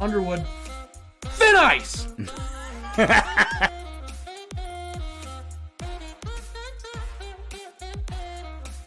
[0.00, 0.44] Underwood,
[1.22, 2.08] thin ice.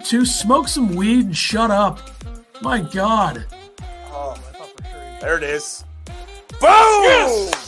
[0.06, 2.00] to smoke some weed and shut up.
[2.62, 3.46] My God.
[4.12, 4.38] Oh,
[5.22, 5.84] there it is.
[6.60, 6.70] Boom!
[6.70, 7.66] Yes!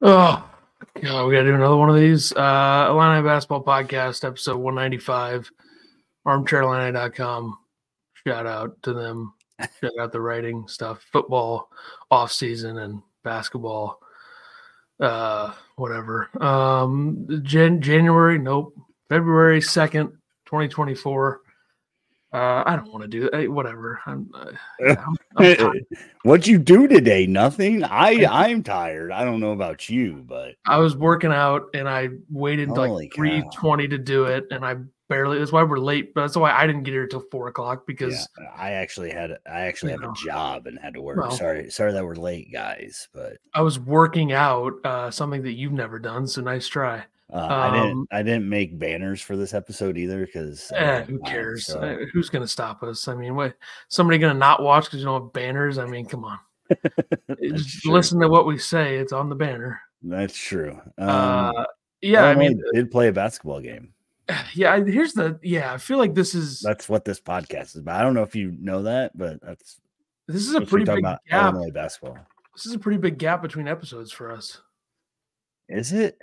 [0.00, 0.48] Oh,
[1.02, 2.32] God, we got to do another one of these.
[2.32, 5.50] Uh, Illini Basketball Podcast, episode 195,
[6.26, 7.58] armchairillini.com.
[8.28, 9.32] Shout out to them.
[9.80, 11.70] Shout out the writing stuff, football
[12.10, 14.00] off season and basketball,
[15.00, 16.28] uh, whatever.
[16.44, 18.74] Um, Jan- January, nope.
[19.08, 20.10] February 2nd,
[20.44, 21.40] 2024.
[22.30, 23.50] Uh, I don't want to do that.
[23.50, 23.98] Whatever.
[24.04, 25.02] I'm, uh, yeah,
[25.38, 25.80] I'm, I'm
[26.24, 27.26] What'd you do today?
[27.26, 27.82] Nothing.
[27.82, 29.10] I I'm tired.
[29.10, 33.42] I don't know about you, but I was working out and I waited like three
[33.54, 34.76] twenty to do it, and I
[35.08, 35.38] barely.
[35.38, 36.14] That's why we're late.
[36.14, 39.38] But that's why I didn't get here till four o'clock because yeah, I actually had
[39.50, 40.10] I actually have know.
[40.10, 41.18] a job and had to work.
[41.18, 43.08] Well, sorry, sorry that we're late, guys.
[43.12, 46.26] But I was working out, uh, something that you've never done.
[46.26, 47.04] So nice try.
[47.32, 48.08] Uh, um, I didn't.
[48.12, 51.66] I didn't make banners for this episode either because eh, who cares?
[51.66, 51.80] so.
[51.80, 53.06] Uh, who's going to stop us?
[53.06, 53.54] I mean, what?
[53.88, 55.78] Somebody going to not watch because you don't have banners?
[55.78, 56.38] I mean, come on.
[57.42, 58.96] just listen to what we say.
[58.96, 59.80] It's on the banner.
[60.02, 60.80] That's true.
[60.96, 61.64] Um, uh,
[62.00, 63.92] yeah, I mean, did play a basketball game.
[64.54, 65.38] Yeah, here's the.
[65.42, 66.60] Yeah, I feel like this is.
[66.60, 68.00] That's what this podcast is about.
[68.00, 69.80] I don't know if you know that, but that's.
[70.26, 71.20] This is a pretty big gap.
[71.30, 72.18] Illinois basketball.
[72.54, 74.60] This is a pretty big gap between episodes for us.
[75.68, 76.18] Is it?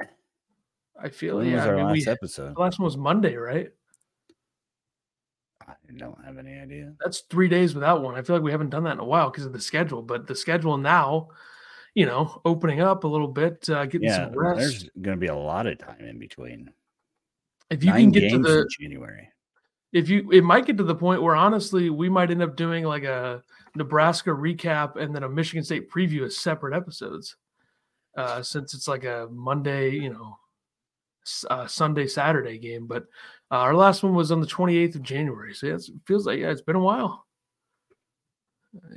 [1.02, 1.66] I feel when yeah.
[1.66, 2.56] our I mean, last we, episode.
[2.56, 3.70] The last one was Monday, right?
[5.67, 6.94] I don't have any idea.
[7.03, 8.16] That's three days without one.
[8.16, 10.02] I feel like we haven't done that in a while because of the schedule.
[10.02, 11.30] But the schedule now,
[11.95, 14.59] you know, opening up a little bit, uh, getting yeah, some rest.
[14.59, 16.72] There's going to be a lot of time in between.
[17.70, 19.30] If you Nine can get to the January,
[19.92, 22.84] if you, it might get to the point where honestly, we might end up doing
[22.84, 23.44] like a
[23.76, 27.36] Nebraska recap and then a Michigan State preview as separate episodes,
[28.18, 30.38] uh, since it's like a Monday, you know,
[31.50, 33.03] uh, Sunday Saturday game, but
[33.52, 35.53] uh, our last one was on the 28th of January.
[35.53, 37.26] So yeah, it feels like yeah, it's been a while.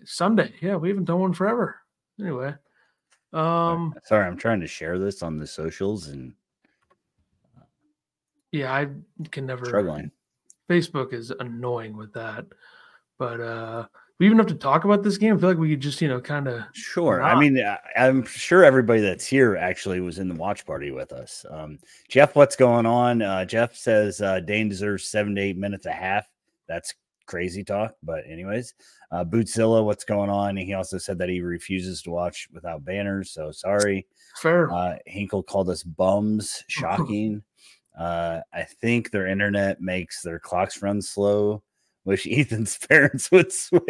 [0.05, 1.81] Sunday, yeah, we haven't done one forever.
[2.21, 2.55] Anyway,
[3.33, 6.35] um, sorry, I'm trying to share this on the socials and
[8.53, 8.89] yeah, I
[9.31, 10.11] can never struggling.
[10.69, 12.47] Facebook is annoying with that,
[13.19, 13.87] but uh
[14.19, 15.37] we even have to talk about this game?
[15.37, 16.65] I feel like we could just, you know, kind of.
[16.73, 17.21] Sure.
[17.21, 17.37] Not.
[17.37, 17.63] I mean,
[17.97, 21.47] I'm sure everybody that's here actually was in the watch party with us.
[21.49, 23.23] Um, Jeff, what's going on?
[23.23, 26.27] Uh, Jeff says uh, Dain deserves seven to eight minutes a half.
[26.67, 26.95] That's
[27.27, 27.95] crazy talk.
[28.03, 28.75] But, anyways,
[29.13, 30.57] uh, Bootzilla, what's going on?
[30.57, 33.31] he also said that he refuses to watch without banners.
[33.31, 34.09] So sorry.
[34.37, 34.69] Fair.
[34.73, 36.65] Uh, Hinkle called us bums.
[36.69, 37.43] Shocking.
[37.99, 41.63] Uh, I think their internet makes their clocks run slow
[42.09, 43.85] wish Ethan's parents would switch.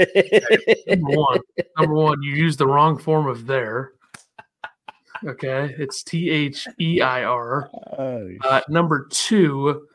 [0.86, 1.41] number one,
[1.78, 3.92] number one, you use the wrong form of there.
[5.26, 7.70] Okay, it's T H E I R.
[7.98, 9.86] Oh, uh, number two,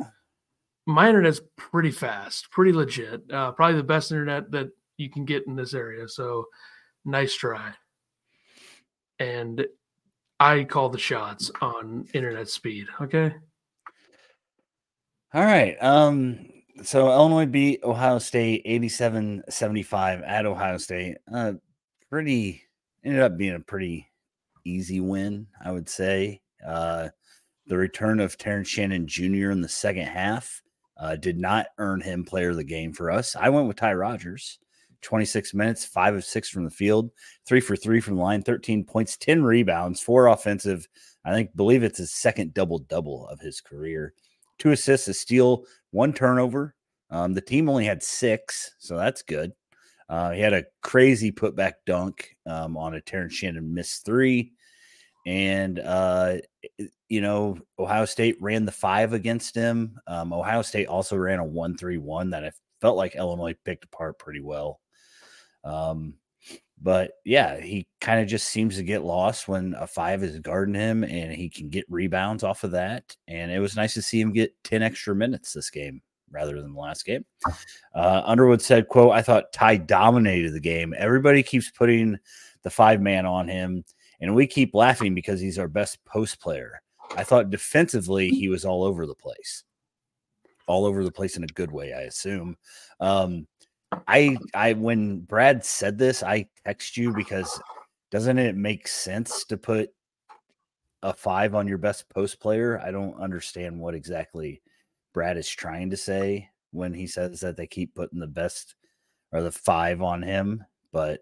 [0.85, 3.21] my internet's pretty fast, pretty legit.
[3.31, 6.09] Uh, probably the best internet that you can get in this area.
[6.09, 6.45] So,
[7.05, 7.71] nice try.
[9.19, 9.65] And
[10.41, 12.87] I call the shots on internet speed.
[12.99, 13.33] Okay.
[15.33, 15.75] All right.
[15.81, 16.47] Um,
[16.83, 21.17] so Illinois beat Ohio State 87-75 at Ohio State.
[21.33, 21.53] Uh,
[22.07, 22.61] pretty
[23.03, 24.11] ended up being a pretty
[24.63, 26.41] easy win, I would say.
[26.63, 27.09] Uh,
[27.65, 29.49] the return of Terrence Shannon Jr.
[29.49, 30.61] in the second half
[30.97, 33.35] uh, did not earn him player of the game for us.
[33.35, 34.59] I went with Ty Rodgers,
[35.01, 37.09] 26 minutes, five of six from the field,
[37.47, 40.87] three for three from the line, 13 points, 10 rebounds, four offensive.
[41.25, 44.13] I think believe it's his second double double of his career
[44.59, 46.75] two assists, a steal, one turnover.
[47.09, 49.51] Um, the team only had six, so that's good.
[50.09, 54.53] Uh, he had a crazy putback dunk um, on a Terrence Shannon missed three.
[55.25, 56.37] And, uh,
[57.07, 59.97] you know, Ohio State ran the five against him.
[60.07, 62.51] Um, Ohio State also ran a 1 3 1 that I
[62.81, 64.81] felt like Illinois picked apart pretty well.
[65.63, 66.15] Um,
[66.81, 70.75] but yeah, he kind of just seems to get lost when a five is guarding
[70.75, 73.15] him and he can get rebounds off of that.
[73.27, 76.01] And it was nice to see him get 10 extra minutes this game
[76.33, 77.23] rather than the last game.
[77.95, 80.93] Uh, Underwood said, quote, I thought Ty dominated the game.
[80.97, 82.17] Everybody keeps putting
[82.63, 83.85] the five man on him,
[84.19, 86.81] and we keep laughing because he's our best post player.
[87.15, 89.63] I thought defensively he was all over the place.
[90.65, 92.55] All over the place in a good way, I assume.
[92.99, 93.47] Um,
[94.07, 97.61] I I when Brad said this, I text you because
[98.11, 99.89] doesn't it make sense to put
[101.01, 102.79] a five on your best post player?
[102.79, 104.61] I don't understand what exactly
[105.13, 108.75] Brad is trying to say when he says that they keep putting the best
[109.31, 111.21] or the five on him, but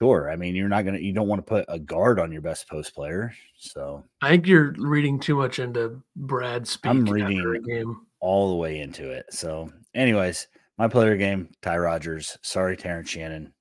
[0.00, 0.30] sure.
[0.30, 2.68] I mean, you're not gonna you don't want to put a guard on your best
[2.68, 3.32] post player.
[3.56, 6.90] So I think you're reading too much into Brad's speak.
[6.90, 8.06] I'm reading game.
[8.20, 9.26] all the way into it.
[9.30, 10.48] So, anyways,
[10.82, 12.36] my player game, Ty Rodgers.
[12.42, 13.52] Sorry, Terrence Shannon.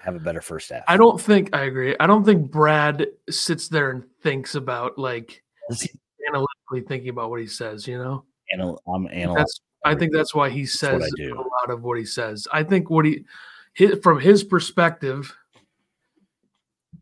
[0.00, 0.82] Have a better first half.
[0.88, 1.94] I don't think I agree.
[2.00, 5.44] I don't think Brad sits there and thinks about like
[6.28, 8.24] analytically thinking about what he says, you know?
[8.52, 9.46] Anal- I'm analyzing.
[9.84, 12.48] I think that's why he says a lot of what he says.
[12.52, 13.24] I think what he,
[13.74, 15.32] his, from his perspective,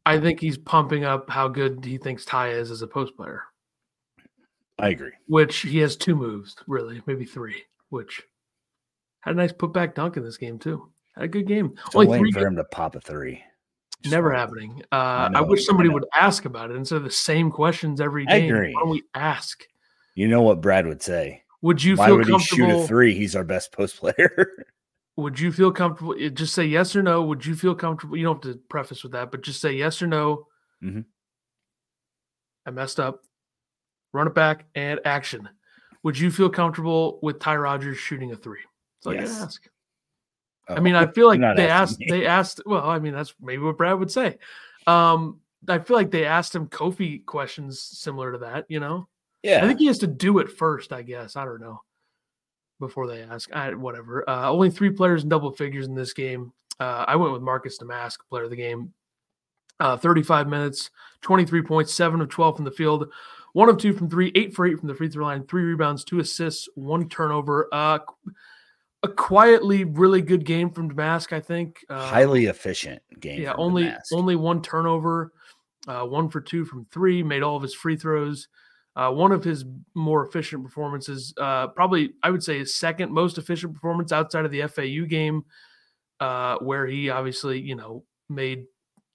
[0.04, 3.44] I think he's pumping up how good he thinks Ty is as a post player.
[4.78, 5.12] I agree.
[5.28, 7.62] Which he has two moves, really, maybe three.
[7.88, 8.22] Which
[9.22, 10.90] had a nice putback dunk in this game too.
[11.14, 11.74] Had a good game.
[11.88, 13.42] Still Only waiting for him to pop a three.
[14.04, 14.82] Never happening.
[14.90, 18.00] Uh, I, I, wish somebody I would ask about it instead of the same questions
[18.00, 18.34] every game.
[18.34, 18.74] I agree.
[18.74, 19.62] Why don't we ask?
[20.14, 21.44] You know what Brad would say.
[21.62, 22.66] Would you Why feel would comfortable?
[22.66, 23.14] He shoot a three.
[23.14, 24.48] He's our best post player.
[25.16, 26.16] would you feel comfortable?
[26.18, 27.22] Eh, just say yes or no.
[27.22, 28.16] Would you feel comfortable?
[28.16, 30.48] You don't have to preface with that, but just say yes or no.
[30.82, 31.02] Mm-hmm.
[32.66, 33.20] I messed up.
[34.12, 35.48] Run it back and action.
[36.02, 38.58] Would you feel comfortable with Ty Rodgers shooting a three?
[39.02, 39.40] So yes.
[39.40, 39.68] I ask.
[40.68, 41.98] Oh, I mean, I feel like they asked.
[41.98, 42.06] Me.
[42.08, 42.62] They asked.
[42.64, 44.38] Well, I mean, that's maybe what Brad would say.
[44.86, 48.66] Um, I feel like they asked him Kofi questions similar to that.
[48.68, 49.08] You know.
[49.42, 49.64] Yeah.
[49.64, 50.92] I think he has to do it first.
[50.92, 51.80] I guess I don't know.
[52.78, 54.28] Before they ask, I, whatever.
[54.28, 56.52] Uh, only three players in double figures in this game.
[56.80, 58.92] Uh, I went with Marcus Domask, player of the game.
[59.78, 60.90] Uh, 35 minutes,
[61.22, 63.08] 23 points, seven of 12 from the field,
[63.52, 66.04] one of two from three, eight for eight from the free throw line, three rebounds,
[66.04, 67.68] two assists, one turnover.
[67.72, 67.98] Uh,
[69.02, 71.84] a quietly really good game from Domask, I think.
[71.88, 73.42] Uh, Highly efficient game.
[73.42, 74.12] Yeah, only Domask.
[74.12, 75.32] only one turnover,
[75.88, 78.48] uh, one for two from three, made all of his free throws.
[78.94, 79.64] Uh, one of his
[79.94, 84.50] more efficient performances, uh, probably I would say his second most efficient performance outside of
[84.50, 85.44] the FAU game,
[86.20, 88.66] uh, where he obviously you know made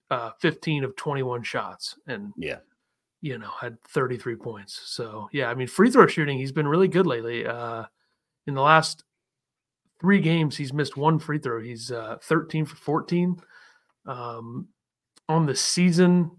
[0.09, 2.57] uh, 15 of 21 shots and yeah,
[3.21, 4.81] you know had 33 points.
[4.85, 7.45] So yeah, I mean free throw shooting, he's been really good lately.
[7.45, 9.03] in the last
[9.99, 11.61] three games, he's missed one free throw.
[11.61, 13.37] He's uh, 13 for 14.
[14.05, 14.67] Um,
[15.29, 16.31] on the season,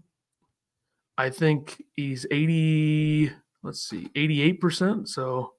[1.17, 3.31] I think he's 80,
[3.63, 5.07] let's see, 88%.
[5.07, 5.53] So,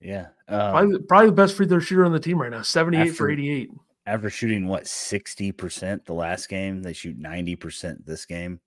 [0.00, 0.28] yeah.
[0.48, 3.12] Um, probably, probably the best free throw shooter on the team right now, 78 after,
[3.14, 3.70] for 88.
[4.06, 6.82] After shooting, what, 60% the last game?
[6.82, 8.60] They shoot 90% this game.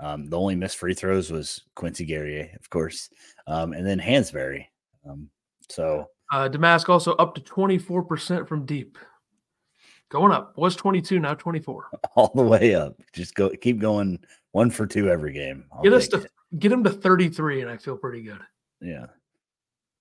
[0.00, 3.10] Um, the only missed free throws was Quincy Guerrier, of course,
[3.46, 4.66] um, and then Hansberry.
[5.08, 5.28] Um,
[5.68, 8.98] so uh, Domask also up to 24% from deep.
[10.10, 10.56] Going up.
[10.56, 11.86] Was 22, now 24.
[12.14, 13.00] All the way up.
[13.12, 14.18] Just go keep going
[14.52, 15.64] one for two every game.
[15.72, 16.30] I'll get us to it.
[16.58, 18.40] get him to 33 and I feel pretty good.
[18.80, 19.06] Yeah.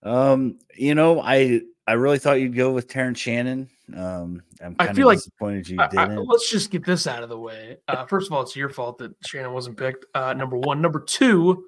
[0.03, 3.69] Um, you know, I I really thought you'd go with Terrence Shannon.
[3.95, 5.97] Um, I'm I feel like disappointed you didn't.
[5.97, 7.77] I, let's just get this out of the way.
[7.87, 10.05] Uh, first of all, it's your fault that Shannon wasn't picked.
[10.13, 10.81] Uh, number one.
[10.81, 11.65] Number two,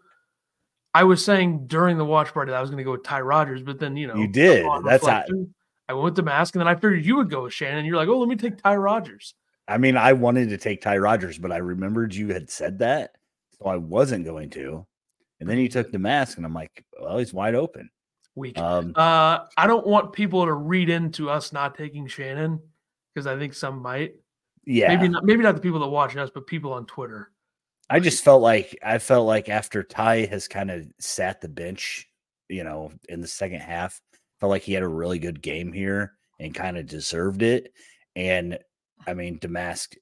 [0.94, 3.22] I was saying during the watch party that I was going to go with Ty
[3.22, 4.66] Rodgers, but then you know you did.
[4.84, 5.24] That's how
[5.88, 7.86] I went with the Domask, and then I figured you would go with Shannon.
[7.86, 9.34] You're like, oh, let me take Ty Rodgers.
[9.68, 13.16] I mean, I wanted to take Ty Rodgers, but I remembered you had said that,
[13.58, 14.86] so I wasn't going to.
[15.40, 17.90] And then you took the mask, and I'm like, well, he's wide open.
[18.36, 18.58] Weak.
[18.58, 22.60] Um, uh, I don't want people to read into us not taking Shannon
[23.14, 24.16] because I think some might.
[24.66, 25.24] Yeah, maybe not.
[25.24, 27.32] Maybe not the people that watch us, but people on Twitter.
[27.90, 32.08] I just felt like I felt like after Ty has kind of sat the bench,
[32.48, 34.00] you know, in the second half,
[34.40, 37.74] felt like he had a really good game here and kind of deserved it.
[38.16, 38.60] And
[39.08, 39.96] I mean, Domask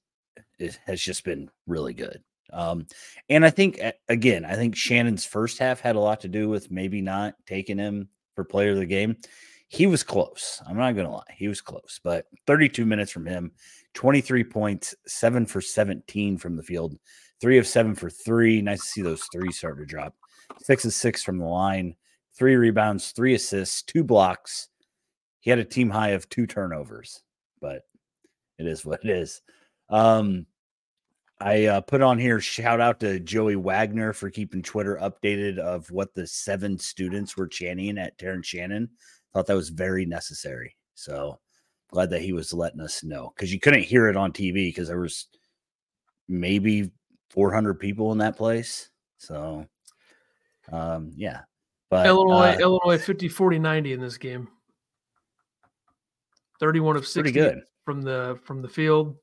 [0.60, 2.22] is, has just been really good.
[2.52, 2.88] Um,
[3.30, 6.72] and I think again, I think Shannon's first half had a lot to do with
[6.72, 9.18] maybe not taking him for player of the game.
[9.70, 10.62] He was close.
[10.66, 13.52] I'm not gonna lie, he was close, but 32 minutes from him,
[13.96, 16.98] 23 points, seven for 17 from the field,
[17.40, 18.62] three of seven for three.
[18.62, 20.16] Nice to see those three start to drop.
[20.62, 21.96] Six of six from the line,
[22.34, 24.70] three rebounds, three assists, two blocks.
[25.40, 27.24] He had a team high of two turnovers,
[27.62, 27.84] but
[28.58, 29.42] it is what it is.
[29.90, 30.46] Um,
[31.40, 35.90] I uh, put on here shout out to Joey Wagner for keeping Twitter updated of
[35.92, 38.90] what the seven students were chanting at Terrence Shannon.
[39.34, 40.76] Thought that was very necessary.
[40.96, 41.40] So
[41.92, 44.88] glad that he was letting us know because you couldn't hear it on TV because
[44.88, 45.28] there was
[46.28, 46.92] maybe
[47.30, 48.90] 400 people in that place.
[49.18, 49.68] So,
[50.72, 51.42] um, yeah.
[51.90, 54.50] But Illinois, uh, Illinois 50, 40, 90 in this game.
[56.60, 57.62] 31 of 60 good.
[57.86, 59.16] from the from the field.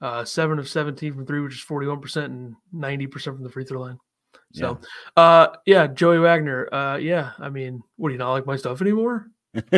[0.00, 3.82] Uh, seven of 17 from three, which is 41% and 90% from the free throw
[3.82, 3.98] line.
[4.52, 4.80] So,
[5.16, 5.22] yeah.
[5.22, 6.68] uh, yeah, Joey Wagner.
[6.74, 9.28] Uh, yeah, I mean, what do you not like my stuff anymore?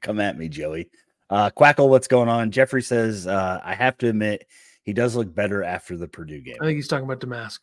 [0.00, 0.90] Come at me, Joey.
[1.30, 2.50] Uh, Quackle, what's going on?
[2.50, 4.44] Jeffrey says, uh, I have to admit,
[4.84, 6.56] he does look better after the Purdue game.
[6.60, 7.60] I think he's talking about Domask.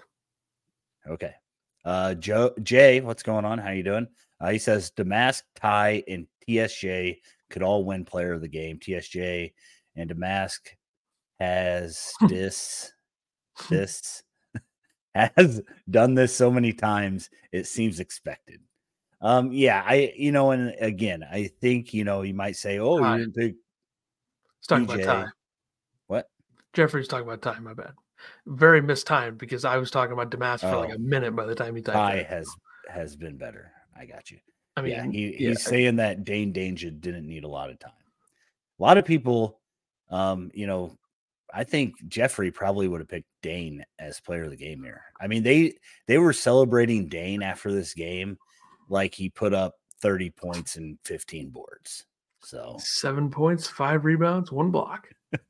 [1.08, 1.34] Okay.
[1.86, 3.58] Uh, Joe Jay, what's going on?
[3.58, 4.08] How you doing?
[4.40, 7.18] Uh, he says Domask, Ty, and TSJ
[7.50, 8.80] could all win player of the game.
[8.80, 9.54] TSJ
[9.96, 10.60] and Domask
[11.40, 12.92] has this
[13.70, 14.24] this
[15.16, 18.62] has done this so many times it seems expected.
[19.22, 23.00] Um, yeah, I you know, and again, I think you know you might say, "Oh,
[23.00, 23.18] Ty.
[23.18, 23.56] you didn't pick."
[24.60, 25.04] He's talking DJ.
[25.04, 25.32] about Ty.
[26.74, 27.63] Jeffrey's talking about time.
[27.63, 27.94] My bad.
[28.46, 30.72] Very mistimed because I was talking about Damas oh.
[30.72, 30.96] for like oh.
[30.96, 31.96] a minute by the time he typed.
[31.96, 32.50] Ty has
[32.90, 33.72] has been better.
[33.98, 34.38] I got you.
[34.78, 35.50] I mean, yeah, he, yeah.
[35.50, 37.92] he's saying that Dain Dainja didn't need a lot of time.
[38.80, 39.60] A lot of people,
[40.10, 40.98] um, you know,
[41.54, 45.04] I think Jeffrey probably would have picked Dain as player of the game here.
[45.20, 45.74] I mean, they
[46.08, 48.38] they were celebrating Dain after this game,
[48.90, 52.06] like he put up 30 points and 15 boards.
[52.44, 55.10] So seven points, five rebounds, one block.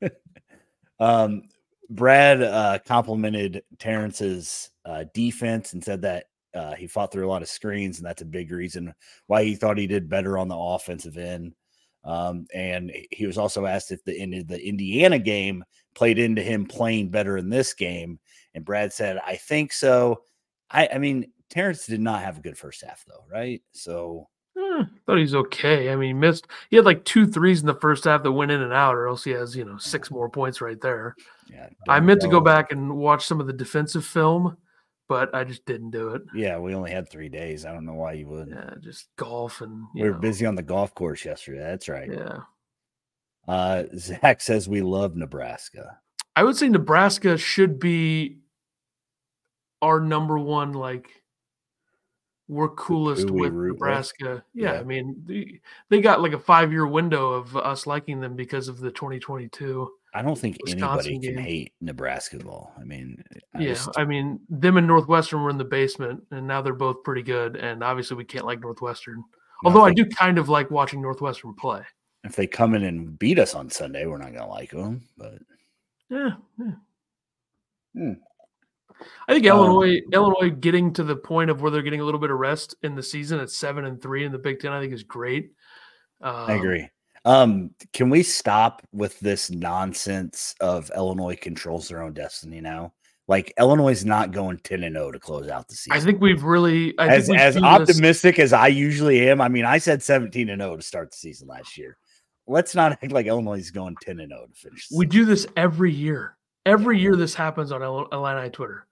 [1.02, 1.42] um,
[1.90, 7.42] Brad uh, complimented Terrence's uh, defense and said that uh, he fought through a lot
[7.42, 8.94] of screens, and that's a big reason
[9.26, 11.54] why he thought he did better on the offensive end.
[12.04, 16.42] Um, and he was also asked if the end of the Indiana game played into
[16.42, 18.18] him playing better in this game.
[18.54, 20.22] And Brad said, I think so.
[20.70, 23.60] I, I mean, Terrence did not have a good first half, though, right?
[23.72, 25.90] So eh, thought he's okay.
[25.90, 28.50] I mean, he missed, he had like two threes in the first half that went
[28.50, 31.16] in and out, or else he has, you know, six more points right there.
[31.50, 31.68] Yeah.
[31.88, 32.28] I meant know.
[32.28, 34.56] to go back and watch some of the defensive film
[35.12, 36.22] but I just didn't do it.
[36.34, 37.66] Yeah, we only had three days.
[37.66, 38.48] I don't know why you would.
[38.48, 40.18] Yeah, just golf and we were know.
[40.18, 41.58] busy on the golf course yesterday.
[41.58, 42.10] That's right.
[42.10, 42.38] Yeah.
[43.46, 45.98] Uh, Zach says we love Nebraska.
[46.34, 48.38] I would say Nebraska should be
[49.82, 50.72] our number one.
[50.72, 51.21] Like
[52.52, 54.44] we're coolest with Nebraska.
[54.54, 58.20] Yeah, yeah, I mean they, they got like a five year window of us liking
[58.20, 61.34] them because of the 2022 I don't think Wisconsin anybody game.
[61.36, 62.72] can hate Nebraska ball.
[62.78, 63.88] I mean, I yeah, just...
[63.96, 67.56] I mean, them and Northwestern were in the basement, and now they're both pretty good.
[67.56, 69.24] And obviously, we can't like Northwestern.
[69.64, 71.82] Although I do kind of like watching Northwestern play.
[72.24, 75.02] If they come in and beat us on Sunday, we're not going to like them.
[75.16, 75.38] But
[76.10, 76.72] yeah, yeah.
[77.94, 78.12] Hmm.
[79.28, 82.20] I think Illinois, um, Illinois getting to the point of where they're getting a little
[82.20, 84.80] bit of rest in the season at seven and three in the Big Ten, I
[84.80, 85.52] think is great.
[86.20, 86.88] Um, I agree.
[87.24, 92.92] Um, can we stop with this nonsense of Illinois controls their own destiny now?
[93.28, 95.96] Like Illinois is not going 10 and 0 to close out the season.
[95.96, 98.46] I think we've really I as, as optimistic this.
[98.46, 99.40] as I usually am.
[99.40, 101.96] I mean, I said 17 and 0 to start the season last year.
[102.48, 104.88] Let's not act like Illinois is going 10 and 0 to finish.
[104.92, 106.36] We do this every year.
[106.66, 108.86] Every year this happens on Illini Twitter.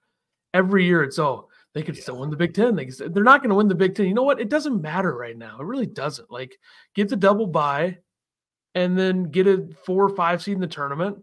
[0.54, 2.02] Every year it's oh, they could yeah.
[2.02, 2.74] still win the Big Ten.
[2.74, 4.06] They could, they're not going to win the Big Ten.
[4.06, 4.40] You know what?
[4.40, 5.58] It doesn't matter right now.
[5.60, 6.30] It really doesn't.
[6.30, 6.58] Like
[6.94, 7.98] get the double bye
[8.74, 11.18] and then get a four or five seed in the tournament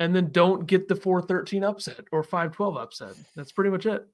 [0.00, 3.14] and then don't get the 413 upset or 512 upset.
[3.34, 4.06] That's pretty much it.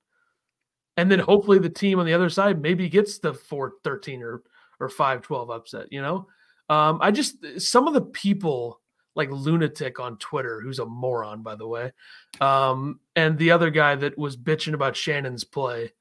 [0.96, 4.42] And then hopefully the team on the other side maybe gets the 413 or
[4.80, 6.26] or 512 upset, you know?
[6.68, 8.80] Um, I just some of the people
[9.14, 11.92] like lunatic on Twitter, who's a moron, by the way,
[12.40, 15.92] um, and the other guy that was bitching about Shannon's play.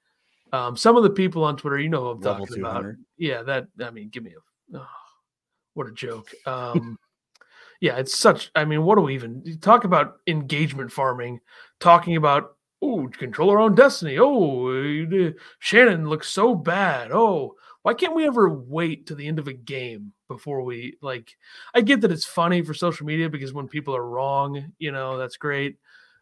[0.52, 2.90] Um, some of the people on Twitter, you know, who I'm Level talking 200.
[2.90, 2.96] about.
[3.18, 4.78] Yeah, that I mean, give me a.
[4.78, 4.88] Oh,
[5.74, 6.32] what a joke.
[6.46, 6.98] Um,
[7.82, 8.52] yeah, it's such.
[8.56, 11.40] I mean, what do we even talk about engagement farming?
[11.80, 14.18] Talking about oh, control our own destiny.
[14.20, 17.12] Oh, uh, Shannon looks so bad.
[17.12, 21.36] Oh, why can't we ever wait to the end of a game before we like?
[21.74, 25.18] I get that it's funny for social media because when people are wrong, you know,
[25.18, 25.78] that's great.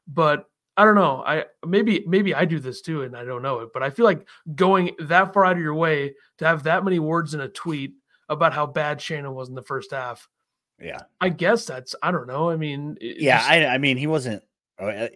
[0.07, 1.23] But I don't know.
[1.25, 3.69] I maybe maybe I do this too, and I don't know it.
[3.73, 6.99] But I feel like going that far out of your way to have that many
[6.99, 7.93] words in a tweet
[8.27, 10.27] about how bad Shannon was in the first half.
[10.81, 11.01] Yeah.
[11.19, 12.49] I guess that's I don't know.
[12.49, 14.41] I mean, yeah, just, I, I mean, he wasn't.
[14.79, 15.07] Uh, uh,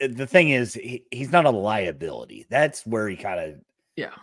[0.00, 2.46] the thing is, he, he's not a liability.
[2.50, 3.60] That's where he kind of
[3.94, 4.14] yeah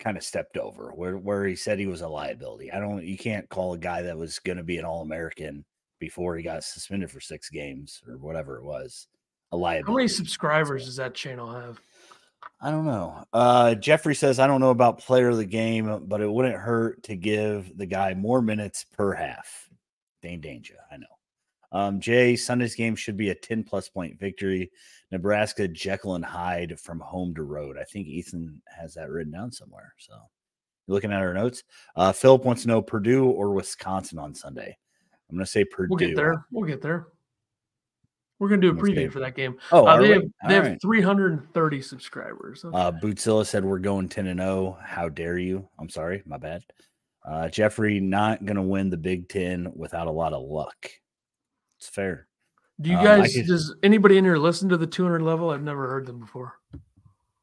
[0.00, 2.72] kind of stepped over where where he said he was a liability.
[2.72, 3.04] I don't.
[3.04, 5.64] You can't call a guy that was going to be an All American
[6.00, 9.06] before he got suspended for six games or whatever it was
[9.52, 9.92] a liability.
[9.92, 11.80] How many subscribers does that channel have?
[12.60, 13.24] I don't know.
[13.32, 17.02] Uh, Jeffrey says, I don't know about player of the game, but it wouldn't hurt
[17.04, 19.68] to give the guy more minutes per half.
[20.22, 21.06] Dain Dainja, I know.
[21.72, 24.70] Um, Jay, Sunday's game should be a 10 plus point victory.
[25.10, 27.76] Nebraska, Jekyll and Hyde from home to road.
[27.78, 29.94] I think Ethan has that written down somewhere.
[29.98, 30.12] So
[30.86, 31.64] you're looking at our notes.
[31.96, 34.76] Uh, Philip wants to know Purdue or Wisconsin on Sunday.
[35.28, 35.88] I'm going to say Purdue.
[35.90, 36.44] We'll get there.
[36.50, 37.08] We'll get there.
[38.40, 39.58] We're gonna do a preview for that game.
[39.70, 40.80] Oh, uh, they have they have right.
[40.80, 42.64] 330 subscribers.
[42.64, 44.78] Uh, Bootzilla said we're going 10 and 0.
[44.82, 45.68] How dare you?
[45.78, 46.64] I'm sorry, my bad.
[47.22, 50.90] Uh, Jeffrey not going to win the Big Ten without a lot of luck.
[51.78, 52.28] It's fair.
[52.80, 53.34] Do you um, guys?
[53.34, 55.50] Could, does anybody in here listen to the 200 level?
[55.50, 56.54] I've never heard them before.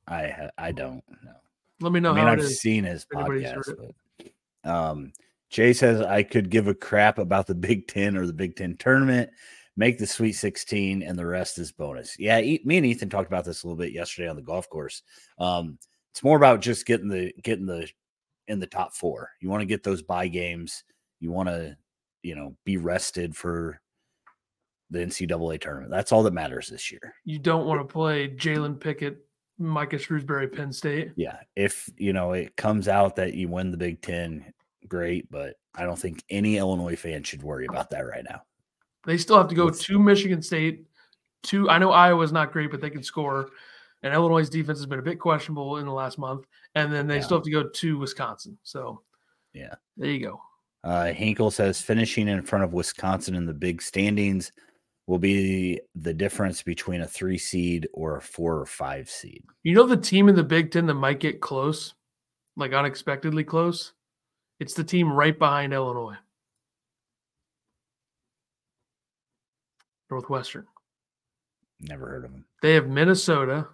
[0.08, 1.34] I I don't know.
[1.80, 2.14] Let me know.
[2.14, 3.94] I mean, I've seen his podcast.
[4.64, 5.12] But, um,
[5.50, 8.76] Jay says I could give a crap about the Big Ten or the Big Ten
[8.78, 9.30] tournament.
[9.80, 12.18] Make the Sweet 16, and the rest is bonus.
[12.18, 15.04] Yeah, me and Ethan talked about this a little bit yesterday on the golf course.
[15.38, 15.78] Um,
[16.12, 17.88] it's more about just getting the getting the
[18.48, 19.30] in the top four.
[19.40, 20.84] You want to get those buy games.
[21.20, 21.78] You want to,
[22.24, 23.80] you know, be rested for
[24.90, 25.92] the NCAA tournament.
[25.92, 27.16] That's all that matters this year.
[27.26, 29.18] You don't want to play Jalen Pickett,
[29.58, 31.12] Micah Shrewsberry, Penn State.
[31.16, 31.38] Yeah.
[31.56, 34.54] If, you know, it comes out that you win the Big Ten,
[34.88, 35.30] great.
[35.30, 38.42] But I don't think any Illinois fan should worry about that right now.
[39.06, 40.86] They still have to go to Michigan State.
[41.44, 43.50] To I know Iowa's not great, but they can score.
[44.04, 46.46] And Illinois' defense has been a bit questionable in the last month.
[46.76, 47.22] And then they yeah.
[47.22, 48.58] still have to go to Wisconsin.
[48.64, 49.02] So,
[49.54, 50.42] yeah, there you go.
[50.84, 54.52] Uh, Hinkle says finishing in front of Wisconsin in the big standings
[55.08, 59.44] will be the difference between a three seed or a four or five seed.
[59.64, 61.96] You know, the team in the Big Ten that might get close,
[62.58, 63.94] like unexpectedly close?
[64.60, 66.18] It's the team right behind Illinois.
[70.10, 70.66] Northwestern.
[71.82, 72.46] Never heard of them.
[72.62, 73.68] They have Minnesota,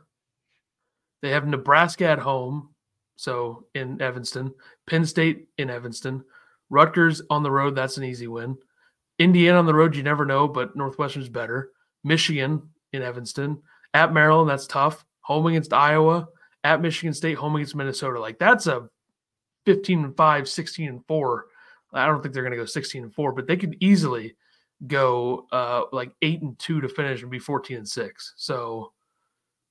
[1.22, 2.70] they have Nebraska at home,
[3.16, 4.54] so in Evanston,
[4.88, 6.24] Penn State in Evanston,
[6.70, 7.76] Rutgers on the road.
[7.76, 8.58] That's an easy win.
[9.20, 11.72] Indiana on the road, you never know, but Northwestern's better.
[12.04, 13.62] Michigan in Evanston,
[13.94, 15.06] at Maryland, that's tough.
[15.22, 16.28] Home against Iowa,
[16.64, 18.20] at Michigan State, home against Minnesota.
[18.20, 18.90] Like that's a
[19.66, 21.46] 15 and 5, 16 and 4.
[21.94, 24.36] I don't think they're going to go 16 and 4, but they could easily
[24.86, 28.34] go uh like 8 and 2 to finish and be 14 and 6.
[28.36, 28.92] So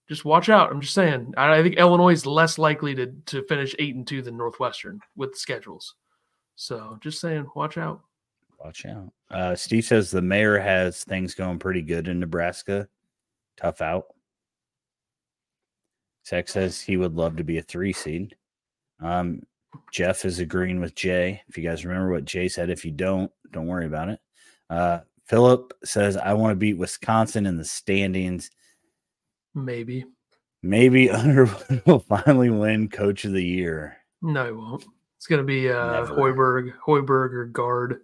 [0.08, 0.70] just watch out.
[0.70, 1.32] I'm just saying.
[1.36, 5.32] I, think Illinois is less likely to to finish eight and two than Northwestern with
[5.32, 5.94] the schedules.
[6.56, 8.02] So just saying, watch out.
[8.64, 9.12] Watch out.
[9.30, 12.88] Uh, Steve says the mayor has things going pretty good in Nebraska.
[13.56, 14.06] Tough out.
[16.26, 18.36] Zach says he would love to be a three seed.
[19.00, 19.42] Um,
[19.90, 21.42] Jeff is agreeing with Jay.
[21.48, 24.20] If you guys remember what Jay said, if you don't, don't worry about it.
[24.70, 28.50] Uh, Philip says, I want to beat Wisconsin in the standings
[29.54, 30.04] Maybe.
[30.62, 33.96] Maybe Underwood will finally win Coach of the Year.
[34.20, 34.84] No, he won't.
[35.16, 36.06] It's going to be uh.
[36.06, 38.02] Hoiberg, Hoiberg or Gard, or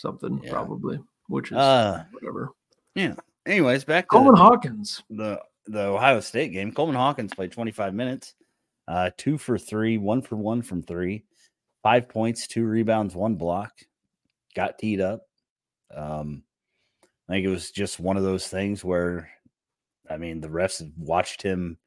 [0.00, 0.50] something yeah.
[0.50, 2.50] probably, which is uh, whatever.
[2.94, 3.14] Yeah.
[3.46, 5.02] Anyways, back to Coleman Hawkins.
[5.10, 6.72] The the Ohio State game.
[6.72, 8.34] Coleman Hawkins played 25 minutes,
[8.88, 11.24] uh, two for three, one for one from three,
[11.82, 13.72] five points, two rebounds, one block.
[14.54, 15.22] Got teed up.
[15.94, 16.42] Um,
[17.28, 19.30] I think it was just one of those things where
[20.10, 21.78] I mean, the refs watched him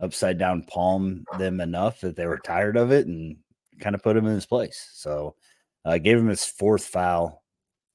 [0.00, 3.36] upside down palm them enough that they were tired of it and
[3.80, 4.88] kind of put him in his place.
[4.94, 5.36] So
[5.84, 7.41] uh, gave him his fourth foul,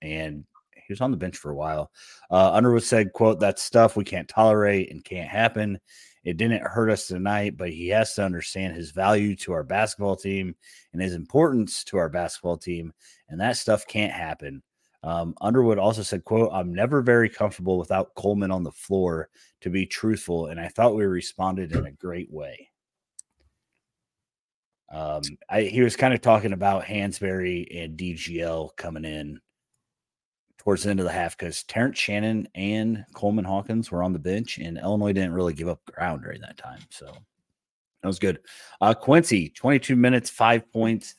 [0.01, 1.91] and he was on the bench for a while.
[2.31, 5.79] Uh, Underwood said, "quote That stuff we can't tolerate and can't happen.
[6.23, 10.15] It didn't hurt us tonight, but he has to understand his value to our basketball
[10.15, 10.55] team
[10.93, 12.93] and his importance to our basketball team,
[13.29, 14.63] and that stuff can't happen."
[15.03, 19.29] Um, Underwood also said, quote, I'm never very comfortable without Coleman on the floor
[19.61, 20.47] to be truthful.
[20.47, 22.69] And I thought we responded in a great way.
[24.91, 29.39] Um, I, he was kind of talking about Hansberry and DGL coming in
[30.67, 34.19] towards the end of the half because Terrence Shannon and Coleman Hawkins were on the
[34.19, 36.81] bench, and Illinois didn't really give up ground during that time.
[36.89, 38.39] So that was good.
[38.81, 41.15] Uh, Quincy, 22 minutes, five points,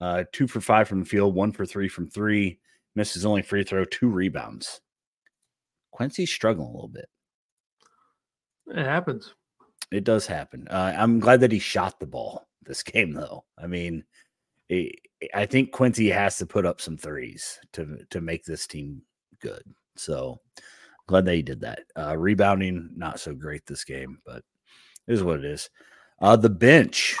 [0.00, 2.60] uh, two for five from the field, one for three from three
[2.96, 4.80] misses only free throw, two rebounds.
[5.90, 7.10] Quincy's struggling a little bit.
[8.68, 9.34] It happens.
[9.90, 10.66] It does happen.
[10.68, 13.44] Uh, I'm glad that he shot the ball this game, though.
[13.62, 14.04] I mean,
[15.34, 19.02] I think Quincy has to put up some threes to to make this team
[19.40, 19.62] good.
[19.96, 20.40] So
[21.06, 21.80] glad that he did that.
[21.96, 24.42] Uh, rebounding not so great this game, but
[25.06, 25.68] it is what it is.
[26.20, 27.16] Uh, the bench,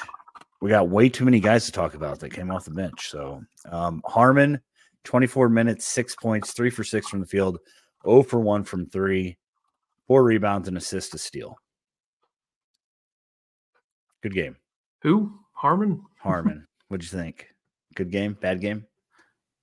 [0.60, 3.10] we got way too many guys to talk about that came off the bench.
[3.10, 4.60] So um, Harmon
[5.04, 7.58] 24 minutes, six points, three for six from the field,
[8.06, 9.36] 0 for one from three,
[10.06, 11.56] four rebounds, and assist to steal.
[14.22, 14.56] Good game.
[15.02, 15.32] Who?
[15.52, 16.02] Harmon?
[16.20, 16.66] Harmon.
[16.92, 17.46] What'd you think?
[17.94, 18.36] Good game?
[18.38, 18.84] Bad game?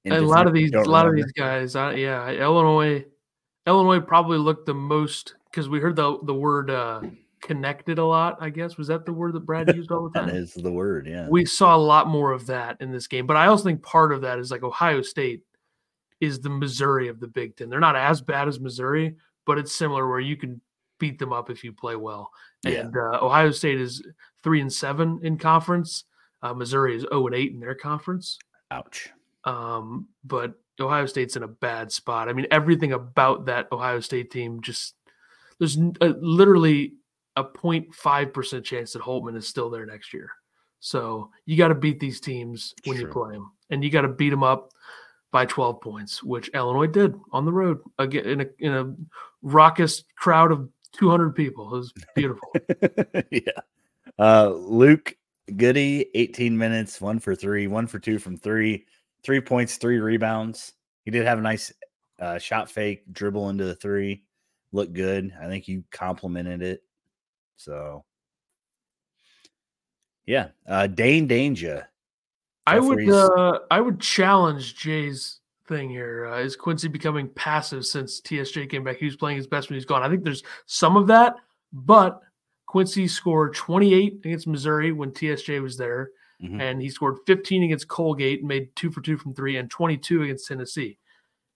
[0.10, 1.10] A lot of these, a lot remember?
[1.10, 1.76] of these guys.
[1.76, 3.06] I, yeah, Illinois.
[3.68, 7.02] Illinois probably looked the most because we heard the the word uh,
[7.40, 8.78] connected a lot, I guess.
[8.78, 10.30] Was that the word that Brad used all the time?
[10.30, 11.30] that is the word, yeah.
[11.30, 13.28] We saw a lot more of that in this game.
[13.28, 15.44] But I also think part of that is like Ohio State
[16.20, 17.70] is the Missouri of the Big Ten.
[17.70, 20.60] They're not as bad as Missouri, but it's similar where you can
[21.00, 22.32] beat them up if you play well.
[22.64, 22.80] Yeah.
[22.80, 24.02] And uh, Ohio State is
[24.42, 26.06] three and seven in conference.
[26.42, 28.38] Uh, Missouri is 0 and 8 in their conference.
[28.72, 29.10] Ouch.
[29.44, 32.30] Um, but Ohio State's in a bad spot.
[32.30, 34.96] I mean, everything about that Ohio State team just
[35.58, 36.94] there's a, literally
[37.36, 40.32] a 0.5% chance that Holtmann is still there next year.
[40.80, 43.08] So you got to beat these teams when True.
[43.08, 44.72] you play them, and you got to beat them up
[45.32, 48.96] by 12 points, which Illinois did on the road again in a in a
[49.42, 51.68] raucous crowd of 200 people.
[51.68, 52.54] It was beautiful.
[53.30, 53.42] yeah.
[54.18, 55.16] Uh, Luke
[55.58, 58.86] Goode, 18 minutes, one for three, one for two from three,
[59.24, 60.74] three points, three rebounds.
[61.06, 61.72] He did have a nice
[62.20, 64.24] uh, shot fake, dribble into the three,
[64.72, 65.34] looked good.
[65.42, 66.84] I think you complimented it.
[67.58, 68.06] So,
[70.26, 71.86] yeah, uh, Dain Dainja.
[72.68, 76.28] I would uh, I would challenge Jay's thing here.
[76.28, 78.98] Uh, is Quincy becoming passive since TSJ came back?
[78.98, 80.04] He was playing his best when he's gone.
[80.04, 81.36] I think there's some of that,
[81.74, 82.22] but
[82.70, 86.62] Quincy scored 28 against Missouri when TSJ was there, mm-hmm.
[86.62, 90.22] and he scored 15 against Colgate, and made two for two from three, and 22
[90.22, 91.00] against Tennessee.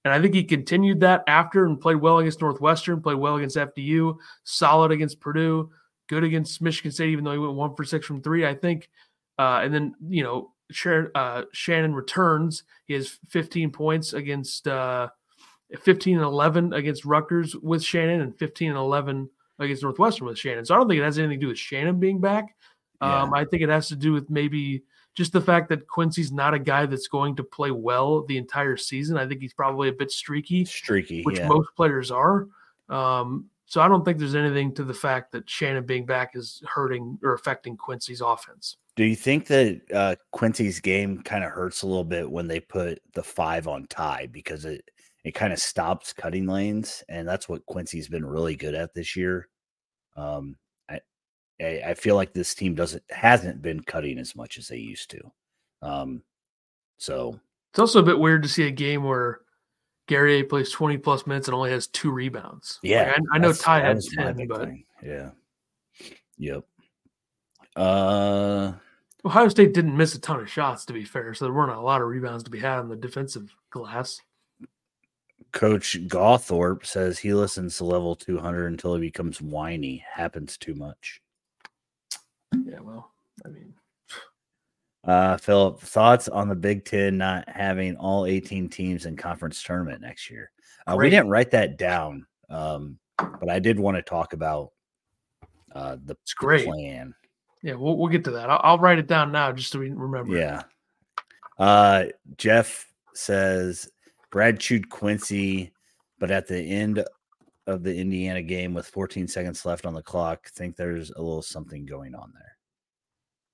[0.04, 3.58] And I think he continued that after and played well against Northwestern, played well against
[3.58, 5.70] FDU, solid against Purdue,
[6.10, 8.44] good against Michigan State, even though he went one for six from three.
[8.44, 8.90] I think,
[9.38, 10.52] uh, and then you know,
[11.14, 12.64] uh, Shannon returns.
[12.88, 15.10] He has 15 points against uh,
[15.80, 20.66] 15 and 11 against Rutgers with Shannon, and 15 and 11 against Northwestern with Shannon.
[20.66, 22.56] So I don't think it has anything to do with Shannon being back.
[23.02, 23.24] Yeah.
[23.24, 24.84] Um, I think it has to do with maybe
[25.16, 28.78] just the fact that Quincy's not a guy that's going to play well the entire
[28.78, 29.18] season.
[29.18, 31.48] I think he's probably a bit streaky, streaky, which yeah.
[31.48, 32.48] most players are.
[32.90, 36.62] Um, so I don't think there's anything to the fact that Shannon being back is
[36.68, 38.78] hurting or affecting Quincy's offense.
[38.96, 42.60] Do you think that uh, Quincy's game kind of hurts a little bit when they
[42.60, 44.92] put the five on Ty because it
[45.24, 49.16] it kind of stops cutting lanes, and that's what Quincy's been really good at this
[49.16, 49.48] year.
[50.16, 50.58] Um,
[50.90, 51.00] I
[51.62, 55.22] I feel like this team doesn't hasn't been cutting as much as they used to.
[55.82, 56.24] Um,
[56.98, 57.40] so
[57.72, 59.42] it's also a bit weird to see a game where
[60.08, 62.80] Guerrier plays 20 plus minutes and only has two rebounds.
[62.84, 63.08] Yeah.
[63.08, 64.86] Like I, I, know Ty had 10, but thing.
[65.04, 65.30] yeah.
[66.38, 66.66] Yep.
[67.76, 68.74] Uh
[69.26, 71.80] Ohio State didn't miss a ton of shots to be fair, so there weren't a
[71.80, 74.22] lot of rebounds to be had on the defensive glass.
[75.54, 80.04] Coach Gawthorpe says he listens to level 200 until he becomes whiny.
[80.12, 81.22] Happens too much.
[82.66, 83.12] Yeah, well,
[83.46, 83.74] I mean,
[85.06, 90.02] uh, Philip, thoughts on the Big Ten not having all 18 teams in conference tournament
[90.02, 90.52] next year?
[90.88, 94.72] Uh, we didn't write that down, um, but I did want to talk about
[95.74, 96.66] uh, the, it's great.
[96.66, 97.14] plan.
[97.62, 98.50] Yeah, we'll, we'll get to that.
[98.50, 100.36] I'll, I'll, write it down now just so we remember.
[100.36, 100.64] Yeah.
[101.58, 102.06] Uh,
[102.38, 103.90] Jeff says
[104.34, 105.72] Brad chewed Quincy,
[106.18, 107.06] but at the end
[107.68, 111.44] of the Indiana game with 14 seconds left on the clock, think there's a little
[111.44, 112.58] something going on there.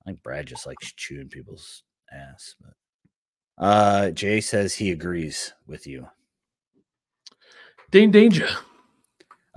[0.02, 2.56] I think Brad just likes chewing people's ass.
[2.62, 6.08] But uh, Jay says he agrees with you.
[7.92, 8.50] Dain Dainja.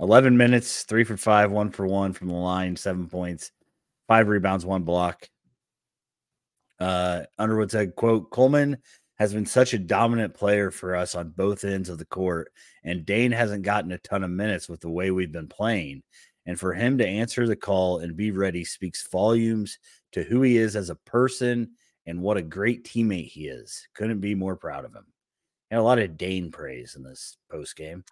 [0.01, 3.53] 11 minutes, three for five, one for one from the line, seven points,
[4.09, 5.29] five rebounds, one block.
[6.81, 8.79] Uh, Underwood said, quote, Coleman
[9.19, 12.51] has been such a dominant player for us on both ends of the court,
[12.83, 16.03] and Dain hasn't gotten a ton of minutes with the way we've been playing.
[16.45, 19.79] And for him to answer the call and be ready speaks volumes
[20.11, 21.71] to who he is as a person
[22.05, 23.87] and what a great teammate he is.
[23.93, 25.05] Couldn't be more proud of him.
[25.71, 28.03] Had a lot of Dain praise in this post game.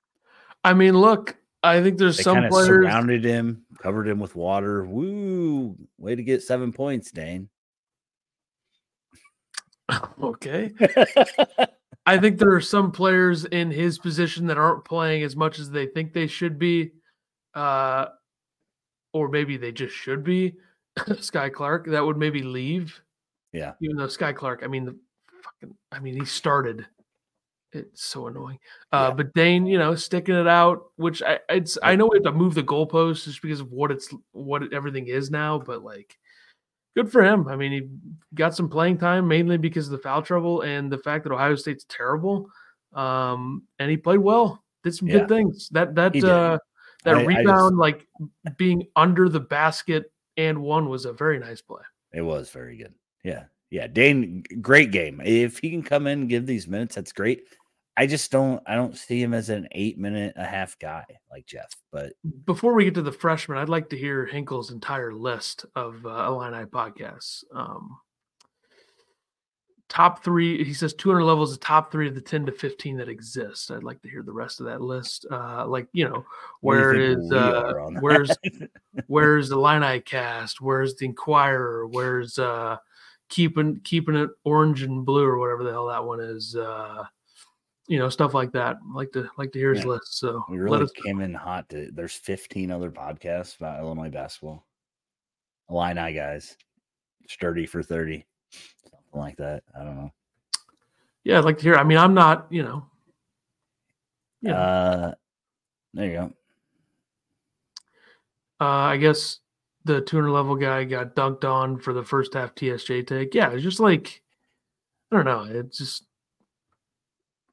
[0.63, 4.85] I mean, look, I think there's they some players surrounded him, covered him with water.
[4.85, 5.75] Woo!
[5.97, 7.49] Way to get seven points, Dain.
[10.23, 10.71] okay.
[12.05, 15.69] I think there are some players in his position that aren't playing as much as
[15.69, 16.91] they think they should be,
[17.53, 18.07] uh,
[19.13, 20.55] or maybe they just should be.
[21.19, 23.01] Sky Clark, that would maybe leave.
[23.53, 23.73] Yeah.
[23.81, 24.97] Even though Sky Clark, I mean, the
[25.43, 26.85] fucking, I mean, he started.
[27.73, 28.59] It's so annoying.
[28.91, 29.15] Uh, yeah.
[29.15, 32.31] But Dain, you know, sticking it out, which I, it's, I know we have to
[32.31, 36.17] move the goalposts just because of what it's, what everything is now, but like,
[36.95, 37.47] good for him.
[37.47, 37.89] I mean, he
[38.35, 41.55] got some playing time mainly because of the foul trouble and the fact that Ohio
[41.55, 42.49] State's terrible.
[42.93, 45.19] Um, and he played well, did some yeah.
[45.19, 45.69] good things.
[45.69, 46.57] That that uh,
[47.03, 48.07] that I, rebound, I just, like
[48.57, 51.81] being under the basket and one was a very nice play.
[52.13, 52.93] It was very good.
[53.23, 53.87] Yeah, yeah.
[53.87, 55.21] Dain, great game.
[55.23, 57.43] If he can come in and give these minutes, that's great.
[57.97, 61.45] I just don't I don't see him as an eight minute a half guy like
[61.45, 61.69] Jeff.
[61.91, 62.13] But
[62.45, 66.25] before we get to the freshman, I'd like to hear Hinkle's entire list of uh,
[66.27, 67.43] Illini podcasts.
[67.53, 67.97] Um,
[69.89, 73.09] top three, he says 200 levels, the top three of the 10 to 15 that
[73.09, 73.69] exist.
[73.69, 75.25] I'd like to hear the rest of that list.
[75.29, 76.25] Uh, like you know,
[76.61, 78.31] where is uh, where's
[79.07, 80.61] where's the Illini cast?
[80.61, 81.87] Where's the Inquirer?
[81.87, 82.77] Where's uh,
[83.31, 86.55] keeping keeping it orange and blue or whatever the hell that one is.
[86.55, 87.03] Uh,
[87.91, 88.77] you know, stuff like that.
[88.95, 89.89] like to like to hear his yeah.
[89.89, 90.17] list.
[90.17, 91.67] So we really came in hot.
[91.71, 94.65] To, there's 15 other podcasts about Illinois basketball.
[95.69, 96.55] Illini guys,
[97.27, 98.25] sturdy for 30,
[98.83, 99.63] something like that.
[99.77, 100.13] I don't know.
[101.25, 101.75] Yeah, I'd like to hear.
[101.75, 102.85] I mean, I'm not, you know.
[104.41, 104.55] Yeah.
[104.55, 105.13] Uh,
[105.93, 106.33] there you go.
[108.61, 109.39] Uh, I guess
[109.83, 113.35] the 200 level guy got dunked on for the first half TSJ take.
[113.35, 114.21] Yeah, it's just like
[115.11, 115.43] I don't know.
[115.43, 116.05] It's just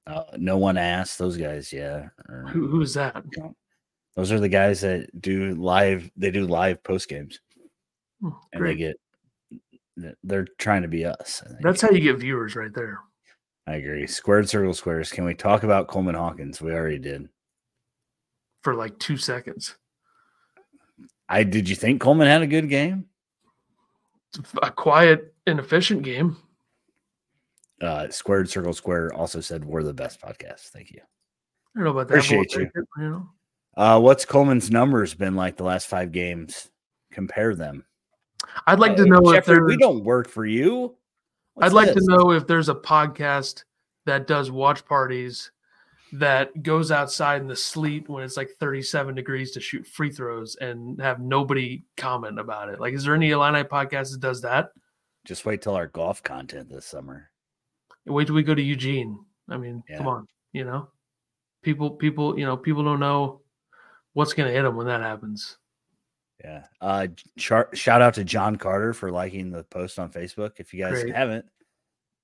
[0.09, 1.73] uh, no one asked those guys.
[1.73, 3.23] Yeah, or, Who, who's that?
[3.37, 3.57] You know,
[4.17, 6.11] those are the guys that do live.
[6.17, 7.41] They do live post games,
[8.21, 8.97] hmm, and they get.
[10.23, 11.43] They're trying to be us.
[11.61, 13.01] That's how you get viewers, right there.
[13.67, 14.07] I agree.
[14.07, 15.13] Squared circle squares.
[15.13, 16.63] Can we talk about Coleman Hawkins?
[16.63, 17.29] We already did.
[18.63, 19.77] For like two seconds.
[21.29, 23.07] I did you think Coleman had a good game?
[24.63, 26.37] A quiet inefficient game.
[27.81, 30.69] Uh, Squared Circle Square also said we're the best podcast.
[30.69, 31.01] Thank you.
[31.01, 32.15] I don't know about that.
[32.15, 32.63] Appreciate you.
[32.63, 33.29] It, you know?
[33.77, 36.71] uh, what's Coleman's numbers been like the last five games?
[37.13, 37.85] Compare them.
[38.67, 39.65] I'd like to know Jeffrey, if there.
[39.65, 40.97] We don't work for you.
[41.55, 42.07] What's I'd like this?
[42.07, 43.65] to know if there's a podcast
[44.07, 45.51] that does watch parties
[46.13, 50.57] that goes outside in the sleet when it's like 37 degrees to shoot free throws
[50.57, 52.81] and have nobody comment about it.
[52.81, 54.71] Like, is there any Illini podcast that does that?
[55.25, 57.31] Just wait till our golf content this summer.
[58.09, 59.19] Wait till we go to Eugene.
[59.49, 59.99] I mean, yeah.
[59.99, 60.89] come on, you know,
[61.63, 63.41] people, people, you know, people don't know
[64.13, 65.57] what's going to hit them when that happens.
[66.43, 66.65] Yeah.
[66.81, 70.53] Uh, sh- shout out to John Carter for liking the post on Facebook.
[70.59, 71.15] If you guys Great.
[71.15, 71.47] haven't,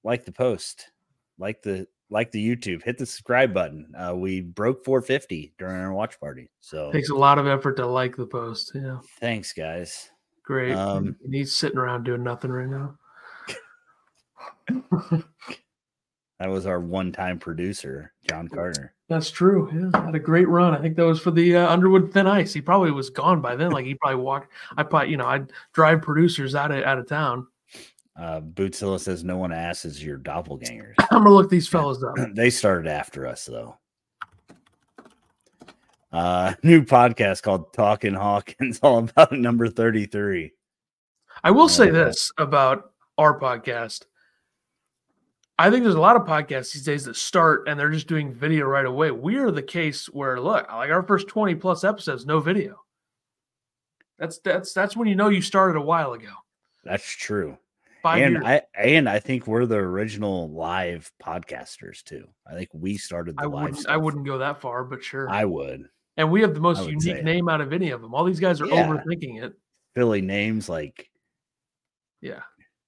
[0.04, 0.90] like the post,
[1.38, 3.92] like the like the YouTube, hit the subscribe button.
[3.96, 6.50] Uh, we broke 450 during our watch party.
[6.60, 8.72] So it takes a lot of effort to like the post.
[8.74, 8.98] Yeah.
[9.20, 10.10] Thanks, guys.
[10.44, 10.74] Great.
[10.74, 12.98] Um, and he's sitting around doing nothing right now.
[16.44, 18.92] that was our one-time producer, John Carter.
[19.08, 19.70] That's true.
[19.72, 20.74] Yeah, had a great run.
[20.74, 22.52] I think that was for the uh, Underwood Thin Ice.
[22.52, 23.70] He probably was gone by then.
[23.70, 24.52] Like he probably walked.
[24.76, 27.46] I probably, you know, I'd drive producers out of out of town.
[28.14, 30.92] Uh, Bootzilla says no one asks your doppelgangers.
[31.10, 32.14] I'm gonna look these fellas up.
[32.34, 33.78] they started after us though.
[36.12, 40.52] Uh, new podcast called Talking Hawkins, all about number 33.
[41.42, 44.04] I will say this about our podcast.
[45.58, 48.32] I think there's a lot of podcasts these days that start and they're just doing
[48.32, 49.10] video right away.
[49.12, 52.80] We are the case where look, like our first 20 plus episodes, no video.
[54.18, 56.30] That's that's that's when you know you started a while ago.
[56.84, 57.56] That's true.
[58.02, 58.44] Five and years.
[58.44, 62.28] I and I think we're the original live podcasters too.
[62.46, 63.70] I think we started the I live.
[63.70, 65.30] Wouldn't, I wouldn't go that far, but sure.
[65.30, 65.88] I would.
[66.16, 68.14] And we have the most unique name out of any of them.
[68.14, 68.86] All these guys are yeah.
[68.86, 69.54] overthinking it.
[69.94, 71.08] Philly names like
[72.20, 72.42] Yeah.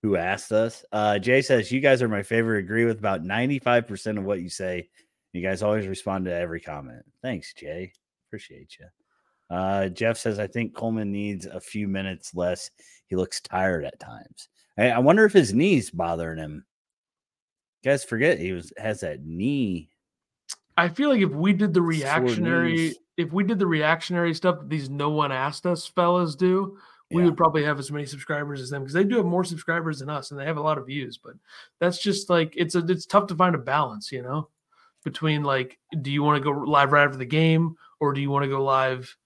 [0.07, 0.85] Who asked us?
[0.93, 2.61] Uh Jay says you guys are my favorite.
[2.61, 4.89] Agree with about 95% of what you say.
[5.33, 7.05] You guys always respond to every comment.
[7.23, 7.93] Thanks, Jay.
[8.29, 8.87] Appreciate you.
[9.51, 12.71] Uh, Jeff says, I think Coleman needs a few minutes less.
[13.09, 14.49] He looks tired at times.
[14.79, 16.65] I, I wonder if his knees bothering him.
[17.83, 19.91] You guys forget he was has that knee.
[20.77, 24.71] I feel like if we did the reactionary, if we did the reactionary stuff that
[24.71, 26.79] these no one asked us fellas do,
[27.11, 27.27] we yeah.
[27.27, 30.11] would probably have as many subscribers as them because they do have more subscribers than
[30.11, 31.19] us and they have a lot of views.
[31.23, 31.35] But
[31.79, 34.49] that's just like it's a it's tough to find a balance, you know,
[35.05, 38.31] between like, do you want to go live right after the game or do you
[38.31, 39.17] want to go live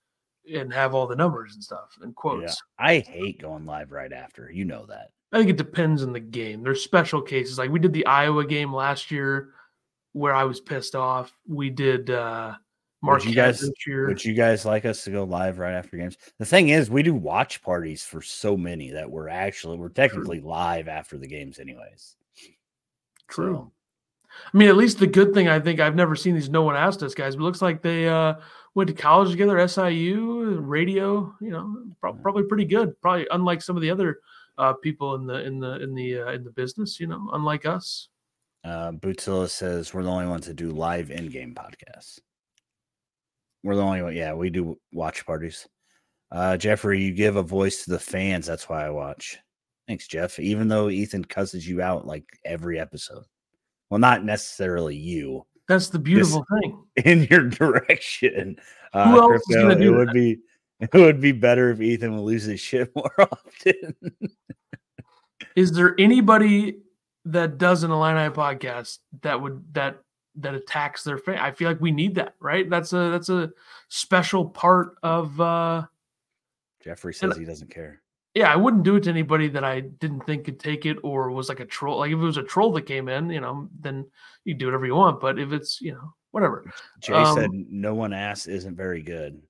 [0.52, 2.62] and have all the numbers and stuff and quotes?
[2.78, 2.86] Yeah.
[2.86, 4.50] I hate going live right after.
[4.50, 5.10] You know that.
[5.32, 6.62] I think it depends on the game.
[6.62, 7.56] There's special cases.
[7.56, 9.50] Like we did the Iowa game last year
[10.12, 11.32] where I was pissed off.
[11.48, 12.56] We did uh
[13.02, 14.08] Mark would you guys this year.
[14.08, 16.18] Would you guys like us to go live right after games?
[16.38, 20.40] The thing is, we do watch parties for so many that we're actually we're technically
[20.40, 20.48] True.
[20.48, 22.16] live after the games, anyways.
[23.28, 23.54] True.
[23.54, 23.72] So.
[24.52, 26.76] I mean, at least the good thing I think I've never seen these no one
[26.76, 28.34] asked us guys, but looks like they uh
[28.74, 33.00] went to college together, SIU, radio, you know, probably pretty good.
[33.00, 34.20] Probably unlike some of the other
[34.58, 37.00] uh, people in the in the in the uh, in the business.
[37.00, 38.08] You know, unlike us.
[38.62, 42.18] Uh, Bootzilla says we're the only ones that do live in-game podcasts.
[43.62, 44.16] We're the only one.
[44.16, 45.66] Yeah, we do watch parties.
[46.32, 48.46] Uh, Jeffrey, you give a voice to the fans.
[48.46, 49.38] That's why I watch.
[49.88, 50.38] Thanks, Jeff.
[50.38, 53.24] Even though Ethan cusses you out like every episode.
[53.90, 55.44] Well, not necessarily you.
[55.68, 56.84] That's the beautiful thing.
[57.04, 58.56] In your direction.
[58.92, 59.98] Uh, Who else crypto, is gonna do it that?
[59.98, 60.38] would be
[60.80, 63.94] It would be better if Ethan would lose his shit more often.
[65.56, 66.78] Is there anybody
[67.24, 69.98] that does an Illini podcast that would that
[70.36, 71.38] that attacks their fan?
[71.38, 72.68] I feel like we need that, right?
[72.68, 73.50] That's a that's a
[73.88, 75.86] special part of uh
[76.82, 78.00] Jeffrey says he doesn't care.
[78.34, 81.30] yeah, I wouldn't do it to anybody that I didn't think could take it or
[81.30, 81.98] was like a troll.
[81.98, 84.06] Like if it was a troll that came in, you know, then
[84.44, 85.20] you do whatever you want.
[85.20, 86.64] But if it's, you know, whatever.
[87.00, 89.42] Jay um, said no one ass isn't very good.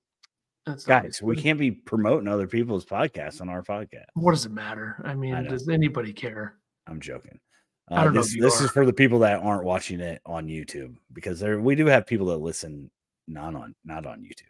[0.85, 4.05] Guys, we can't be promoting other people's podcasts on our podcast.
[4.13, 5.01] What does it matter?
[5.05, 6.57] I mean, I does anybody care?
[6.85, 7.39] I'm joking.
[7.89, 8.45] Uh, I don't this, know.
[8.45, 11.85] This is for the people that aren't watching it on YouTube because there we do
[11.87, 12.89] have people that listen
[13.27, 14.43] not on not on YouTube.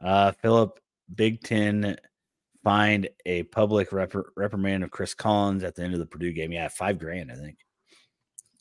[0.00, 0.78] Uh, Philip
[1.14, 1.96] Big Ten
[2.62, 6.52] find a public rep- reprimand of Chris Collins at the end of the Purdue game.
[6.52, 7.58] Yeah, five grand, I think.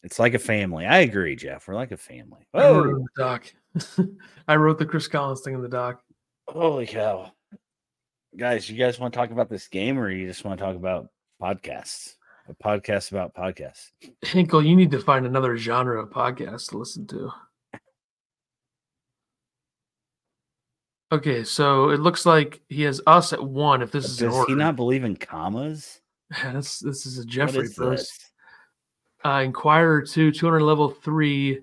[0.03, 0.85] It's like a family.
[0.85, 1.67] I agree, Jeff.
[1.67, 2.45] We're like a family.
[2.53, 3.51] Oh, doc.
[4.47, 6.01] I wrote the Chris Collins thing in the doc.
[6.47, 7.31] Holy cow.
[8.37, 10.75] Guys, you guys want to talk about this game or you just want to talk
[10.75, 11.07] about
[11.41, 12.13] podcasts?
[12.47, 13.91] A podcast about podcasts.
[14.21, 17.31] Hinkle, you need to find another genre of podcast to listen to.
[21.12, 23.81] Okay, so it looks like he has us at one.
[23.81, 26.01] If this is does he not believe in commas?
[26.53, 28.31] this this is a Jeffrey post.
[29.23, 31.62] Uh, Inquirer two, two hundred level three.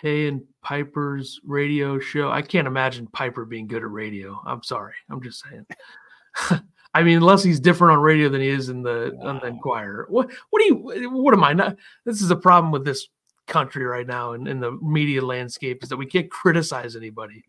[0.00, 2.30] Tay and Piper's radio show.
[2.30, 4.40] I can't imagine Piper being good at radio.
[4.46, 4.94] I'm sorry.
[5.10, 5.66] I'm just saying.
[6.92, 9.28] I mean, unless he's different on radio than he is in the wow.
[9.28, 10.06] on the Inquirer.
[10.08, 11.76] What what do you what am I not?
[12.04, 13.08] This is a problem with this
[13.46, 17.44] country right now and in, the media landscape is that we can't criticize anybody.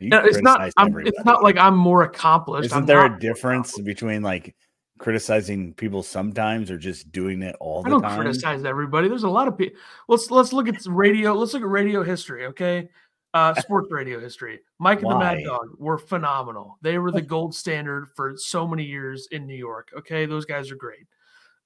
[0.00, 0.72] it's not.
[0.76, 2.66] it's not like I'm more accomplished.
[2.66, 4.54] Isn't I'm there a difference between like
[4.98, 8.20] criticizing people sometimes or just doing it all the I don't time?
[8.20, 9.08] criticize everybody.
[9.08, 9.78] There's a lot of people.
[10.08, 11.32] Let's let's look at radio.
[11.34, 12.46] Let's look at radio history.
[12.46, 12.88] Okay,
[13.34, 14.60] uh, sports radio history.
[14.78, 16.78] Mike and the Mad Dog were phenomenal.
[16.82, 19.90] They were the gold standard for so many years in New York.
[19.96, 21.06] Okay, those guys are great.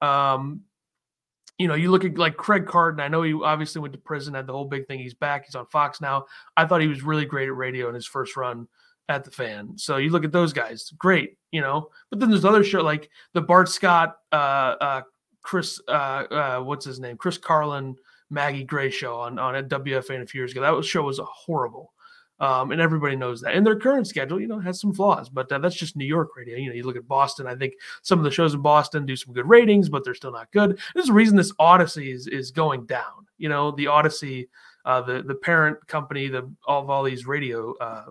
[0.00, 0.62] Um,
[1.58, 3.00] you know, you look at like Craig Carton.
[3.00, 4.98] I know he obviously went to prison, had the whole big thing.
[4.98, 5.44] He's back.
[5.46, 6.26] He's on Fox now.
[6.56, 8.66] I thought he was really great at radio in his first run
[9.08, 9.76] at the fan.
[9.76, 11.88] So you look at those guys, great, you know.
[12.10, 15.02] But then there's other show like the Bart Scott, uh, uh,
[15.42, 17.96] Chris, uh, uh, what's his name, Chris Carlin,
[18.32, 20.62] Maggie Gray show on on a WFAN a few years ago.
[20.62, 21.92] That was, show was horrible.
[22.40, 23.54] Um, and everybody knows that.
[23.54, 26.30] And their current schedule, you know, has some flaws, but uh, that's just New York
[26.36, 26.56] radio.
[26.56, 27.46] You know, you look at Boston.
[27.46, 30.32] I think some of the shows in Boston do some good ratings, but they're still
[30.32, 30.80] not good.
[30.92, 33.26] There's a reason this Audacy is is going down.
[33.38, 34.48] You know, the Audacy,
[34.84, 38.06] uh, the the parent company, the all of all these radio uh,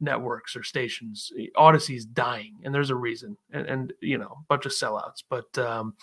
[0.00, 1.30] networks or stations.
[1.56, 5.22] Audacy's dying, and there's a reason, and, and you know, a bunch of sellouts.
[5.28, 5.94] But um,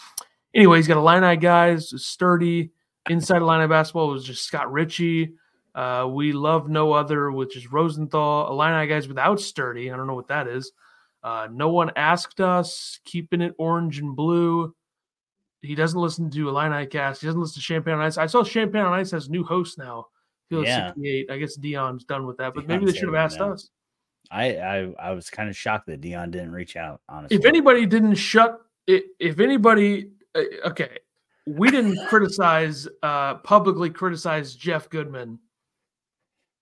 [0.54, 2.72] anyway, he's got a line eye guys, sturdy.
[3.10, 5.34] Inside Illini basketball was just Scott Richey.
[5.74, 8.48] Uh, we love no other, which is Rosenthal.
[8.50, 9.91] Illini guys without sturdy.
[9.91, 10.72] I don't know what that is.
[11.22, 13.00] Uh, no one asked us.
[13.04, 14.74] Keeping it orange and blue.
[15.62, 17.22] He doesn't listen to Illini cast.
[17.22, 18.18] He doesn't listen to Champagne on Ice.
[18.18, 20.06] I saw Champagne on Ice has new host now.
[20.50, 20.88] Yeah.
[20.88, 21.32] 68.
[21.32, 23.70] I guess Dion's done with that, but Dion's maybe they should have asked us.
[24.32, 27.02] I, I I was kind of shocked that Dion didn't reach out.
[27.10, 30.98] Honestly, if anybody didn't shut, it, if anybody, uh, okay,
[31.45, 35.39] we didn't criticize uh publicly criticize Jeff Goodman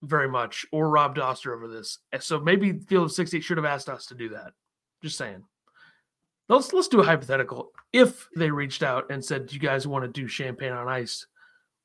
[0.04, 2.00] very much or Rob Dauster over this.
[2.20, 4.52] So maybe Field of 60 should have asked us to do that.
[5.02, 5.44] Just saying.
[6.50, 7.72] Let's let's do a hypothetical.
[7.94, 11.26] If they reached out and said, "Do you guys want to do champagne on ice?"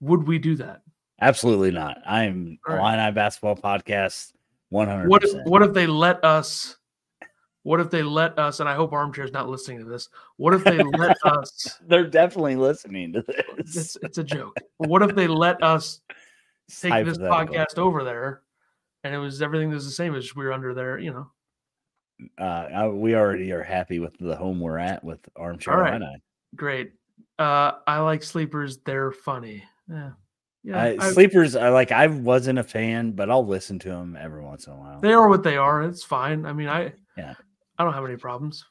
[0.00, 0.82] Would we do that?
[1.20, 1.98] Absolutely not.
[2.06, 2.94] I'm All right.
[2.94, 4.32] Illini basketball podcast
[4.70, 5.08] one hundred.
[5.08, 6.76] What if what if they let us?
[7.68, 8.61] What if they let us?
[8.61, 10.09] And I hope Armchair's not listening to this.
[10.38, 11.78] What if they let us?
[11.87, 13.76] They're definitely listening to this.
[13.76, 14.57] It's, it's a joke.
[14.78, 16.00] What if they let us
[16.81, 18.40] take this podcast over there,
[19.04, 20.98] and it was everything was the same as we were under there?
[20.98, 21.28] You
[22.38, 22.42] know.
[22.42, 26.20] Uh, we already are happy with the home we're at with Armchair All right.
[26.57, 26.92] Great.
[27.38, 28.78] Uh, I like sleepers.
[28.78, 29.62] They're funny.
[29.90, 30.12] Yeah.
[30.64, 31.54] Yeah, I, I, sleepers.
[31.54, 31.92] I like.
[31.92, 35.00] I wasn't a fan, but I'll listen to them every once in a while.
[35.00, 35.83] They are what they are.
[35.83, 36.46] It's fine.
[36.46, 37.35] I mean, I yeah,
[37.78, 38.64] I don't have any problems.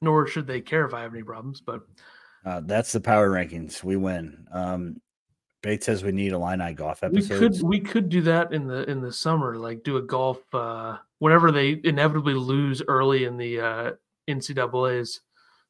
[0.00, 1.60] Nor should they care if I have any problems.
[1.60, 1.82] But
[2.44, 3.84] uh, that's the power rankings.
[3.84, 4.46] We win.
[4.52, 5.00] Um,
[5.62, 7.30] Bates says we need Illini golf episodes.
[7.30, 10.42] We could we could do that in the in the summer, like do a golf
[10.52, 13.90] uh, whenever they inevitably lose early in the uh,
[14.28, 15.20] NCAA's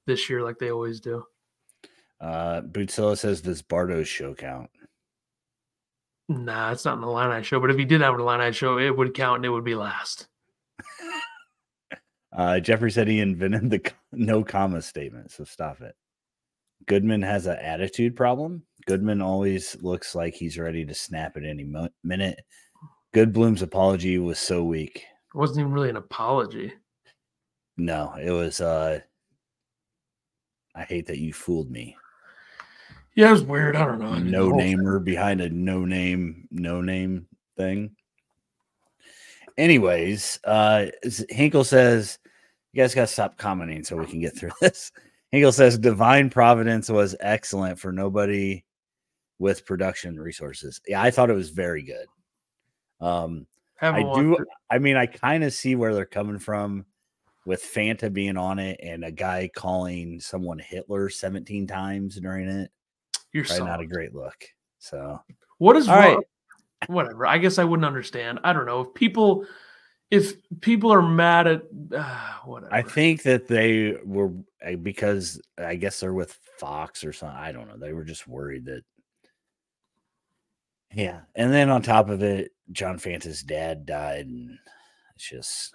[0.07, 1.24] this year, like they always do.
[2.20, 4.70] Uh, Bootzilla says, this Bardo's show count?"
[6.28, 7.61] Nah, it's not an Illini show.
[7.61, 9.64] But if he did have a line Illini show, it would count and it would
[9.64, 10.28] be last.
[12.37, 15.95] uh, Jeffrey said he invented the no comma statement, so stop it.
[16.87, 18.62] Goodman has an attitude problem.
[18.87, 22.41] Goodman always looks like he's ready to snap at any mo- minute.
[23.14, 25.05] Goodbloom's apology was so weak.
[25.35, 26.72] It wasn't even really an apology.
[27.76, 29.01] No, it was uh
[30.74, 31.97] I hate that you fooled me.
[33.14, 33.76] Yeah, it was weird.
[33.76, 34.14] I don't know.
[34.14, 37.26] No namer behind a no name, no name
[37.57, 37.95] thing.
[39.59, 40.87] Anyways, uh
[41.28, 42.18] Hinkle says
[42.73, 44.93] You guys got to stop commenting so we can get through this.
[45.31, 48.64] Hinkle says divine providence was excellent for nobody
[49.39, 50.81] with production resources.
[50.87, 52.07] Yeah, I thought it was very good.
[53.01, 53.47] Um,
[53.81, 54.37] I do.
[54.70, 56.87] I mean, I kind of see where they're coming from
[57.45, 62.70] with Fanta being on it and a guy calling someone Hitler 17 times during it.
[63.33, 64.45] You're probably not a great look.
[64.79, 65.20] So,
[65.59, 65.97] what is All?
[65.97, 66.18] Right.
[66.87, 67.27] Whatever.
[67.27, 68.41] I guess I wouldn't understand.
[68.45, 69.45] I don't know if people
[70.13, 71.63] if people are mad at
[71.97, 72.73] uh, whatever.
[72.73, 77.39] I think that they were eh, because I guess they're with Fox or something.
[77.39, 77.79] I don't know.
[77.79, 78.83] They were just worried that.
[80.95, 84.59] Yeah, and then on top of it, John Fanta's dad died, and
[85.17, 85.73] it's just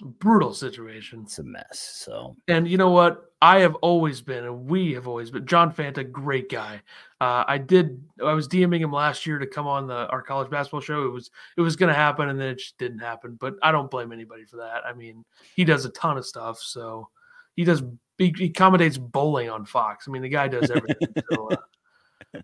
[0.00, 1.22] brutal situation.
[1.24, 1.78] It's a mess.
[1.78, 3.32] So, and you know what?
[3.42, 5.46] I have always been, and we have always been.
[5.46, 6.82] John Fanta, great guy.
[7.20, 8.02] Uh, I did.
[8.24, 11.04] I was DMing him last year to come on the our college basketball show.
[11.04, 13.36] It was it was going to happen, and then it just didn't happen.
[13.40, 14.82] But I don't blame anybody for that.
[14.84, 15.24] I mean,
[15.54, 16.58] he does a ton of stuff.
[16.58, 17.08] So
[17.56, 17.82] he does.
[18.18, 20.06] He, he accommodates bowling on Fox.
[20.06, 21.08] I mean, the guy does everything.
[21.32, 21.56] so, uh,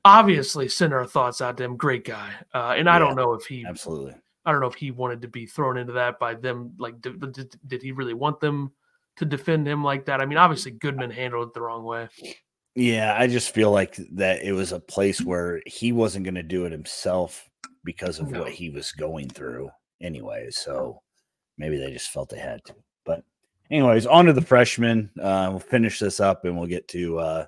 [0.04, 1.76] obviously, send our thoughts out to him.
[1.76, 2.32] Great guy.
[2.54, 4.14] Uh, and I yeah, don't know if he absolutely
[4.46, 6.72] I don't know if he wanted to be thrown into that by them.
[6.78, 8.70] Like, did, did, did he really want them
[9.16, 10.20] to defend him like that?
[10.20, 12.08] I mean, obviously Goodman handled it the wrong way.
[12.76, 16.42] Yeah, I just feel like that it was a place where he wasn't going to
[16.42, 17.50] do it himself
[17.84, 18.40] because of no.
[18.40, 19.70] what he was going through
[20.00, 20.50] anyway.
[20.50, 21.02] So
[21.58, 22.74] maybe they just felt they had to.
[23.04, 23.24] But
[23.70, 25.10] anyways, on to the freshmen.
[25.20, 27.46] Uh, we'll finish this up and we'll get to uh,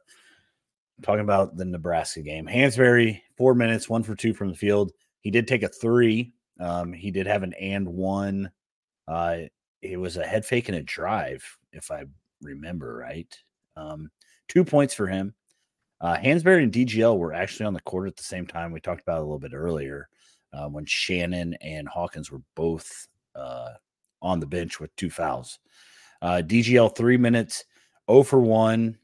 [1.03, 2.47] talking about the Nebraska game.
[2.47, 4.93] Hansberry, four minutes, one for two from the field.
[5.21, 8.51] He did take a three um, he did have an and one.
[9.07, 9.39] Uh,
[9.83, 12.05] it was a head fake and a drive, if I
[12.43, 13.37] remember right.
[13.77, 14.11] Um,
[14.49, 15.35] two points for him.
[16.01, 18.73] Uh, Hansberry and DGL were actually on the court at the same time.
[18.73, 20.09] We talked about a little bit earlier
[20.53, 23.71] uh, when Shannon and Hawkins were both uh,
[24.23, 25.59] on the bench with two fouls.
[26.23, 27.65] Uh, DGL three minutes,
[28.11, 28.97] 0 for 1.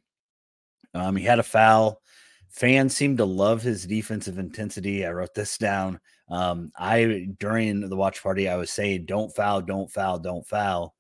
[0.95, 2.01] Um, he had a foul.
[2.49, 5.05] Fans seem to love his defensive intensity.
[5.05, 6.01] I wrote this down.
[6.29, 10.95] Um, I during the watch party, I was saying, "Don't foul, don't foul, don't foul,"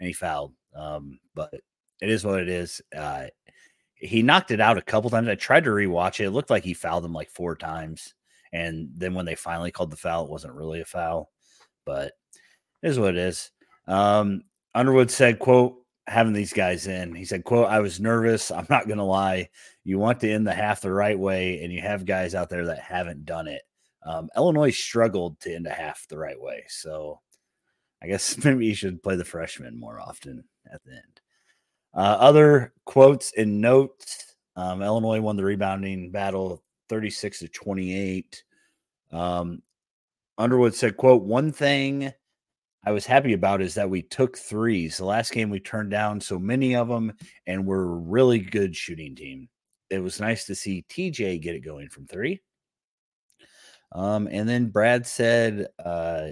[0.00, 0.54] and he fouled.
[0.74, 1.52] Um, but
[2.00, 2.80] it is what it is.
[2.96, 3.26] Uh,
[3.94, 5.28] he knocked it out a couple times.
[5.28, 6.26] I tried to rewatch it.
[6.26, 8.14] It looked like he fouled him like four times,
[8.52, 11.30] and then when they finally called the foul, it wasn't really a foul.
[11.84, 12.12] But
[12.82, 13.50] it is what it is.
[13.88, 14.44] Um,
[14.74, 18.50] Underwood said, "quote Having these guys in, he said, quote I was nervous.
[18.50, 19.48] I'm not gonna lie.
[19.84, 22.66] You want to end the half the right way, and you have guys out there
[22.66, 23.62] that haven't done it."
[24.04, 26.64] Um, Illinois struggled to end a half the right way.
[26.68, 27.20] So
[28.02, 31.20] I guess maybe you should play the freshman more often at the end.
[31.94, 38.44] Uh, other quotes and notes um, Illinois won the rebounding battle 36 to 28.
[39.10, 39.62] Um,
[40.38, 42.12] Underwood said, quote, one thing
[42.84, 44.96] I was happy about is that we took threes.
[44.96, 47.12] The last game we turned down so many of them,
[47.46, 49.48] and we're a really good shooting team.
[49.88, 52.40] It was nice to see TJ get it going from three.
[53.94, 56.28] Um, and then Brad said uh,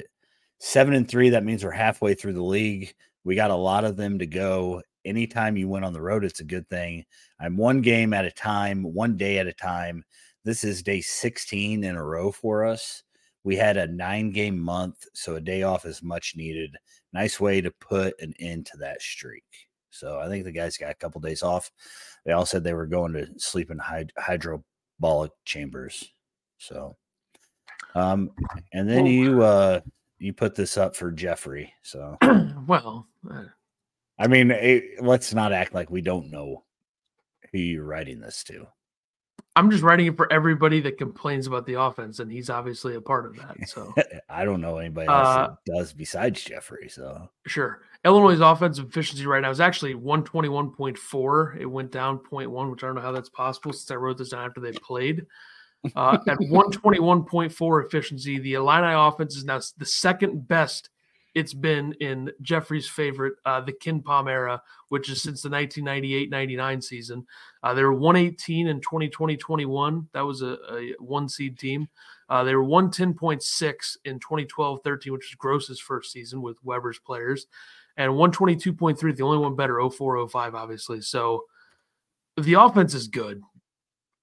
[0.58, 1.30] seven and three.
[1.30, 2.94] That means we're halfway through the league.
[3.24, 4.82] We got a lot of them to go.
[5.04, 7.04] Anytime you went on the road, it's a good thing.
[7.38, 10.04] I'm one game at a time, one day at a time.
[10.44, 13.02] This is day 16 in a row for us.
[13.44, 16.76] We had a nine game month, so a day off is much needed.
[17.12, 19.44] Nice way to put an end to that streak.
[19.90, 21.70] So I think the guys got a couple days off.
[22.24, 26.12] They all said they were going to sleep in hyd- hydrobolic chambers.
[26.58, 26.96] So
[27.95, 28.30] um,
[28.72, 29.80] and then well, you uh
[30.18, 31.72] you put this up for Jeffrey.
[31.82, 32.16] So
[32.66, 33.45] well, uh,
[34.18, 36.64] I mean, it, let's not act like we don't know
[37.51, 38.66] who you're writing this to.
[39.57, 43.01] I'm just writing it for everybody that complains about the offense, and he's obviously a
[43.01, 43.68] part of that.
[43.68, 43.93] So
[44.28, 46.88] I don't know anybody else uh, that does besides Jeffrey.
[46.88, 51.61] So sure, Illinois' offensive efficiency right now is actually 121.4.
[51.61, 54.28] It went down 0.1, which I don't know how that's possible since I wrote this
[54.28, 55.26] down after they played.
[55.97, 60.91] Uh, at 121.4 efficiency, the Illini offense is now the second best
[61.35, 63.72] it's been in Jeffrey's favorite, uh, the
[64.05, 67.26] Palm era, which is since the 1998-99 season.
[67.62, 70.07] Uh, they were 118 in 2020-21.
[70.12, 71.89] That was a, a one seed team.
[72.28, 77.47] Uh, they were 110.6 in 2012-13, which was Groce's first season with Weber's players,
[77.97, 81.01] and 122.3, the only one better, 04-05, obviously.
[81.01, 81.45] So
[82.37, 83.43] the offense is good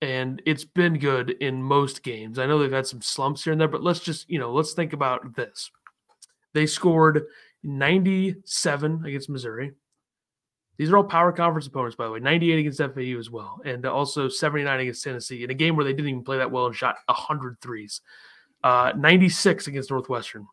[0.02, 2.38] and it's been good in most games.
[2.38, 4.74] I know they've had some slumps here and there, but let's just, you know, let's
[4.74, 5.72] think about this.
[6.54, 7.26] They scored
[7.64, 9.74] 97 against Missouri.
[10.78, 12.20] These are all power conference opponents, by the way.
[12.20, 15.94] 98 against FAU as well, and also 79 against Tennessee in a game where they
[15.94, 18.02] didn't even play that well and shot 100 threes.
[18.64, 20.46] Uh, 96 against Northwestern.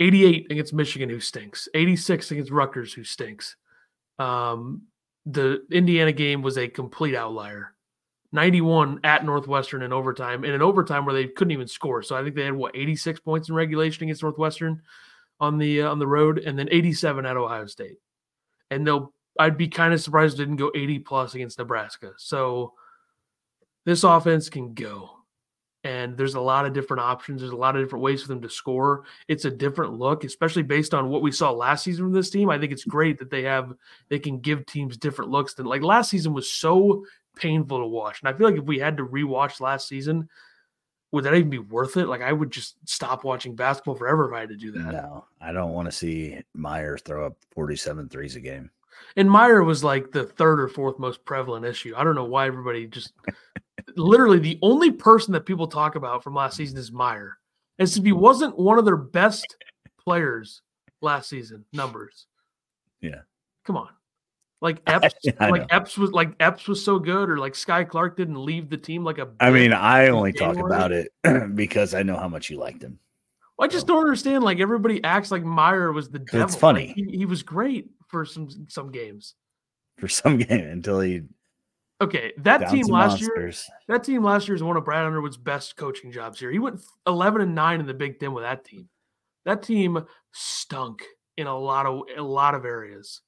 [0.00, 1.68] 88 against Michigan, who stinks.
[1.74, 3.56] 86 against Rutgers, who stinks.
[4.18, 4.82] Um,
[5.26, 7.74] the Indiana game was a complete outlier.
[8.32, 12.02] 91 at Northwestern in overtime, in an overtime where they couldn't even score.
[12.02, 14.82] So I think they had what 86 points in regulation against Northwestern
[15.40, 17.96] on the uh, on the road, and then 87 at Ohio State.
[18.70, 22.12] And they'll I'd be kind of surprised didn't go 80 plus against Nebraska.
[22.18, 22.74] So
[23.84, 25.19] this offense can go.
[25.82, 27.40] And there's a lot of different options.
[27.40, 29.04] There's a lot of different ways for them to score.
[29.28, 32.50] It's a different look, especially based on what we saw last season from this team.
[32.50, 33.72] I think it's great that they have
[34.08, 37.04] they can give teams different looks than like last season was so
[37.34, 38.20] painful to watch.
[38.20, 40.28] And I feel like if we had to rewatch last season,
[41.12, 42.06] would that even be worth it?
[42.06, 44.92] Like I would just stop watching basketball forever if I had to do that.
[44.92, 48.70] No, I don't want to see Mayer throw up 47 threes a game.
[49.16, 51.94] And Mayer was like the third or fourth most prevalent issue.
[51.96, 53.12] I don't know why everybody just
[53.96, 57.38] literally the only person that people talk about from last season is Mayer.
[57.78, 59.56] As if he wasn't one of their best
[59.98, 60.62] players
[61.00, 62.26] last season, numbers.
[63.00, 63.22] Yeah.
[63.64, 63.88] Come on.
[64.60, 68.44] Like Epps, like Epps was like Epps was so good, or like Skyy Clark didn't
[68.44, 69.28] leave the team like a.
[69.40, 71.12] I mean, I only talk about it
[71.54, 72.98] because I know how much you liked him.
[73.56, 74.44] Well, I just don't understand.
[74.44, 76.46] Like everybody acts like Mayer was the devil.
[76.46, 76.88] It's funny.
[76.88, 79.34] Like, he, he was great for some some games.
[79.98, 81.22] For some game until he
[82.00, 83.68] Okay, that team last monsters.
[83.68, 86.50] year, that team last year is one of Brad Underwood's best coaching jobs here.
[86.50, 88.88] He went 11 and 9 in the Big 10 with that team.
[89.44, 91.04] That team stunk
[91.36, 93.20] in a lot of a lot of areas.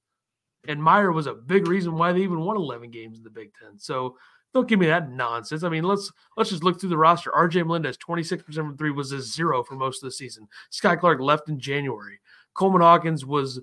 [0.67, 3.51] And Mayer was a big reason why they even won 11 games in the Big
[3.61, 3.79] 10.
[3.79, 4.17] So
[4.55, 5.65] don't give me that nonsense.
[5.65, 7.31] I mean, let's let's just look through the roster.
[7.31, 10.49] RJ Melendez, 26% from three, was a zero for most of the season.
[10.71, 12.21] Skyy Clark left in January.
[12.55, 13.61] Coleman Hawkins was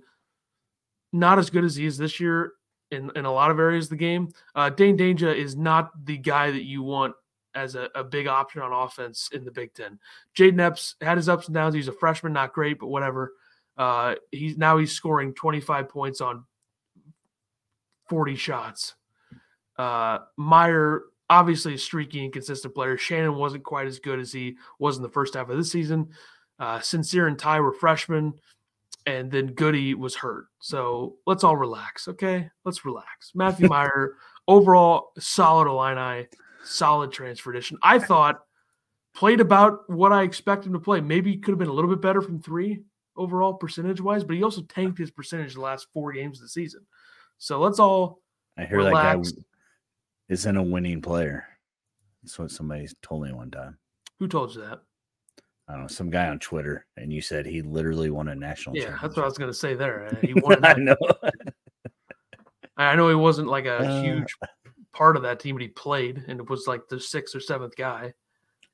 [1.13, 2.53] not as good as he is this year
[2.91, 4.29] in, in a lot of areas of the game.
[4.55, 7.15] Uh, Dain Dainja is not the guy that you want
[7.55, 9.99] as a, a big option on offense in the Big Ten.
[10.35, 11.75] Jayden Epps had his ups and downs.
[11.75, 13.33] He's a freshman, not great, but whatever.
[13.77, 16.43] Uh, he's now he's scoring 25 points on
[18.09, 18.95] 40 shots.
[19.77, 22.97] Uh, Mayer, obviously a streaky, inconsistent player.
[22.97, 26.09] Shannon wasn't quite as good as he was in the first half of the season.
[26.59, 28.33] Uh, Sincere and Ty were freshmen
[29.17, 30.47] and then Goody was hurt.
[30.59, 32.49] So let's all relax, okay?
[32.65, 33.31] Let's relax.
[33.33, 34.15] Matthew Mayer,
[34.47, 36.27] overall solid Illini,
[36.63, 37.77] solid transfer addition.
[37.81, 38.41] I thought
[39.15, 41.01] played about what I expect him to play.
[41.01, 42.83] Maybe could have been a little bit better from three
[43.15, 46.49] overall percentage wise, but he also tanked his percentage the last four games of the
[46.49, 46.85] season.
[47.37, 48.21] So let's all.
[48.57, 49.31] I hear relax.
[49.31, 49.43] that guy
[50.29, 51.45] isn't a winning player.
[52.23, 53.77] That's what somebody told me one time.
[54.19, 54.81] Who told you that?
[55.69, 58.75] I don't know, some guy on Twitter, and you said he literally won a national.
[58.75, 59.75] Yeah, that's what I was going to say.
[59.75, 60.65] There, he won.
[60.65, 60.97] I know.
[62.77, 64.33] I know he wasn't like a uh, huge
[64.93, 67.75] part of that team, but he played, and it was like the sixth or seventh
[67.75, 68.13] guy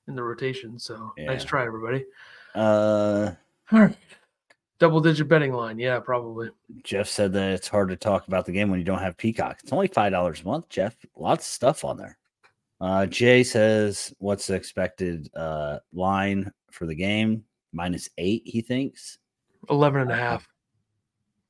[0.08, 0.80] in the rotation.
[0.80, 1.26] So yeah.
[1.26, 2.06] nice try, everybody.
[2.54, 3.32] Uh,
[3.72, 3.98] all right.
[4.78, 5.80] Double digit betting line.
[5.80, 6.50] Yeah, probably.
[6.84, 9.60] Jeff said that it's hard to talk about the game when you don't have Peacock.
[9.64, 10.96] It's only $5 a month, Jeff.
[11.16, 12.18] Lots of stuff on there.
[12.82, 17.44] Uh, Jay says, what's the expected uh, line for the game.
[17.74, 19.18] Minus eight, he thinks.
[19.70, 20.48] 11 and a uh, half.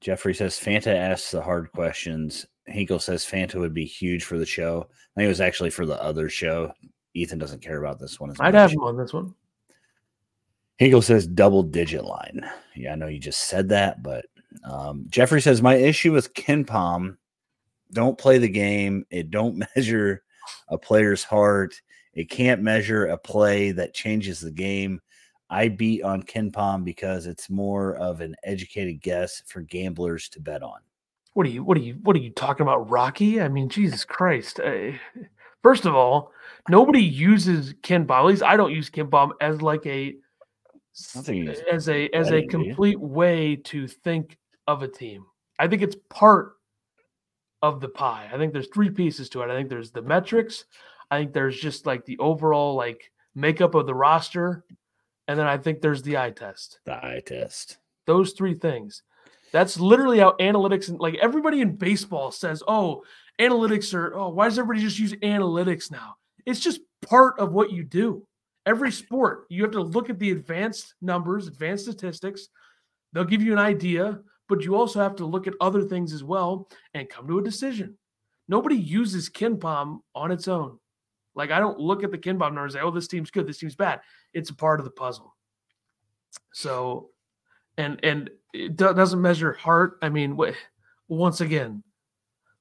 [0.01, 2.45] Jeffrey says Fanta asks the hard questions.
[2.67, 4.87] Hinkle says Fanta would be huge for the show.
[4.89, 6.71] I think it was actually for the other show.
[7.13, 8.33] Ethan doesn't care about this one.
[8.39, 9.33] I'd have him on this one.
[10.77, 12.45] Hinkle says double digit line.
[12.75, 14.25] Yeah, I know you just said that, but
[14.63, 17.17] um, Jeffrey says my issue with KenPom,
[17.93, 19.05] don't play the game.
[19.09, 20.23] It don't measure
[20.67, 21.81] a player's heart.
[22.13, 25.01] It can't measure a play that changes the game.
[25.49, 30.63] I beat on KenPom because it's more of an educated guess for gamblers to bet
[30.63, 30.79] on.
[31.33, 31.63] What are you?
[31.63, 31.95] What are you?
[32.03, 33.41] What are you talking about, Rocky?
[33.41, 34.59] I mean, Jesus Christ!
[34.59, 34.91] Uh,
[35.61, 36.31] first of all,
[36.69, 38.09] nobody uses KenPom.
[38.09, 40.15] At least I don't use KenPom as like a
[41.69, 44.37] as a as a complete way to think
[44.67, 45.25] of a team.
[45.59, 46.53] I think it's part
[47.61, 48.29] of the pie.
[48.33, 49.49] I think there's three pieces to it.
[49.49, 50.65] I think there's the metrics.
[51.11, 54.63] I think there's just like the overall like makeup of the roster
[55.27, 56.79] and then I think there's the eye test.
[56.85, 57.77] The eye test.
[58.05, 59.03] Those three things.
[59.51, 63.03] That's literally how analytics and like everybody in baseball says, oh,
[63.39, 66.15] analytics are, oh, why does everybody just use analytics now?
[66.45, 68.27] It's just part of what you do.
[68.65, 72.47] Every sport, you have to look at the advanced numbers, advanced statistics.
[73.13, 74.19] They'll give you an idea,
[74.49, 77.43] but you also have to look at other things as well and come to a
[77.43, 77.97] decision.
[78.47, 80.79] Nobody uses KenPom on its own.
[81.35, 83.57] Like I don't look at the KenPom numbers and say, "Oh, this team's good, this
[83.57, 84.01] team's bad."
[84.33, 85.35] It's a part of the puzzle.
[86.53, 87.09] So,
[87.77, 89.97] and and it doesn't measure heart.
[90.01, 90.39] I mean,
[91.07, 91.83] once again,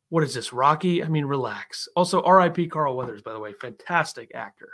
[0.09, 1.03] what is this, Rocky?
[1.03, 1.89] I mean, relax.
[1.97, 2.66] Also, R.I.P.
[2.68, 4.70] Carl Weathers, by the way, fantastic actor.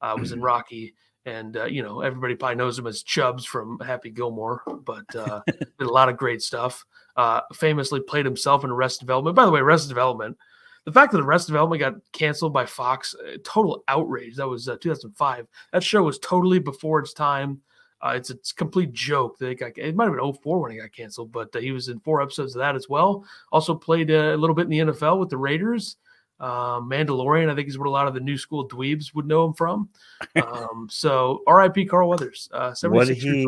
[0.00, 0.44] Uh, was in mm-hmm.
[0.44, 0.94] Rocky
[1.28, 5.40] and uh, you know everybody probably knows him as Chubbs from Happy Gilmore, but uh,
[5.46, 6.84] did a lot of great stuff.
[7.16, 9.36] Uh, famously played himself in Arrested Development.
[9.36, 10.36] By the way, Arrested Development,
[10.84, 14.36] the fact that the Arrested Development got canceled by Fox, uh, total outrage.
[14.36, 15.46] That was uh, 2005.
[15.72, 17.60] That show was totally before its time.
[18.00, 19.76] Uh, it's a complete joke that it got.
[19.76, 22.54] It might have been 04 when it got canceled, but he was in four episodes
[22.54, 23.24] of that as well.
[23.50, 25.96] Also played a little bit in the NFL with the Raiders.
[26.40, 29.44] Um, Mandalorian, I think, is what a lot of the new school dweebs would know
[29.44, 29.88] him from.
[30.36, 31.86] Um, so, R.I.P.
[31.86, 33.46] Carl Weathers, uh, what did he?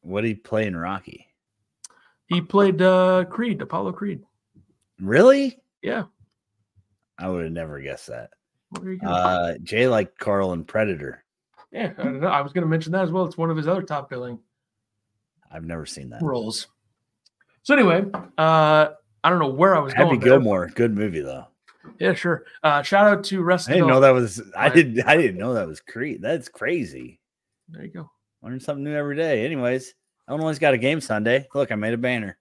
[0.00, 1.28] What did he play in Rocky?
[2.26, 4.22] He played uh, Creed, Apollo Creed.
[5.00, 5.58] Really?
[5.82, 6.04] Yeah.
[7.18, 8.30] I would have never guessed that.
[9.04, 11.24] Uh, Jay like Carl and Predator.
[11.70, 13.24] Yeah, I, I was going to mention that as well.
[13.24, 14.38] It's one of his other top billing.
[15.50, 16.68] I've never seen that roles.
[17.62, 18.04] So anyway,
[18.38, 18.88] uh,
[19.24, 20.20] I don't know where I was Happy going.
[20.20, 21.46] Happy Gilmore, good movie though.
[21.98, 22.44] Yeah, sure.
[22.62, 23.68] Uh, shout out to Rest.
[23.68, 24.42] I didn't know that was.
[24.56, 25.06] I didn't.
[25.06, 26.22] I didn't know that was Creed.
[26.22, 27.20] That's crazy.
[27.68, 28.10] There you go.
[28.42, 29.44] Learn something new every day.
[29.44, 29.94] Anyways,
[30.28, 31.46] Illinois got a game Sunday.
[31.54, 32.38] Look, I made a banner.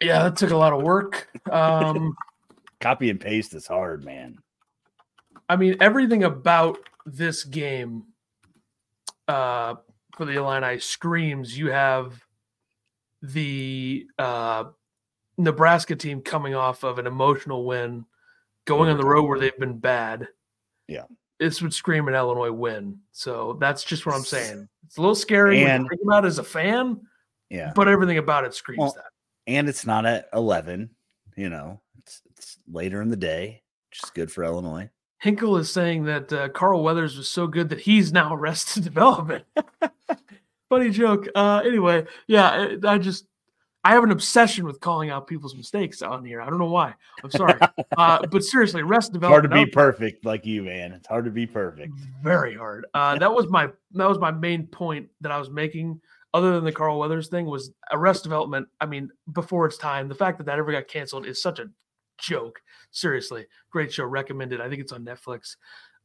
[0.00, 1.28] Yeah, that took a lot of work.
[1.50, 2.14] Um,
[2.84, 4.36] Copy and paste is hard, man.
[5.48, 6.76] I mean, everything about
[7.06, 8.04] this game
[9.26, 9.76] uh,
[10.14, 12.22] for the Illini screams you have
[13.22, 14.64] the uh,
[15.38, 18.04] Nebraska team coming off of an emotional win,
[18.66, 20.28] going on the road where they've been bad.
[20.86, 21.04] Yeah.
[21.40, 22.98] This would scream an Illinois win.
[23.12, 24.68] So that's just what I'm saying.
[24.84, 27.00] It's a little scary and, to think about as a fan.
[27.48, 27.72] Yeah.
[27.74, 29.06] But everything about it screams well, that.
[29.46, 30.90] And it's not at 11,
[31.34, 31.80] you know,
[32.70, 34.90] later in the day, which is good for Illinois.
[35.18, 39.44] Hinkle is saying that uh, Carl Weathers was so good that he's now arrested development.
[40.68, 41.28] Funny joke.
[41.34, 43.26] Uh, anyway, yeah, I just
[43.84, 46.40] I have an obsession with calling out people's mistakes on here.
[46.40, 46.94] I don't know why.
[47.22, 47.58] I'm sorry,
[47.98, 49.52] uh, but seriously, rest development.
[49.52, 50.92] Hard to be perfect like you, man.
[50.92, 51.92] It's hard to be perfect.
[52.22, 52.86] Very hard.
[52.94, 56.00] Uh, that was my that was my main point that I was making.
[56.32, 58.66] Other than the Carl Weathers thing, was arrest development.
[58.80, 61.66] I mean, before its time, the fact that that ever got canceled is such a
[62.18, 62.60] joke.
[62.90, 64.04] Seriously, great show.
[64.04, 64.60] Recommended.
[64.60, 65.56] I think it's on Netflix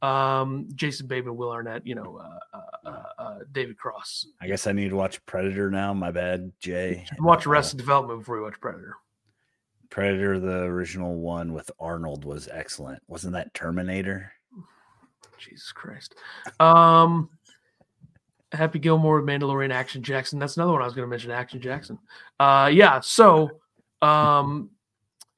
[0.02, 4.26] um, Jason Bateman, Will Arnett, you know, uh, uh, uh, uh, David Cross.
[4.40, 5.92] I guess I need to watch Predator now.
[5.92, 7.04] My bad, Jay.
[7.18, 8.94] Watch Arrested Development before you watch Predator.
[9.90, 13.02] Predator, the original one with Arnold, was excellent.
[13.08, 14.32] Wasn't that Terminator?
[15.38, 16.14] Jesus Christ.
[16.60, 17.28] Um,
[18.52, 20.38] Happy Gilmore, with Mandalorian, Action Jackson.
[20.38, 21.30] That's another one I was going to mention.
[21.30, 21.98] Action Jackson.
[22.38, 23.00] Uh, yeah.
[23.00, 23.50] So,
[24.00, 24.70] um,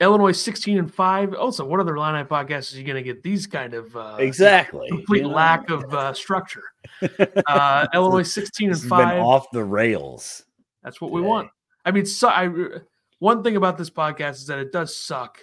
[0.02, 1.34] Illinois 16 and 5.
[1.34, 4.88] Also, what other line podcasts are you going to get these kind of uh, exactly
[4.88, 6.64] complete lack of uh, structure?
[7.46, 10.44] Uh, Illinois 16 and 5 off the rails.
[10.82, 11.20] That's what today.
[11.20, 11.50] we want.
[11.84, 12.48] I mean, so I
[13.18, 15.38] one thing about this podcast is that it does suck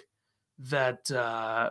[0.70, 1.70] that uh,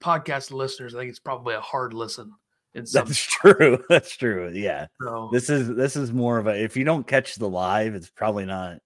[0.00, 0.94] podcast listeners.
[0.94, 2.32] I think it's probably a hard listen.
[2.74, 3.82] That's true.
[3.88, 4.50] That's true.
[4.54, 4.86] Yeah.
[5.02, 8.10] So, this is this is more of a if you don't catch the live, it's
[8.10, 8.78] probably not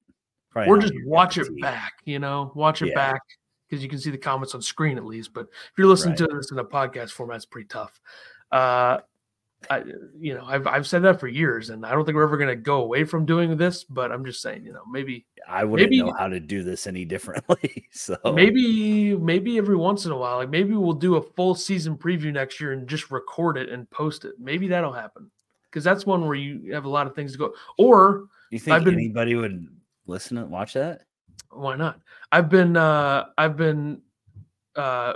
[0.56, 2.94] Probably or just watch it back, you know, watch it yeah.
[2.94, 3.20] back
[3.68, 5.34] because you can see the comments on screen at least.
[5.34, 6.30] But if you're listening right.
[6.30, 8.00] to this in a podcast format, it's pretty tough.
[8.50, 8.98] Uh,
[9.68, 9.82] I,
[10.18, 12.48] you know, I've I've said that for years, and I don't think we're ever going
[12.48, 13.84] to go away from doing this.
[13.84, 16.86] But I'm just saying, you know, maybe I wouldn't maybe, know how to do this
[16.86, 17.88] any differently.
[17.92, 21.96] So maybe maybe every once in a while, like maybe we'll do a full season
[21.96, 24.34] preview next year and just record it and post it.
[24.38, 25.30] Maybe that'll happen
[25.70, 27.52] because that's one where you have a lot of things to go.
[27.78, 29.66] Or you think been, anybody would
[30.06, 31.02] listen and watch that?
[31.50, 32.00] Why not?
[32.32, 34.02] I've been uh I've been
[34.74, 35.14] uh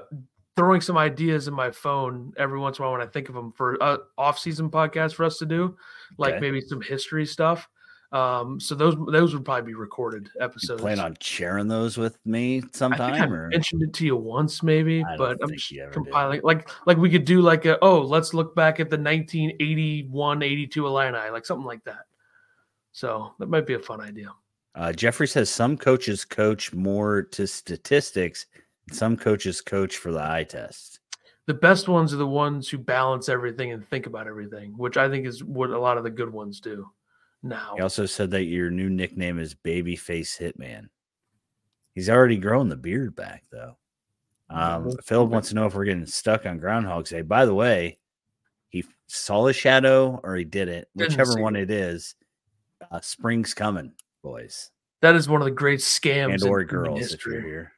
[0.57, 3.34] throwing some ideas in my phone every once in a while when I think of
[3.34, 5.74] them for uh, off-season podcast for us to do,
[6.18, 6.41] like okay.
[6.41, 7.66] maybe some history stuff.
[8.12, 10.80] Um, so those those would probably be recorded episodes.
[10.80, 13.14] You plan on sharing those with me sometime?
[13.14, 13.49] I, or?
[13.49, 16.38] mentioned it to you once, maybe, but I'm compiling.
[16.38, 16.45] Did.
[16.45, 20.86] Like like we could do like a oh, let's look back at the 1981, 82
[20.86, 22.03] Illini, like something like that.
[22.91, 24.30] So that might be a fun idea.
[24.74, 28.46] Uh, Jeffrey says some coaches coach more to statistics,
[28.92, 31.00] some coaches coach for the eye test.
[31.46, 35.08] The best ones are the ones who balance everything and think about everything, which I
[35.08, 36.88] think is what a lot of the good ones do.
[37.42, 40.88] Now, he also said that your new nickname is Babyface Hitman.
[41.94, 43.76] He's already grown the beard back, though.
[44.50, 47.22] Um, Philip wants to know if we're getting stuck on Groundhog's Day.
[47.22, 47.98] By the way,
[48.68, 52.14] he saw the shadow or he did it, whichever one it is.
[52.90, 53.92] Uh, spring's coming
[54.22, 54.70] boys.
[55.02, 57.38] That is one of the great scams and or girls history.
[57.38, 57.72] if you're here.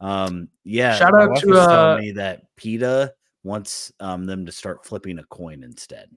[0.00, 0.96] Um, yeah.
[0.96, 3.12] Shout out to uh, me that PETA
[3.42, 6.10] wants um them to start flipping a coin instead.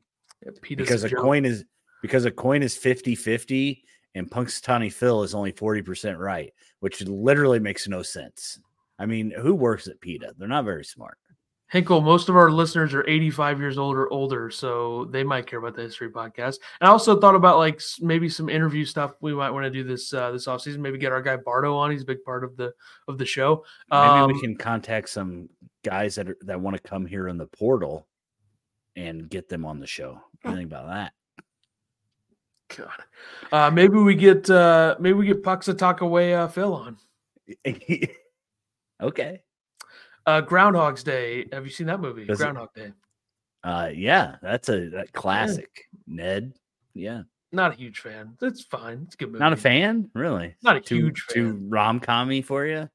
[0.44, 1.64] Yeah, because a, a coin is
[2.02, 3.82] because a coin is 50-50
[4.16, 8.60] and Punxsutawney Phil is only 40% right, which literally makes no sense.
[9.00, 10.36] I mean, who works at PETA?
[10.38, 11.18] They're not very smart.
[11.74, 15.58] Hinkle, most of our listeners are 85 years old or older, so they might care
[15.58, 16.60] about the history podcast.
[16.80, 19.84] And I also thought about like maybe some interview stuff we might want to do
[19.84, 20.78] this uh, this offseason.
[20.78, 21.90] Maybe get our guy Bardo on.
[21.90, 22.74] He's a big part of the
[23.08, 23.66] of the show.
[23.90, 25.50] Maybe um, we can contact some
[25.84, 28.06] guys that are, that want to come here in the portal
[28.96, 30.22] and get them on the show.
[30.44, 31.14] What think about that?
[32.78, 33.04] God,
[33.52, 36.98] uh, maybe we get uh, maybe we get Pucks talk away uh, Phil on.
[39.02, 39.42] okay.
[40.26, 41.46] Uh, Groundhog's Day.
[41.52, 42.26] Have you seen that movie?
[42.26, 42.92] Does Groundhog it, Day.
[43.64, 45.88] Uh, yeah, that's a that classic.
[46.08, 46.16] Yeah.
[46.16, 46.54] Ned.
[46.94, 47.22] Yeah.
[47.52, 48.36] Not a huge fan.
[48.42, 49.04] It's fine.
[49.06, 49.40] It's a good movie.
[49.40, 50.56] Not a fan, really.
[50.64, 51.36] Not a too, huge fan.
[51.36, 52.90] Too rom commy for you.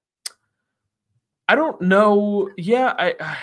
[1.46, 2.50] I don't know.
[2.56, 3.14] Yeah, I.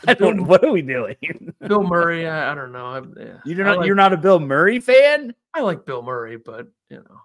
[0.06, 0.46] I don't.
[0.46, 1.16] what are we doing?
[1.66, 2.26] Bill Murray.
[2.26, 2.86] I, I don't know.
[2.86, 3.38] I, yeah.
[3.44, 3.78] You're not.
[3.78, 5.34] Like, you're not a Bill Murray fan.
[5.54, 7.20] I like Bill Murray, but you know.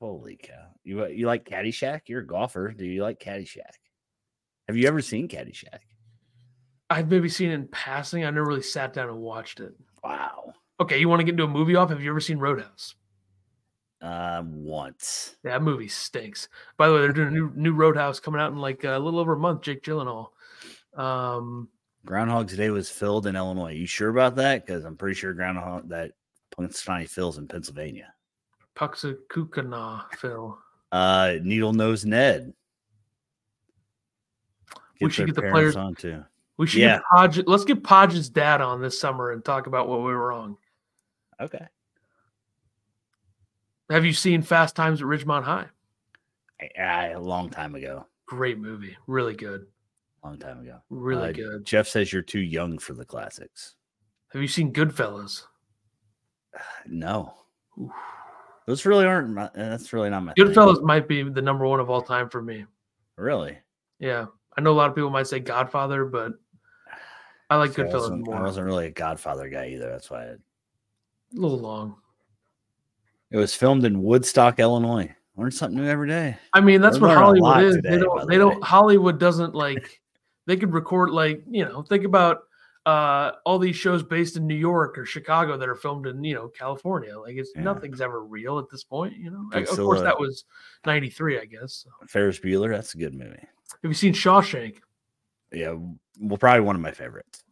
[0.00, 0.66] Holy cow!
[0.84, 2.02] You you like Caddyshack?
[2.06, 2.72] You're a golfer.
[2.72, 3.78] Do you like Caddyshack?
[4.68, 5.80] Have you ever seen Caddyshack?
[6.90, 8.24] I've maybe seen it in passing.
[8.24, 9.74] I never really sat down and watched it.
[10.02, 10.52] Wow.
[10.80, 11.90] Okay, you want to get into a movie off?
[11.90, 12.94] Have you ever seen Roadhouse?
[14.02, 15.36] Uh, once.
[15.44, 16.48] Yeah, that movie stinks.
[16.76, 19.18] By the way, they're doing a new new Roadhouse coming out in like a little
[19.18, 19.62] over a month.
[19.62, 20.28] Jake Gyllenhaal.
[20.94, 21.68] Um,
[22.04, 23.72] Groundhog's Day was filled in Illinois.
[23.72, 24.66] You sure about that?
[24.66, 26.12] Because I'm pretty sure Groundhog that
[26.56, 28.12] Punxsutawney Phil's in Pennsylvania.
[28.76, 30.58] Puxakukana Phil.
[30.92, 32.52] Uh, Needle Nose Ned.
[34.98, 36.24] Get we should get the players on too.
[36.56, 36.96] We should yeah.
[36.96, 40.28] get Podge, let's get Podge's dad on this summer and talk about what we were
[40.28, 40.56] wrong.
[41.40, 41.66] Okay.
[43.90, 45.66] Have you seen Fast Times at Ridgemont High?
[46.78, 48.06] I, a long time ago.
[48.26, 48.96] Great movie.
[49.06, 49.66] Really good.
[50.22, 50.78] Long time ago.
[50.88, 51.64] Really uh, good.
[51.66, 53.74] Jeff says you're too young for the classics.
[54.32, 55.42] Have you seen Goodfellas?
[56.86, 57.34] No.
[57.80, 57.90] Oof.
[58.66, 59.30] Those really aren't.
[59.30, 60.32] My, that's really not my.
[60.34, 60.86] Goodfellas thing.
[60.86, 62.64] might be the number one of all time for me.
[63.16, 63.58] Really?
[63.98, 64.26] Yeah,
[64.56, 66.34] I know a lot of people might say Godfather, but
[67.50, 68.36] I like Goodfellas I more.
[68.36, 69.90] I wasn't really a Godfather guy either.
[69.90, 70.22] That's why.
[70.22, 70.38] I, a
[71.32, 71.96] little long.
[73.30, 75.14] It was filmed in Woodstock, Illinois.
[75.36, 76.36] Learn something new every day.
[76.52, 77.74] I mean, that's what Hollywood is.
[77.76, 78.28] Today, they don't.
[78.28, 78.62] They don't.
[78.62, 80.00] Hollywood doesn't like.
[80.46, 81.82] They could record like you know.
[81.82, 82.42] Think about
[82.86, 86.34] uh all these shows based in New York or Chicago that are filmed in you
[86.34, 87.18] know California.
[87.18, 87.62] Like it's yeah.
[87.62, 89.16] nothing's ever real at this point.
[89.16, 89.50] You know.
[89.52, 90.44] of course, that was
[90.86, 91.84] '93, I guess.
[91.84, 92.06] So.
[92.06, 92.70] Ferris Bueller.
[92.70, 93.48] That's a good movie.
[93.82, 94.76] Have you seen Shawshank?
[95.52, 95.74] Yeah,
[96.20, 97.42] well, probably one of my favorites.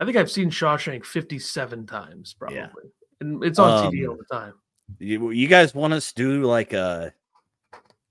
[0.00, 2.68] I think I've seen Shawshank 57 times, probably, yeah.
[3.20, 4.54] and it's on um, TV all the time.
[4.98, 7.12] You, you guys want us to do like a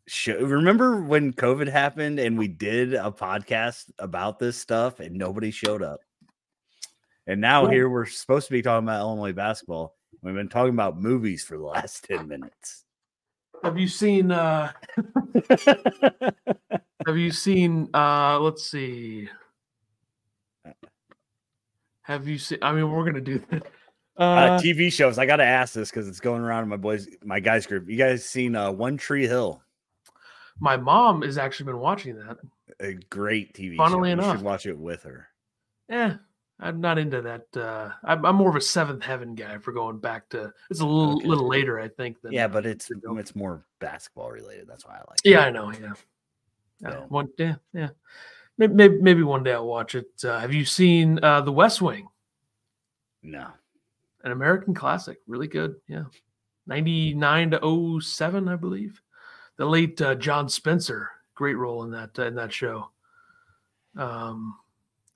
[0.07, 0.39] show?
[0.39, 5.83] Remember when COVID happened and we did a podcast about this stuff and nobody showed
[5.83, 5.99] up?
[7.27, 9.95] And now here we're supposed to be talking about Illinois basketball.
[10.21, 12.83] We've been talking about movies for the last 10 minutes.
[13.63, 14.71] Have you seen uh
[17.07, 19.29] Have you seen uh let's see.
[22.03, 23.63] Have you seen I mean we're going to do that.
[24.17, 25.17] Uh, uh, TV shows.
[25.17, 27.89] I got to ask this because it's going around in my boys, my guys group.
[27.89, 29.63] You guys seen uh, One Tree Hill?
[30.59, 32.37] My mom has actually been watching that.
[32.79, 33.77] A great TV.
[33.77, 34.13] Funnily show.
[34.13, 35.27] enough, you should watch it with her.
[35.89, 36.17] Yeah,
[36.59, 37.47] I'm not into that.
[37.55, 40.53] Uh, I'm, I'm, more of a Seventh Heaven guy for going back to.
[40.69, 41.27] It's a little okay.
[41.27, 42.21] little later, I think.
[42.21, 44.67] Than, yeah, but it's it's more basketball related.
[44.67, 45.19] That's why I like.
[45.23, 45.31] It.
[45.31, 45.47] Yeah, it.
[45.47, 45.71] I know.
[45.73, 45.93] Yeah.
[46.83, 47.05] So.
[47.09, 47.89] one, yeah, yeah.
[48.57, 50.09] Maybe, maybe, maybe one day I'll watch it.
[50.23, 52.07] Uh, have you seen uh, The West Wing?
[53.23, 53.47] No
[54.23, 55.75] an American classic, really good.
[55.87, 56.05] Yeah,
[56.67, 59.01] ninety nine to 07, I believe.
[59.57, 62.89] The late uh, John Spencer, great role in that uh, in that show.
[63.97, 64.55] Um,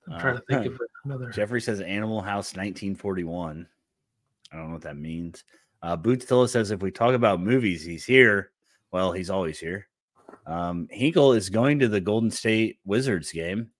[0.08, 1.30] I'm trying to think uh, of another.
[1.30, 3.66] Jeffrey says Animal House 1941.
[4.52, 5.44] I don't know what that means.
[5.82, 8.50] Uh, Bootzilla says if we talk about movies, he's here.
[8.92, 9.88] Well, he's always here.
[10.46, 13.70] Um, Hinkle is going to the Golden State Wizards game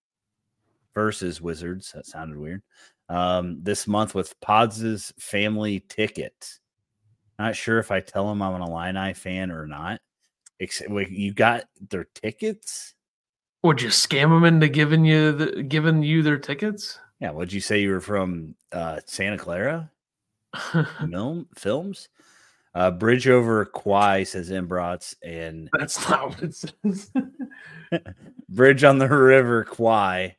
[0.95, 1.93] versus Wizards.
[1.93, 2.62] That sounded weird
[3.09, 6.59] um, this month with Pods' family ticket.
[7.39, 10.01] Not sure if I tell them I'm an Illini fan or not.
[10.59, 12.95] Except Wait, you got their tickets?
[13.62, 16.99] Would you scam them into giving you the giving you their tickets?
[17.21, 17.33] Yeah.
[17.33, 19.91] Would you say you were from uh, Santa Clara?
[20.99, 22.09] Film films.
[22.77, 27.11] Uh, Bridge over Kwai says Embrats, and that's not what it says.
[28.49, 30.37] Bridge on the River Kwai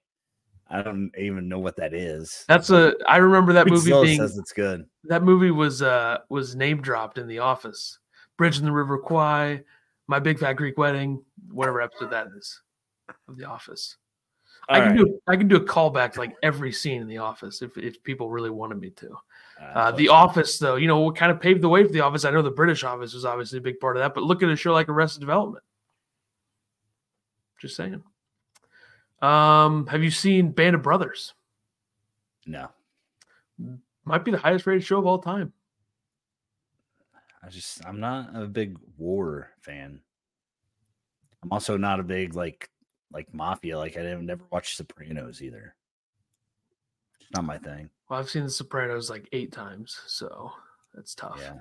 [0.70, 2.44] I don't even know what that is.
[2.48, 2.94] That's a.
[3.08, 4.20] I remember that movie being.
[4.20, 4.86] Says it's good.
[5.06, 8.00] That movie was uh was name dropped in The Office.
[8.38, 9.64] Bridge in the River Kwai,
[10.08, 12.62] My Big Fat Greek Wedding, whatever episode that is
[13.28, 13.98] of The Office.
[14.70, 14.98] All I can right.
[14.98, 18.04] do I can do a callback to like every scene in The Office if if
[18.04, 19.18] people really wanted me to.
[19.60, 22.26] Uh, the Office, though, you know, what kind of paved the way for The Office.
[22.26, 24.49] I know the British Office was obviously a big part of that, but look at
[24.49, 25.64] a show like Arrested Development.
[27.60, 28.03] Just saying.
[29.22, 31.34] Um, have you seen Band of Brothers?
[32.45, 32.70] No.
[34.05, 35.53] Might be the highest rated show of all time.
[37.43, 40.01] I just I'm not a big war fan.
[41.43, 42.70] I'm also not a big like
[43.12, 43.78] like mafia.
[43.78, 45.76] Like I didn't never watch Sopranos either.
[47.20, 47.89] It's not my thing.
[48.10, 50.51] Well, I've seen The Sopranos like eight times, so
[50.93, 51.39] that's tough.
[51.41, 51.55] Yeah.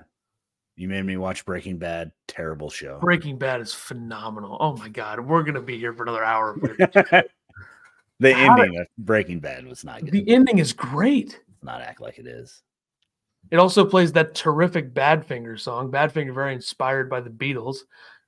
[0.77, 2.13] You made me watch Breaking Bad.
[2.29, 2.99] Terrible show.
[3.01, 4.59] Breaking Bad is phenomenal.
[4.61, 6.57] Oh my god, we're gonna be here for another hour.
[8.21, 10.13] the How ending did, of Breaking Bad was not good.
[10.13, 11.41] The ending is great.
[11.49, 12.63] Let's not act like it is.
[13.51, 15.91] It also plays that terrific Badfinger song.
[15.91, 17.79] Badfinger, very inspired by the Beatles,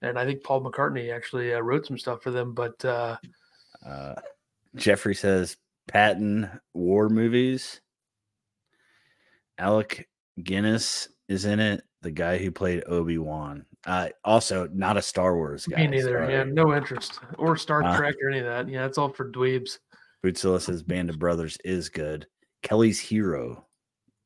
[0.01, 2.55] and I think Paul McCartney actually uh, wrote some stuff for them.
[2.55, 3.19] But uh,
[3.87, 4.15] uh,
[4.75, 7.83] Jeffrey says Patton war movies.
[9.59, 10.09] Alec
[10.43, 11.83] Guinness is in it.
[12.03, 13.67] The guy who played Obi Wan.
[13.85, 15.79] Uh, also, not a Star Wars guy.
[15.79, 16.31] Me neither.
[16.31, 18.69] Yeah, no interest or Star uh, Trek or any of that.
[18.69, 19.79] Yeah, it's all for dweebs.
[20.25, 22.27] Bootzilla says Band of Brothers is good.
[22.63, 23.67] Kelly's Hero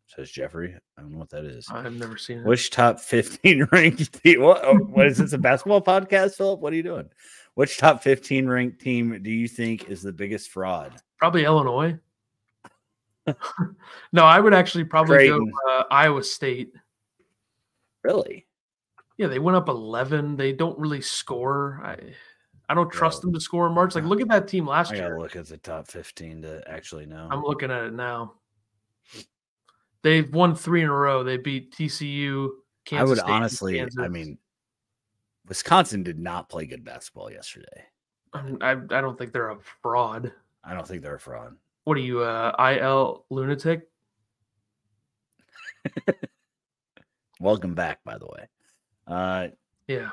[0.06, 0.74] says Jeffrey.
[0.96, 1.66] I don't know what that is.
[1.70, 2.46] I've never seen it.
[2.46, 4.42] Which top 15 ranked team?
[4.42, 6.60] What, oh, what is this, a basketball podcast, Philip?
[6.60, 7.08] What are you doing?
[7.54, 10.94] Which top 15 ranked team do you think is the biggest fraud?
[11.18, 11.98] Probably Illinois.
[14.12, 15.50] no, I would actually probably Creighton.
[15.66, 16.72] go uh, Iowa State.
[18.02, 18.46] Really?
[19.16, 20.36] Yeah, they went up 11.
[20.36, 21.80] They don't really score.
[21.84, 21.96] I
[22.68, 23.94] I don't trust them to score in March.
[23.94, 25.16] Like, look at that team last I year.
[25.16, 27.28] I look at the top 15 to actually know.
[27.30, 28.34] I'm looking at it now.
[30.02, 31.22] They've won three in a row.
[31.22, 32.48] They beat TCU.
[32.84, 34.38] Kansas I would State, honestly, I mean,
[35.46, 37.84] Wisconsin did not play good basketball yesterday.
[38.32, 40.32] I, I don't think they're a fraud.
[40.64, 41.54] I don't think they're a fraud.
[41.84, 43.88] What are you, uh, IL lunatic?
[47.40, 48.48] Welcome back, by the way.
[49.06, 49.48] Uh,
[49.88, 50.10] yeah,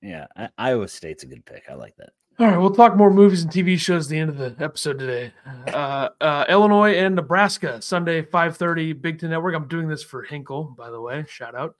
[0.00, 0.26] yeah.
[0.34, 1.64] I, Iowa State's a good pick.
[1.70, 2.10] I like that.
[2.38, 4.98] All right, we'll talk more movies and TV shows at the end of the episode
[4.98, 5.32] today.
[5.68, 9.54] Uh, uh, Illinois and Nebraska, Sunday, 5.30, Big Ten Network.
[9.54, 11.26] I'm doing this for Hinkle, by the way.
[11.28, 11.76] Shout out.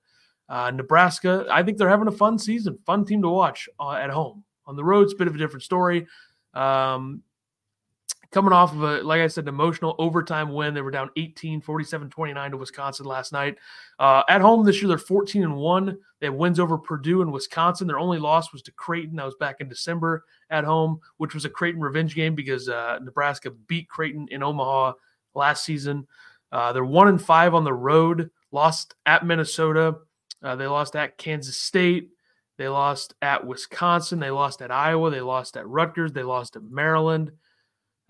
[0.50, 4.10] Uh, Nebraska, I think they're having a fun season, fun team to watch uh, at
[4.10, 4.44] home.
[4.66, 6.06] On the road, it's a bit of a different story.
[6.52, 7.22] Um,
[8.32, 10.74] coming off of a, like I said, emotional overtime win.
[10.74, 13.58] They were down 18, 47, 29 to Wisconsin last night.
[13.98, 15.98] Uh, at home this year, they're 14 and 1.
[16.20, 17.86] They have wins over Purdue and Wisconsin.
[17.86, 19.16] Their only loss was to Creighton.
[19.16, 22.98] That was back in December at home, which was a Creighton revenge game because uh,
[23.02, 24.94] Nebraska beat Creighton in Omaha
[25.34, 26.06] last season.
[26.50, 29.96] Uh, they're one and five on the road, lost at Minnesota.
[30.42, 32.10] Uh, they lost at Kansas State.
[32.58, 34.20] They lost at Wisconsin.
[34.20, 35.10] They lost at Iowa.
[35.10, 36.12] They lost at Rutgers.
[36.12, 37.32] They lost at Maryland.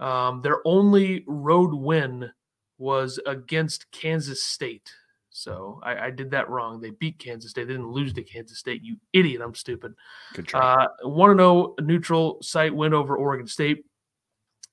[0.02, 2.28] Um, their only road win
[2.76, 4.90] was against Kansas State.
[5.30, 6.80] So I, I, did that wrong.
[6.80, 7.68] They beat Kansas State.
[7.68, 8.82] They didn't lose to Kansas State.
[8.82, 9.40] You idiot.
[9.40, 9.94] I'm stupid.
[10.34, 10.86] Good try.
[11.04, 13.84] Uh, 1 0 neutral site win over Oregon State.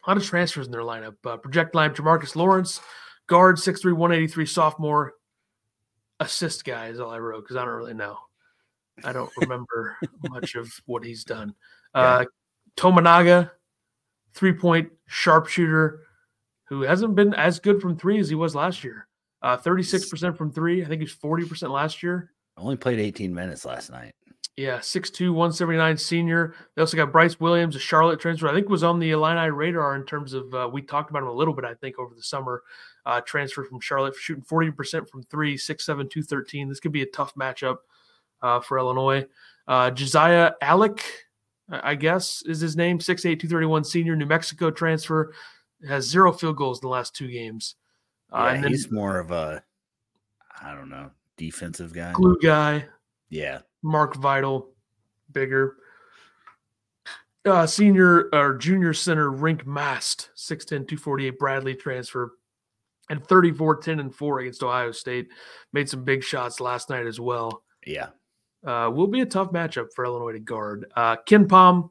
[0.03, 1.15] A lot of transfers in their lineup.
[1.23, 2.81] Uh, project line Jamarques Lawrence,
[3.27, 5.13] guard 6'3, 183, sophomore.
[6.19, 8.17] Assist guy is all I wrote because I don't really know.
[9.03, 9.95] I don't remember
[10.27, 11.53] much of what he's done.
[11.93, 12.25] Uh,
[12.75, 13.51] Tominaga,
[14.33, 16.01] three point sharpshooter
[16.65, 19.07] who hasn't been as good from three as he was last year.
[19.41, 20.83] Uh, 36% from three.
[20.83, 22.31] I think he's 40% last year.
[22.57, 24.13] Only played 18 minutes last night.
[24.55, 26.53] Yeah, 6'2, 179 senior.
[26.75, 28.49] They also got Brice Williams, a Charlotte transfer.
[28.49, 31.29] I think was on the Illini radar in terms of, uh, we talked about him
[31.29, 32.63] a little bit, I think, over the summer.
[33.05, 36.67] Uh, transfer from Charlotte, shooting 40% from three, 6'7, 213.
[36.67, 37.77] This could be a tough matchup
[38.41, 39.25] uh, for Illinois.
[39.65, 41.01] Uh, Josiah Allick,
[41.69, 45.33] I guess is his name, 6'8, 231 senior, New Mexico transfer,
[45.87, 47.75] has zero field goals in the last two games.
[48.31, 49.63] Uh, yeah, then, he's more of a,
[50.61, 52.11] I don't know, defensive guy.
[52.13, 52.85] Glue guy.
[53.29, 53.59] Yeah.
[53.81, 54.69] Mark Vital,
[55.31, 55.77] bigger.
[57.45, 62.33] Uh, senior or junior center Rienk Mast, 6'10, 248 Bradley transfer,
[63.09, 65.29] and 34, 10, and 4 against Ohio State.
[65.71, 67.63] Made some big shots last night as well.
[67.85, 68.09] Yeah
[68.65, 70.91] uh, will be a tough matchup for Illinois to guard.
[70.95, 71.15] Uh,
[71.47, 71.89] Palm,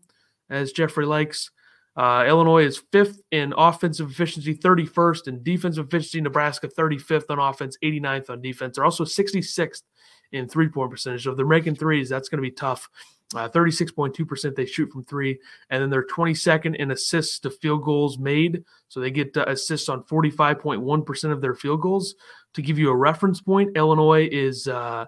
[0.50, 1.50] as Jeffrey likes.
[1.96, 6.20] Uh, Illinois is fifth in offensive efficiency, 31st in defensive efficiency.
[6.20, 8.76] Nebraska 35th on offense, 89th on defense.
[8.76, 9.82] They're also 66th
[10.30, 11.24] in three point percentage.
[11.24, 12.88] So if they're making threes, that's going to be tough.
[13.34, 15.38] Uh, 36.2% they shoot from three.
[15.70, 18.64] And then they're 22nd in assists to field goals made.
[18.88, 22.14] So they get uh, assists on 45.1% of their field goals.
[22.54, 25.04] To give you a reference point, Illinois is uh,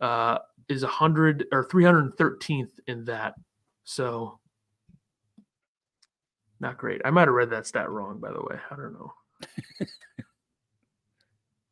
[0.00, 0.38] uh,
[0.68, 3.34] is 100 or 313th in that.
[3.84, 4.38] So
[6.60, 7.00] not great.
[7.04, 8.56] I might have read that stat wrong, by the way.
[8.70, 9.12] I don't know.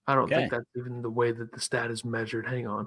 [0.07, 0.36] I don't okay.
[0.36, 2.47] think that's even the way that the stat is measured.
[2.47, 2.86] Hang on.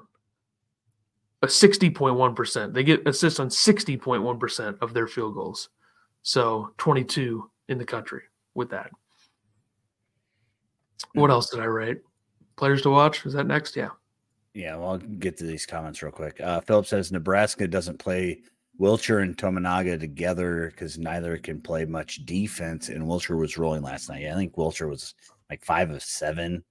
[1.41, 2.73] A 60.1%.
[2.73, 5.69] They get assists on 60.1% of their field goals.
[6.21, 8.23] So 22 in the country
[8.55, 8.89] with that.
[11.13, 11.31] What hmm.
[11.31, 11.97] else did I write?
[12.55, 13.25] Players to watch?
[13.25, 13.75] Is that next?
[13.75, 13.89] Yeah.
[14.53, 16.41] Yeah, well, I'll get to these comments real quick.
[16.41, 18.41] Uh, Philip says Nebraska doesn't play
[18.79, 22.89] Wilcher and Tominaga together because neither can play much defense.
[22.89, 24.25] And Wilcher was rolling last night.
[24.25, 25.13] I think Wilcher was
[25.49, 26.63] like five of seven.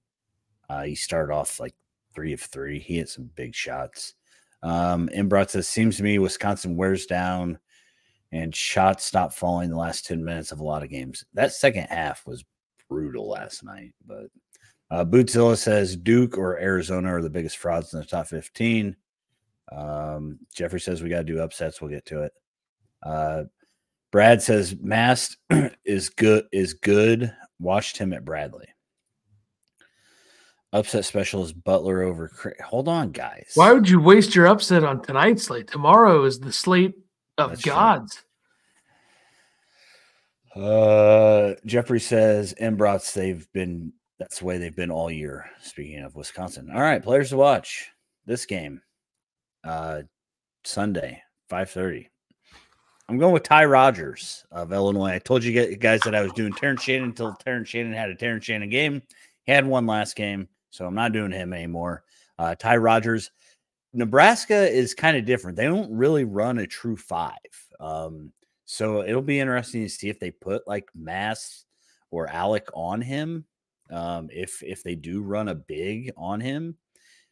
[0.69, 1.75] Uh, he started off like
[2.13, 2.79] three of three.
[2.79, 4.15] He hit some big shots.
[4.61, 7.59] Um, Imbrat says, seems to me Wisconsin wears down
[8.31, 11.23] and shots stop falling the last 10 minutes of a lot of games.
[11.33, 12.43] That second half was
[12.89, 13.93] brutal last night.
[14.05, 14.27] But
[14.91, 18.95] uh, Bootzilla says Duke or Arizona are the biggest frauds in the top 15.
[19.71, 21.81] Um, Jeffrey says we got to do upsets.
[21.81, 22.33] We'll get to it.
[23.03, 23.43] Uh,
[24.11, 25.37] Brad says Mast
[25.85, 26.45] is good.
[26.51, 27.33] Is good.
[27.59, 28.67] Watched him at Bradley.
[30.71, 32.31] Upset special is Butler over.
[32.63, 33.51] Hold on, guys.
[33.55, 35.67] Why would you waste your upset on tonight's slate?
[35.67, 36.93] Tomorrow is the slate
[37.39, 38.23] of That's gods.
[40.53, 40.63] True.
[40.63, 43.13] Uh, Jeffrey says Embrats.
[43.13, 43.93] They've been.
[44.19, 45.49] That's the way they've been all year.
[45.61, 47.89] Speaking of Wisconsin, all right, players to watch
[48.25, 48.81] this game.
[49.63, 50.01] Uh,
[50.63, 52.09] Sunday, five thirty.
[53.07, 55.13] I'm going with Ty Rodgers of Illinois.
[55.13, 58.15] I told you guys that I was doing Terrence Shannon until Terrence Shannon had a
[58.15, 59.01] Terrence Shannon game.
[59.45, 60.47] He had one last game.
[60.69, 62.03] So I'm not doing him anymore.
[62.37, 63.31] Uh, Ty Rodgers,
[63.93, 65.57] Nebraska is kind of different.
[65.57, 67.33] They don't really run a true five.
[67.79, 68.31] Um,
[68.65, 71.65] so it'll be interesting to see if they put like Mast
[72.11, 73.45] or Allick on him.
[73.91, 76.77] Um, if if they do run a big on him.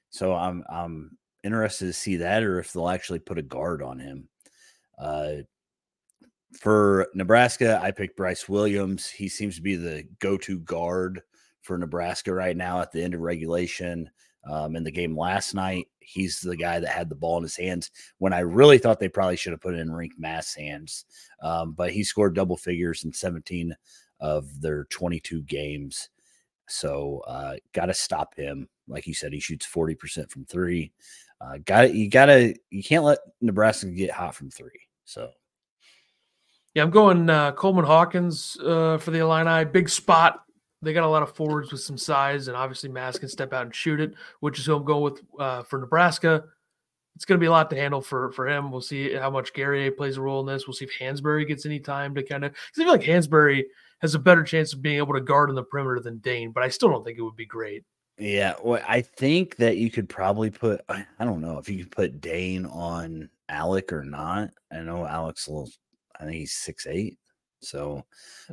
[0.10, 4.00] So I'm I'm interested to see that or if they'll actually put a guard on
[4.00, 4.28] him.
[4.98, 5.34] Uh,
[6.60, 9.10] for Nebraska, I picked Brice Williams.
[9.10, 11.22] He seems to be the go-to guard
[11.62, 14.10] for Nebraska right now at the end of regulation.
[14.50, 17.58] Um, in the game last night, he's the guy that had the ball in his
[17.58, 21.04] hands when I really thought they probably should have put it in Rienk Mast hands.
[21.42, 23.76] Um, but he scored double figures in 17
[24.22, 26.10] of their 22 games.
[26.68, 28.68] So uh, got to stop him.
[28.88, 30.92] Like you said, he shoots 40% from three.
[31.40, 34.80] Uh, got you got to you can't let Nebraska get hot from three.
[35.06, 35.30] So
[36.74, 39.66] yeah, I'm going uh, Coleman Hawkins uh, for the Illini.
[39.66, 40.44] Big spot
[40.82, 43.66] they got a lot of forwards with some size, and obviously Mast can step out
[43.66, 46.44] and shoot it, which is who I'm going with uh, for Nebraska.
[47.16, 48.72] It's going to be a lot to handle for for him.
[48.72, 50.68] We'll see how much Guerrier plays a role in this.
[50.68, 53.64] We'll see if Hansberry gets any time to kind of because I feel like Hansberry
[54.00, 56.64] has a better chance of being able to guard on the perimeter than Dain, but
[56.64, 57.84] I still don't think it would be great.
[58.20, 60.82] Yeah, well, I think that you could probably put.
[60.90, 64.50] I don't know if you could put Dain on Allick or not.
[64.72, 65.70] I know Allick's a little.
[66.20, 67.20] I think he's six eight.
[67.62, 68.04] So,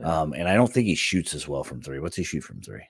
[0.02, 1.98] um, and I don't think he shoots as well from three.
[1.98, 2.84] What's he shoot from three?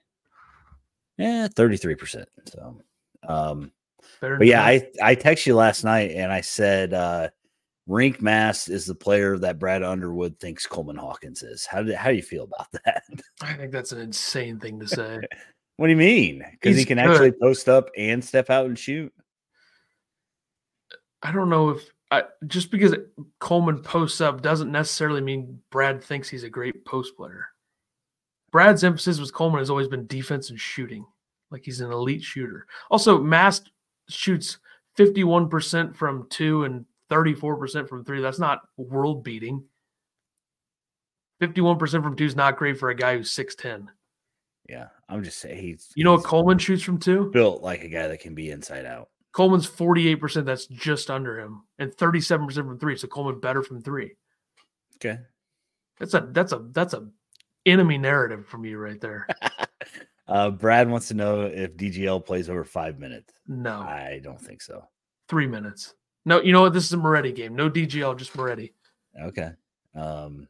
[1.17, 2.25] Yeah, 33%.
[2.47, 2.81] So,
[3.29, 3.73] um,
[4.21, 7.29] Better but yeah, I, I texted you last night and I said, uh,
[7.89, 11.67] Rienk Mast is the player that Brad Underwood thinks Coleman Hawkins is.
[11.67, 13.05] How do how do you feel about that?
[13.43, 15.21] I think that's an insane thing to say.
[15.77, 16.45] what do you mean?
[16.53, 17.11] Because he can good.
[17.11, 19.13] actually post up and step out and shoot.
[21.23, 22.95] I don't know if I, just because
[23.41, 27.49] Coleman posts up doesn't necessarily mean Brad thinks he's a great post player.
[28.53, 31.05] Brad's emphasis with Coleman has always been defense and shooting,
[31.51, 32.67] like he's an elite shooter.
[32.89, 33.73] Also, Mast
[34.09, 34.59] shoots
[34.97, 36.85] 51% from two and
[37.15, 38.21] 34% from three.
[38.21, 39.65] That's not world beating.
[41.41, 43.87] 51% from two is not great for a guy who's 6'10.
[44.69, 45.93] Yeah, I'm just saying he's.
[45.95, 47.31] You know what Coleman shoots from two?
[47.33, 49.11] Built like a guy that can be inside out.
[49.33, 52.97] Coleman's 48%, that's just under him, and 37% from three.
[52.97, 54.15] So Coleman better from three.
[54.97, 55.19] Okay.
[55.99, 57.07] That's a that's a that's a
[57.67, 59.29] enemy narrative from you right there.
[60.29, 63.33] uh Brad wants to know if DGL plays over five minutes.
[63.47, 63.81] No.
[63.81, 64.89] I don't think so.
[65.29, 65.95] Three minutes.
[66.25, 66.73] No, you know what?
[66.73, 67.55] This is a Moretti game.
[67.55, 68.73] No DGL, just Moretti.
[69.21, 69.51] Okay.
[69.95, 70.49] Um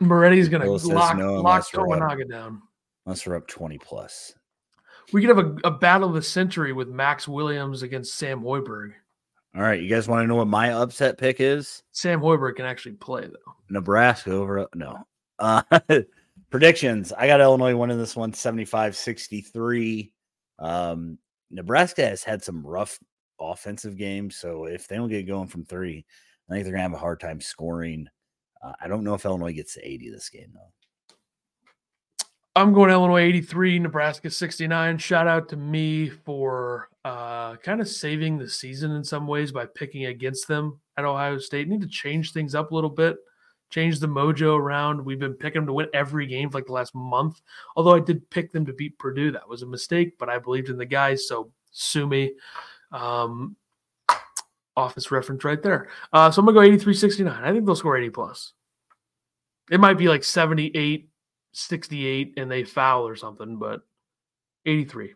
[0.00, 2.62] Moretti's gonna lock no lock Tominaga down.
[3.04, 4.34] Unless we're up 20 plus.
[5.12, 8.92] We could have a, a battle of the century with Max Williams against Sam Hoiberg.
[9.56, 11.82] All right, you guys want to know what my upset pick is?
[11.92, 13.54] Sam Hoiberg can actually play though.
[13.70, 15.06] Nebraska over no.
[15.38, 15.62] Uh,
[16.50, 17.12] predictions.
[17.12, 20.10] I got Illinois winning this one 75-63.
[20.58, 21.18] Um,
[21.50, 22.98] Nebraska has had some rough
[23.40, 24.30] offensive game.
[24.30, 26.04] so if they don't get going from 3,
[26.48, 28.08] I think they're going to have a hard time scoring.
[28.62, 30.72] Uh, I don't know if Illinois gets to 80 this game though.
[32.58, 34.98] I'm going Illinois 83, Nebraska 69.
[34.98, 39.64] Shout out to me for uh, kind of saving the season in some ways by
[39.64, 41.68] picking against them at Ohio State.
[41.68, 43.16] Need to change things up a little bit,
[43.70, 45.04] change the mojo around.
[45.04, 47.40] We've been picking them to win every game for like the last month.
[47.76, 49.30] Although I did pick them to beat Purdue.
[49.30, 52.32] That was a mistake, but I believed in the guys, so sue me.
[52.92, 53.56] Um,
[54.78, 55.88] office reference right there.
[56.12, 57.44] Uh, so I'm gonna go 83 69.
[57.44, 58.52] I think they'll score 80 plus.
[59.70, 61.10] It might be like 78
[61.52, 63.82] 68 and they foul or something, but
[64.64, 65.14] 83.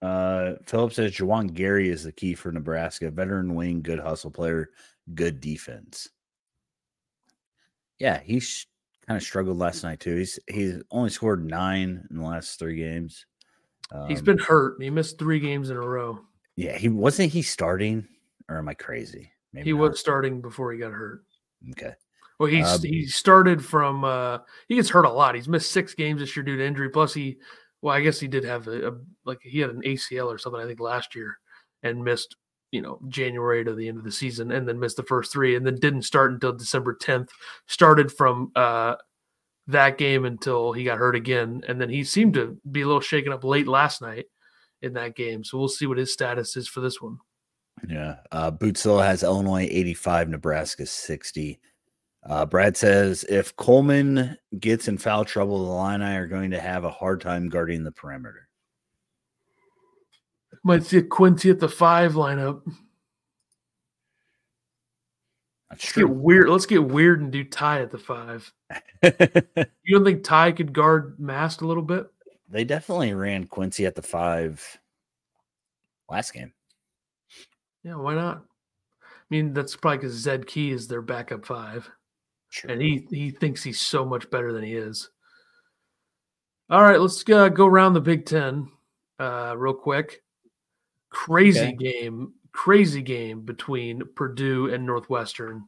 [0.00, 3.10] Uh, Philip says Juwan Gary is the key for Nebraska.
[3.10, 4.70] Veteran wing, good hustle player,
[5.14, 6.08] good defense.
[7.98, 8.66] Yeah, he's
[9.06, 10.16] kind of struggled last night too.
[10.16, 13.26] He's he's only scored nine in the last three games.
[13.92, 14.80] Um, he's been hurt.
[14.80, 16.18] He missed three games in a row.
[16.56, 18.06] Yeah, he wasn't he starting,
[18.48, 19.32] or am I crazy?
[19.52, 19.80] Maybe he not.
[19.80, 21.24] was starting before he got hurt.
[21.70, 21.92] Okay.
[22.38, 24.38] Well, he's um, he started from uh
[24.68, 25.34] he gets hurt a lot.
[25.34, 26.90] He's missed six games this year due to injury.
[26.90, 27.38] Plus, he
[27.80, 28.92] well, I guess he did have a, a
[29.24, 31.38] like he had an ACL or something I think last year
[31.82, 32.36] and missed
[32.70, 35.56] you know January to the end of the season and then missed the first three
[35.56, 37.28] and then didn't start until December 10th.
[37.66, 38.96] Started from uh
[39.68, 43.00] that game until he got hurt again and then he seemed to be a little
[43.00, 44.26] shaken up late last night
[44.82, 45.44] in that game.
[45.44, 47.18] So we'll see what his status is for this one.
[47.88, 48.16] Yeah.
[48.30, 51.60] Uh has Illinois 85, Nebraska 60.
[52.24, 56.84] Uh, Brad says if Coleman gets in foul trouble, the Illini are going to have
[56.84, 58.48] a hard time guarding the perimeter.
[60.64, 62.62] Might see a Quincy at the five lineup.
[65.68, 66.06] That's Let's true.
[66.06, 66.48] get weird.
[66.48, 68.52] Let's get weird and do Ty at the five.
[69.02, 72.06] you don't think Ty could guard Mast a little bit?
[72.52, 74.78] They definitely ran Quincy at the five
[76.10, 76.52] last game.
[77.82, 78.44] Yeah, why not?
[79.02, 81.90] I mean, that's probably because Zed Key is their backup five.
[82.50, 82.70] Sure.
[82.70, 85.08] And he he thinks he's so much better than he is.
[86.68, 88.68] All right, let's uh, go around the Big Ten
[89.18, 90.22] uh, real quick.
[91.08, 91.72] Crazy okay.
[91.72, 95.64] game, crazy game between Purdue and Northwestern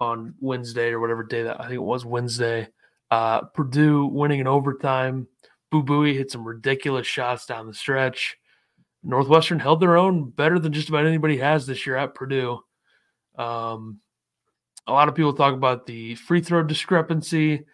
[0.00, 2.68] on Wednesday or whatever day that I think it was Wednesday.
[3.10, 5.28] Uh, Purdue winning in overtime.
[5.72, 8.36] Boo Buie hit some ridiculous shots down the stretch.
[9.02, 12.60] Northwestern held their own better than just about anybody has this year at Purdue.
[13.36, 13.98] Um,
[14.86, 17.64] a lot of people talk about the free throw discrepancy,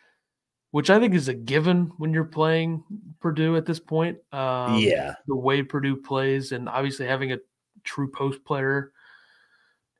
[0.70, 2.84] which I think is a given when you're playing
[3.20, 4.18] Purdue at this point.
[4.32, 7.38] Um, yeah, the way Purdue plays, and obviously having a
[7.82, 8.92] true post player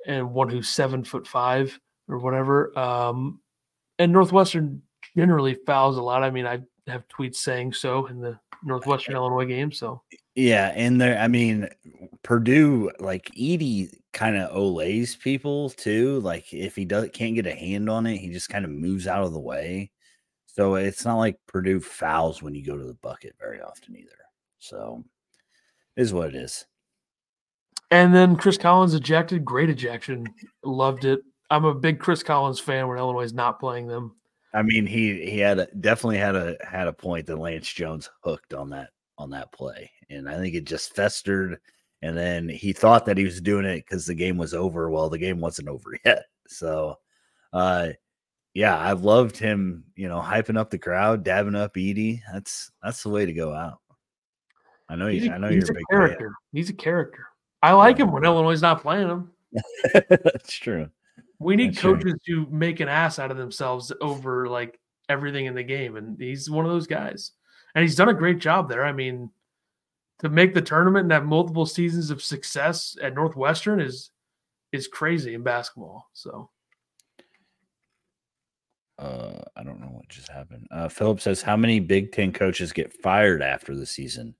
[0.06, 1.78] and one who's seven foot five
[2.08, 2.78] or whatever.
[2.78, 3.40] Um,
[3.98, 4.82] and Northwestern
[5.16, 6.22] generally fouls a lot.
[6.22, 9.72] I mean, I have tweets saying so in the Northwestern Illinois game.
[9.72, 10.02] So
[10.34, 11.68] yeah, and there, I mean,
[12.22, 16.20] Purdue like Edey kind of olays people too.
[16.20, 19.06] Like if he does can't get a hand on it, he just kind of moves
[19.06, 19.90] out of the way.
[20.46, 24.10] So it's not like Purdue fouls when you go to the bucket very often either.
[24.58, 25.04] So
[25.96, 26.66] is what it is.
[27.90, 30.26] And then Chris Collins ejected, great ejection,
[30.62, 31.20] loved it.
[31.50, 34.16] I'm a big Chris Collins fan when Illinois is not playing them.
[34.54, 38.10] I mean, he he had a, definitely had a had a point that Lance Jones
[38.22, 41.58] hooked on that on that play, and I think it just festered.
[42.00, 44.88] And then he thought that he was doing it because the game was over.
[44.88, 46.26] Well, the game wasn't over yet.
[46.46, 46.96] So,
[47.52, 47.88] uh,
[48.54, 49.84] yeah, I've loved him.
[49.96, 52.20] You know, hyping up the crowd, dabbing up Edey.
[52.32, 53.80] That's that's the way to go out.
[54.88, 55.30] I know you.
[55.30, 56.28] I know you're a, big character.
[56.28, 56.34] Fan.
[56.52, 57.26] He's a character.
[57.62, 59.30] I like him when Illinois is not playing him.
[60.08, 60.88] that's true.
[61.38, 62.46] We need That's coaches true.
[62.46, 64.78] to make an ass out of themselves over like
[65.08, 67.32] everything in the game, and he's one of those guys.
[67.74, 68.84] And he's done a great job there.
[68.84, 69.30] I mean,
[70.18, 74.10] to make the tournament and have multiple seasons of success at Northwestern is
[74.72, 76.08] is crazy in basketball.
[76.12, 76.50] So.
[78.98, 80.66] Uh, I don't know what just happened.
[80.72, 84.34] Uh, Philip says, "How many Big Ten coaches get fired after the season?"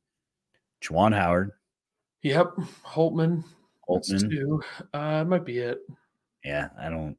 [0.83, 1.53] Juwan Howard.
[2.23, 3.45] Yep, Holtman.
[3.89, 4.29] Holtmann.
[4.29, 4.61] Two.
[4.93, 5.79] Uh, might be it
[6.45, 7.17] yeah, I don't.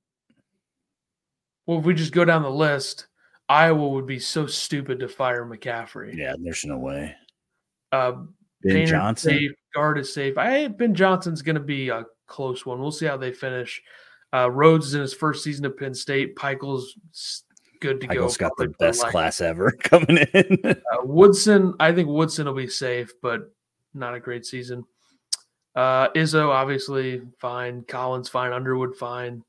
[1.65, 3.07] Well, if we just go down the list,
[3.47, 6.15] Iowa would be so stupid to fire McCaffrey.
[6.15, 7.15] Yeah, there's no way.
[7.91, 8.11] Uh,
[8.61, 10.37] Ben Painter Johnson, safe, guard is safe.
[10.37, 12.79] I Ben Johnson's going to be a close one.
[12.79, 13.81] We'll see how they finish.
[14.31, 16.35] Uh, Rhoades is in his first season at Penn State.
[16.35, 17.43] Pikiell's
[17.81, 18.49] good to Pikiell's go.
[18.49, 20.57] Got the best class ever coming in.
[20.63, 23.51] uh, Woodson, I think Woodson will be safe, but
[23.93, 24.83] not a great season.
[25.75, 27.83] Uh, Izzo obviously fine.
[27.83, 28.51] Collins fine.
[28.51, 29.43] Underwood fine.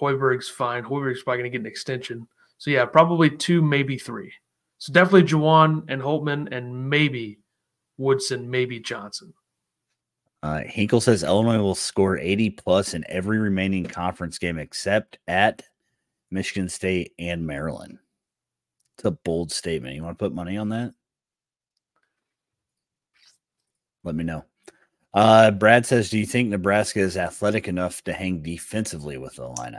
[0.00, 0.84] Hoiberg's fine.
[0.84, 2.28] Hoiberg's probably going to get an extension.
[2.58, 4.32] So yeah, probably two, maybe three.
[4.78, 7.38] So definitely Juwan and Holtmann, and maybe
[7.96, 9.34] Woodson, maybe Johnson.
[10.42, 15.64] Uh, Hinkle says Illinois will score 80 plus in every remaining conference game except at
[16.30, 17.98] Michigan State and Maryland.
[18.96, 19.96] It's a bold statement.
[19.96, 20.94] You want to put money on that?
[24.04, 24.44] Let me know.
[25.14, 29.44] Uh, Brad says, "Do you think Nebraska is athletic enough to hang defensively with the
[29.44, 29.78] Illini?"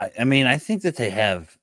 [0.00, 1.56] I, I mean, I think that they have.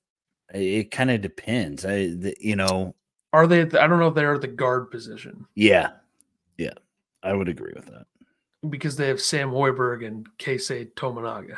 [0.54, 1.86] It kind of depends.
[1.86, 2.96] I, the, you know,
[3.32, 3.64] are they?
[3.64, 5.46] The, I don't know if they're at the guard position.
[5.56, 5.92] Yeah,
[6.58, 6.74] yeah,
[7.22, 8.06] I would agree with that
[8.70, 11.58] because they have Sam Hoiberg and Keisei Tominaga.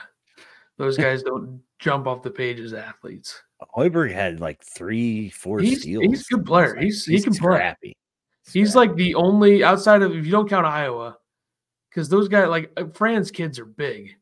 [0.78, 3.42] Those guys don't jump off the page as athletes.
[3.76, 6.04] Hoiberg had like three, four he's, steals.
[6.06, 6.76] He's a good player.
[6.76, 7.88] He's, he's he can scrappy.
[7.88, 7.96] play.
[8.52, 11.18] He's like the only outside of if you don't count Iowa,
[11.90, 14.16] because those guys like uh, Fran's kids are big.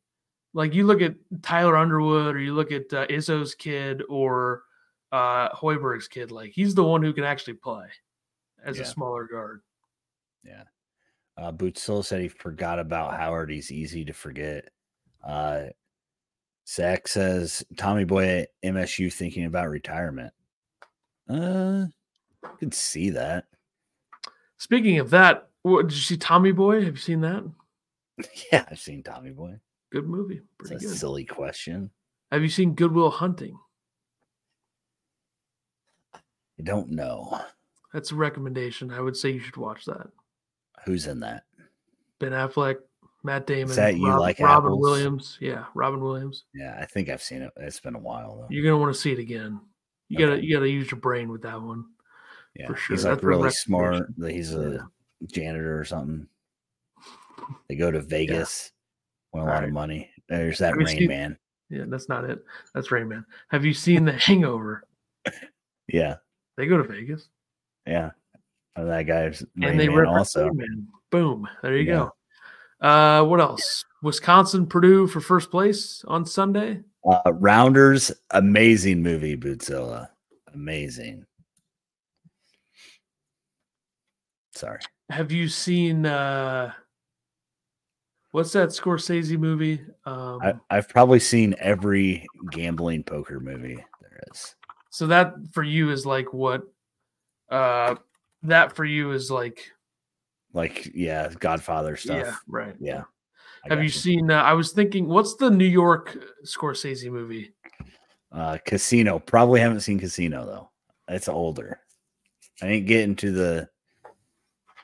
[0.54, 4.64] Like you look at Tyler Underwood or you look at uh, Izzo's kid or
[5.12, 6.32] uh, Hoiberg's kid.
[6.32, 7.88] Like he's the one who can actually play
[8.64, 8.84] as yeah.
[8.84, 9.62] a smaller guard.
[10.44, 10.64] Yeah.
[11.38, 13.50] Uh, Bootsill said he forgot about Howard.
[13.50, 14.70] He's easy to forget.
[15.24, 15.66] Uh,
[16.68, 20.34] Zach says Tommy Boy at MSU thinking about retirement.
[21.30, 21.86] Uh,
[22.44, 23.46] I could see that.
[24.64, 26.86] Speaking of that, what, did you see Tommy Boy?
[26.86, 27.44] Have you seen that?
[28.50, 29.60] Yeah, I've seen Tommy Boy.
[29.92, 30.40] Good movie.
[30.58, 30.96] Pretty good.
[30.96, 31.90] silly question.
[32.32, 33.60] Have you seen Good Will Hunting?
[36.16, 37.42] I don't know.
[37.92, 38.90] That's a recommendation.
[38.90, 40.08] I would say you should watch that.
[40.86, 41.44] Who's in that?
[42.20, 42.78] Ben Affleck,
[43.24, 43.72] Matt Damon.
[43.72, 44.82] Is that you Rob, like Robin apples?
[44.82, 45.38] Williams?
[45.42, 46.46] Yeah, Robin Williams.
[46.56, 47.52] Yeah, I think I've seen it.
[47.58, 48.48] It's been a while though.
[48.50, 49.60] You're gonna want to see it again.
[50.08, 50.26] You okay.
[50.26, 51.84] gotta you gotta use your brain with that one.
[52.56, 52.96] Yeah, for sure.
[52.96, 54.06] He's like That's really smart.
[54.20, 54.88] He's a
[55.22, 55.28] yeah.
[55.32, 56.28] janitor or something.
[57.68, 58.72] They go to Vegas,
[59.34, 59.40] yeah.
[59.40, 59.68] win a lot right.
[59.68, 60.10] of money.
[60.30, 61.38] There's that Rain seen, Man.
[61.70, 62.44] Yeah, that's not it.
[62.74, 63.26] That's Rain Man.
[63.50, 64.84] Have you seen The Hangover?
[65.88, 66.16] yeah.
[66.58, 67.30] They go to Vegas.
[67.88, 68.12] Yeah.
[68.76, 70.50] Oh, that guy's Rain and they Man also.
[70.54, 70.88] Man.
[71.12, 71.48] Boom.
[71.62, 72.10] There you yeah.
[72.82, 72.88] go.
[72.88, 73.86] Uh, what else?
[74.02, 76.82] Wisconsin, Purdue for first place on Sunday.
[77.06, 80.10] Uh, Rounders, amazing movie, Bootzilla.
[80.54, 81.26] Amazing.
[84.56, 84.80] Sorry.
[85.10, 86.72] Have you seen uh
[88.32, 89.82] what's that Scorsese movie?
[90.06, 94.56] Um I, I've probably seen every gambling poker movie there is.
[94.90, 96.64] So that for you is like what
[97.50, 97.96] uh
[98.44, 99.72] that for you is like
[100.54, 102.26] like yeah, Godfather stuff.
[102.26, 102.76] Yeah, right.
[102.80, 103.04] Yeah.
[103.66, 107.54] I Have you, you, seen uh, I was thinking what's the New York Scorsese movie?
[108.32, 109.20] Uh Casino.
[109.20, 110.70] Probably haven't seen Casino though.
[111.08, 111.80] It's older.
[112.62, 113.68] I didn't get into the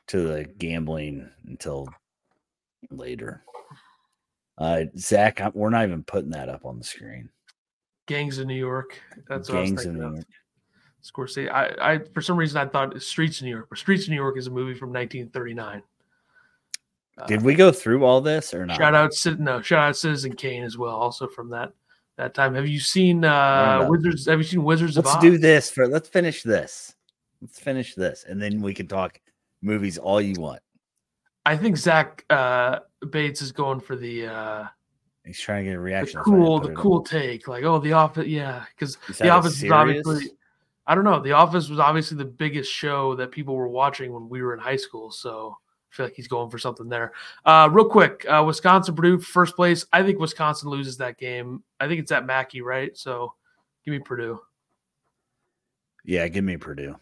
[0.09, 1.87] to the gambling until
[2.89, 3.43] later.
[4.57, 7.29] Uh, Zach, we're not even putting that up on the screen.
[8.07, 8.99] Gangs of New York.
[9.27, 10.11] That's what Gangs I was thinking of.
[10.11, 10.27] New York.
[11.01, 11.51] Scorsese.
[11.51, 14.15] I, I, for some reason, I thought Streets of New York, but Streets of New
[14.15, 15.81] York is a movie from 1939.
[17.27, 18.77] Did uh, we go through all this or not?
[18.77, 21.71] Shout out, no, shout out Citizen Kane as well, also from that
[22.17, 22.53] that time.
[22.55, 24.25] Have you seen uh Wizards?
[24.27, 25.87] Have you seen Wizards let's of do this for.
[25.87, 26.95] Let's finish this.
[27.41, 29.19] Let's finish this, and then we can talk
[29.61, 30.61] movies all you want.
[31.45, 32.79] I think Zach uh,
[33.09, 34.27] Bates is going for the.
[34.27, 34.67] Uh,
[35.25, 36.19] He's trying to get a reaction.
[36.19, 40.31] The cool, the cool take, like oh, the office, yeah, because the office is obviously.
[40.89, 41.19] I don't know.
[41.19, 44.59] The Office was obviously the biggest show that people were watching when we were in
[44.59, 45.11] high school.
[45.11, 47.13] So I feel like he's going for something there.
[47.45, 49.85] Uh, real quick, uh, Wisconsin Purdue first place.
[49.93, 51.63] I think Wisconsin loses that game.
[51.79, 52.97] I think it's at Mackey, right?
[52.97, 53.33] So
[53.85, 54.39] give me Purdue.
[56.03, 56.95] Yeah, give me Purdue.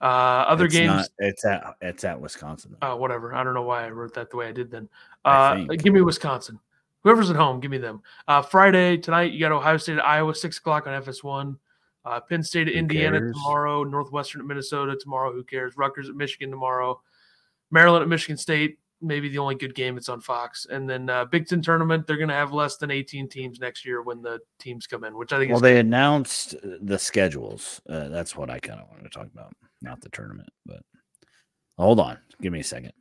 [0.00, 0.04] Uh,
[0.48, 2.76] other it's games, not, it's at it's at Wisconsin.
[2.82, 3.34] Uh, whatever.
[3.34, 4.70] I don't know why I wrote that the way I did.
[4.70, 4.88] Then,
[5.24, 6.60] uh, give me Wisconsin.
[7.02, 8.02] Whoever's at home, give me them.
[8.26, 11.56] Uh, Friday tonight, you got Ohio State at Iowa, six o'clock on FS1.
[12.04, 13.32] Uh, Penn State at who Indiana cares?
[13.32, 13.84] tomorrow.
[13.84, 15.32] Northwestern at Minnesota tomorrow.
[15.32, 15.76] Who cares?
[15.76, 17.00] Rutgers at Michigan tomorrow.
[17.70, 18.78] Maryland at Michigan State.
[19.00, 20.66] Maybe the only good game it's on Fox.
[20.68, 23.84] And then uh, Big Ten tournament, they're going to have less than 18 teams next
[23.84, 25.52] year when the teams come in, which I think.
[25.52, 27.80] Well, they announced the schedules.
[27.88, 29.52] Uh, that's what I kind of wanted to talk about
[29.86, 30.50] not the tournament.
[30.66, 30.80] But
[31.78, 32.92] hold on, give me a second.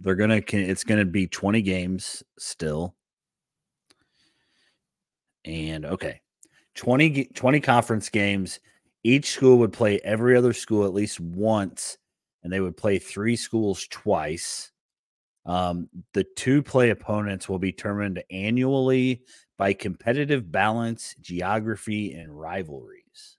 [0.00, 0.42] They're gonna.
[0.46, 2.94] It's gonna be twenty games still.
[5.46, 6.20] And okay,
[6.74, 8.60] 20, 20 conference games.
[9.02, 11.98] Each school would play every other school at least once,
[12.42, 14.72] and they would play three schools twice.
[15.46, 19.22] Um, the two play opponents will be determined annually
[19.58, 23.36] by competitive balance, geography, and rivalries.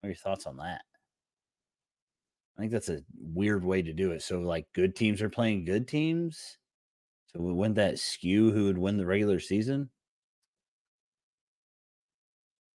[0.00, 0.82] What are your thoughts on that?
[2.56, 4.22] I think that's a weird way to do it.
[4.22, 6.58] So, like, good teams are playing good teams.
[7.32, 9.90] So, wouldn't that skew who would win the regular season?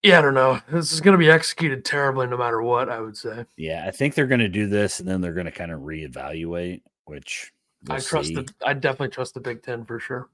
[0.02, 0.60] Yeah, I don't know.
[0.70, 3.44] This is going to be executed terribly no matter what, I would say.
[3.56, 5.80] Yeah, I think they're going to do this and then they're going to kind of
[5.80, 7.52] reevaluate, which
[7.86, 8.34] we'll I trust see.
[8.34, 10.28] the I definitely trust the Big 10 for sure.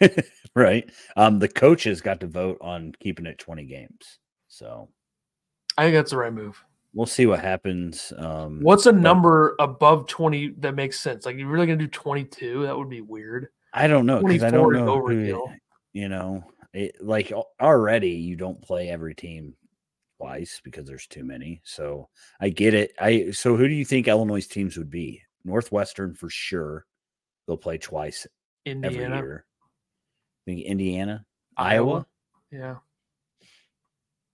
[0.54, 0.88] right.
[1.16, 4.18] Um the coaches got to vote on keeping it 20 games.
[4.46, 4.88] So
[5.76, 6.62] I think that's the right move
[6.94, 8.12] we'll see what happens.
[8.16, 11.26] Um, What's a number above 20 that makes sense?
[11.26, 12.62] Like, you're really going to do 22?
[12.62, 13.48] That would be weird.
[13.72, 14.22] I don't know.
[14.22, 15.06] Because I don't know.
[15.06, 15.48] Who,
[15.92, 19.54] you know, it, like already you don't play every team
[20.18, 21.60] twice because there's too many.
[21.64, 22.08] So
[22.40, 22.92] I get it.
[23.00, 25.22] I so who do you think Illinois' teams would be?
[25.44, 26.86] Northwestern for sure.
[27.46, 28.26] They'll play twice
[28.64, 29.16] Indiana.
[29.16, 29.46] every year.
[30.46, 31.24] I think Indiana,
[31.56, 31.90] Iowa.
[31.90, 32.06] Iowa.
[32.50, 32.76] Yeah.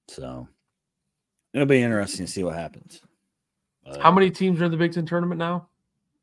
[0.09, 0.49] So
[1.55, 3.01] it'll be interesting to see what happens.
[3.87, 5.69] Uh, How many teams are in the Big Ten tournament now?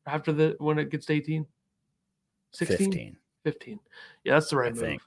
[0.06, 1.46] After the when it gets to 18?
[2.52, 2.78] 16?
[2.78, 3.16] 15.
[3.44, 3.80] 15.
[4.24, 4.80] Yeah, that's the right I move.
[4.80, 5.02] Think.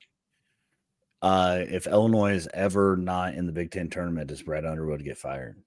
[1.21, 5.17] Uh, if Illinois is ever not in the Big Ten tournament, does Brad Underwood get
[5.17, 5.57] fired?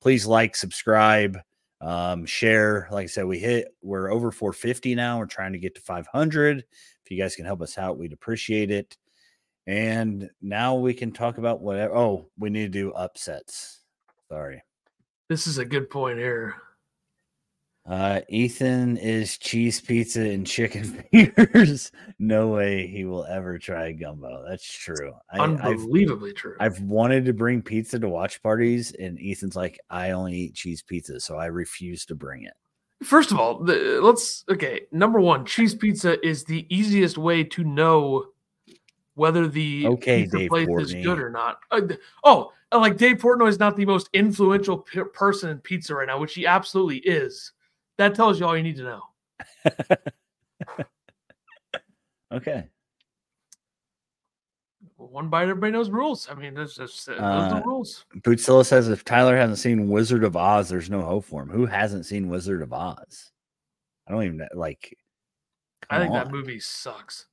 [0.00, 1.38] Please like, subscribe,
[1.80, 2.88] um, share.
[2.90, 5.18] Like I said, we hit, we're over 450 now.
[5.18, 6.58] We're trying to get to 500.
[6.58, 8.96] If you guys can help us out, we'd appreciate it.
[9.66, 11.94] And now we can talk about whatever.
[11.94, 13.80] Oh, we need to do upsets.
[14.28, 14.62] Sorry.
[15.28, 16.54] This is a good point here.
[17.88, 21.92] Uh, Ethan is cheese pizza and chicken fingers.
[22.18, 24.44] no way he will ever try gumbo.
[24.48, 25.14] That's true.
[25.30, 26.56] I, Unbelievably I've, true.
[26.58, 30.82] I've wanted to bring pizza to watch parties, and Ethan's like, I only eat cheese
[30.82, 32.54] pizza, so I refuse to bring it.
[33.04, 34.86] First of all, the, let's okay.
[34.90, 38.26] Number one, cheese pizza is the easiest way to know
[39.14, 40.82] whether the okay, pizza Dave place Portnoy.
[40.82, 41.60] is good or not.
[41.70, 41.82] Uh,
[42.24, 46.18] oh, like Dave Portnoy is not the most influential p- person in pizza right now,
[46.18, 47.52] which he absolutely is.
[47.98, 49.02] That tells you all you need to know.
[52.32, 52.68] okay.
[54.96, 56.28] One bite, everybody knows rules.
[56.30, 58.04] I mean, there's just uh, the rules.
[58.18, 61.50] Bootzilla says if Tyler hasn't seen Wizard of Oz, there's no hope for him.
[61.50, 63.30] Who hasn't seen Wizard of Oz?
[64.06, 64.96] I don't even like.
[65.90, 66.16] I think on.
[66.16, 67.26] that movie sucks.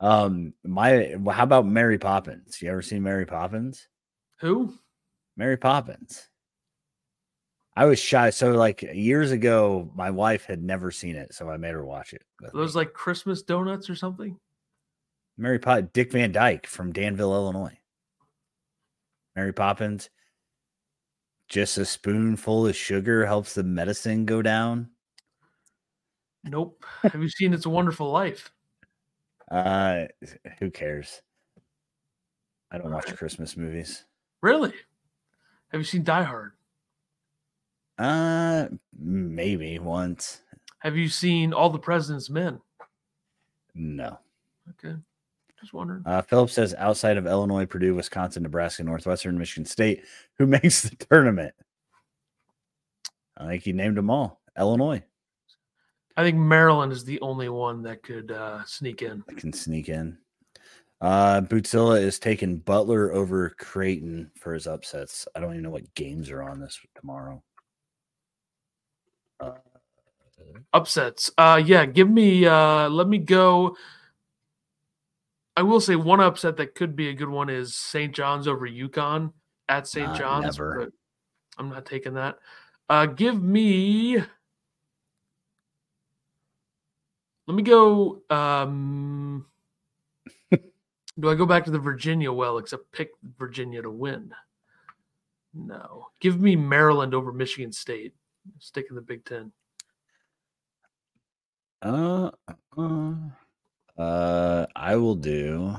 [0.00, 2.60] Um, my how about Mary Poppins?
[2.60, 3.88] You ever seen Mary Poppins?
[4.40, 4.74] Who?
[5.36, 6.28] Mary Poppins.
[7.74, 8.30] I was shy.
[8.30, 12.12] So like years ago, my wife had never seen it, so I made her watch
[12.12, 12.22] it.
[12.52, 14.38] Those like Christmas donuts or something.
[15.38, 17.78] Mary Poppins, Dick Van Dyke from Danville, Illinois.
[19.34, 20.10] Mary Poppins.
[21.48, 24.90] Just a spoonful of sugar helps the medicine go down.
[26.44, 26.84] Nope.
[27.02, 28.52] Have you seen It's a Wonderful Life?
[29.50, 30.04] Uh,
[30.58, 31.22] who cares?
[32.70, 34.04] I don't watch Christmas movies.
[34.42, 34.72] Really?
[35.70, 36.52] Have you seen Die Hard?
[38.02, 38.66] Uh,
[38.98, 40.40] maybe once.
[40.80, 42.60] Have you seen All the President's Men?
[43.76, 44.18] No.
[44.70, 44.96] Okay.
[45.60, 46.02] Just wondering.
[46.04, 50.02] Uh, Philip says outside of Illinois, Purdue, Wisconsin, Nebraska, Northwestern, Michigan State,
[50.38, 51.54] who makes the tournament?
[53.36, 54.40] I think he named them all.
[54.58, 55.04] Illinois.
[56.16, 59.22] I think Maryland is the only one that could uh, sneak in.
[59.30, 60.18] I can sneak in.
[61.00, 65.28] Uh, Bootzilla is taking Butler over Creighton for his upsets.
[65.36, 67.40] I don't even know what games are on this tomorrow.
[69.42, 69.54] Uh,
[70.72, 71.30] upsets.
[71.36, 72.46] Uh, yeah, give me.
[72.46, 73.76] Uh, let me go.
[75.56, 78.14] I will say one upset that could be a good one is St.
[78.14, 79.32] John's over UConn
[79.68, 80.14] at St.
[80.16, 80.58] John's.
[80.58, 80.92] Never.
[81.58, 82.38] I'm not taking that.
[82.88, 84.18] Uh, give me.
[87.46, 88.22] Let me go.
[88.30, 89.46] Um,
[90.50, 94.32] do I go back to the Virginia well, except pick Virginia to win?
[95.52, 96.06] No.
[96.20, 98.14] Give me Maryland over Michigan State.
[98.58, 99.52] Stick in the Big Ten.
[101.82, 102.30] Uh,
[102.78, 103.12] uh,
[103.98, 105.76] uh, I will do.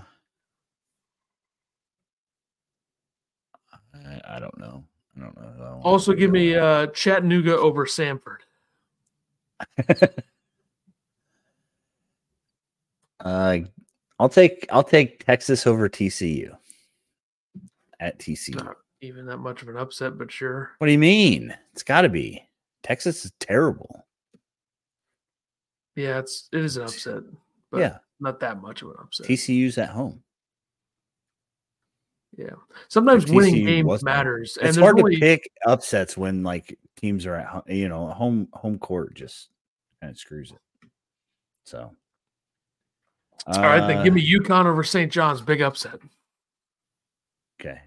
[3.94, 4.84] I, I don't know.
[5.16, 5.82] I don't know.
[5.84, 8.40] I also, give me uh, Chattanooga over Samford.
[13.20, 13.60] uh,
[14.20, 16.56] I'll take I'll take Texas over TCU
[18.00, 18.56] at TCU.
[18.56, 20.72] Not even that much of an upset, but sure.
[20.80, 21.56] What do you mean?
[21.72, 22.44] It's got to be.
[22.84, 24.06] Texas is terrible.
[25.96, 27.24] Yeah, it's it is an upset.
[27.72, 29.28] But yeah, not that much of an upset.
[29.28, 30.22] TCU's at home.
[32.38, 32.56] Yeah,
[32.88, 34.58] sometimes winning games matters.
[34.62, 39.14] It's hard to pick upsets when like teams are at you know home home court
[39.14, 39.50] just
[40.02, 40.90] kind of screws it.
[41.66, 41.92] So,
[43.46, 45.12] all right, then give uh, me UConn over St.
[45.12, 45.42] John's.
[45.42, 46.00] Big upset.
[47.62, 47.80] Okay.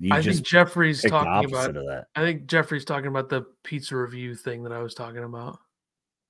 [0.00, 2.06] You I think Jeffrey's talking about that.
[2.14, 5.58] I think Jeffrey's talking about the pizza review thing that I was talking about.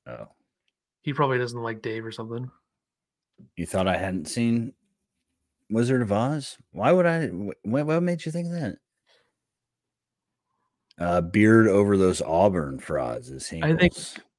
[0.07, 0.29] Oh.
[1.03, 2.51] He probably doesn't like Dave or something.
[3.57, 4.73] You thought I hadn't seen
[5.71, 6.57] Wizard of Oz?
[6.73, 7.27] Why would I?
[7.27, 8.77] What, what made you think that?
[10.99, 13.63] Uh, beard over those Auburn frauds is he?
[13.63, 13.95] I think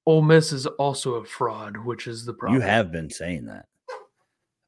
[0.06, 2.60] Ole Miss is also a fraud, which is the problem.
[2.60, 3.66] You have been saying that.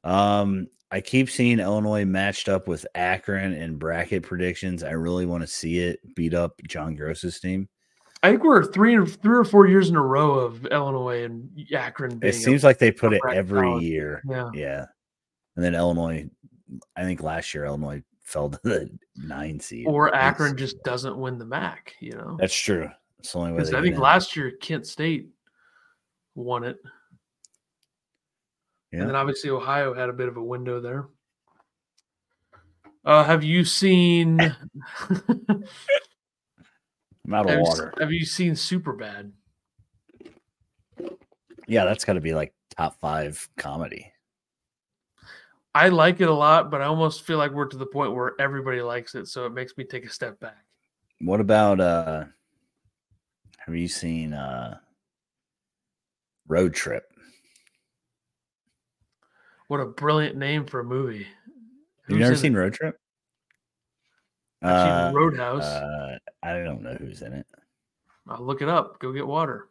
[0.08, 4.84] Um, I keep seeing Illinois matched up with Akron in bracket predictions.
[4.84, 7.66] I really want to see it beat up John Groce's team.
[8.22, 11.50] I think we're three or three or four years in a row of Illinois and
[11.74, 12.20] Akron.
[12.22, 13.82] it seems like they put it every college.
[13.82, 14.22] year.
[14.28, 14.84] Yeah, yeah.
[15.56, 16.28] And then Illinois,
[16.94, 19.86] I think last year Illinois fell to the nine seed.
[19.86, 21.94] Or Akron just doesn't win the MAC.
[22.00, 22.88] You know, that's true.
[23.18, 23.62] It's the only way.
[23.62, 25.30] I think last year Kent State
[26.34, 26.76] won it.
[28.92, 29.00] Yeah.
[29.00, 31.06] And then obviously Ohio had a bit of a window there.
[33.04, 34.38] Uh, have you seen?
[37.24, 37.92] I'm out of have water.
[37.96, 39.32] You, have you seen Super Bad?
[41.66, 44.12] Yeah, that's got to be like top five comedy.
[45.74, 48.32] I like it a lot, but I almost feel like we're to the point where
[48.38, 50.64] everybody likes it, so it makes me take a step back.
[51.20, 52.24] What about uh
[53.58, 54.78] have you seen uh
[56.46, 57.04] Road Trip?
[59.72, 61.26] What a brilliant name for a movie.
[62.06, 62.58] Have you never seen it?
[62.58, 63.00] Road Trip?
[64.60, 65.64] Uh, Roadhouse.
[65.64, 67.46] Uh, I don't know who's in it.
[68.28, 68.98] I'll look it up.
[68.98, 69.70] Go get water.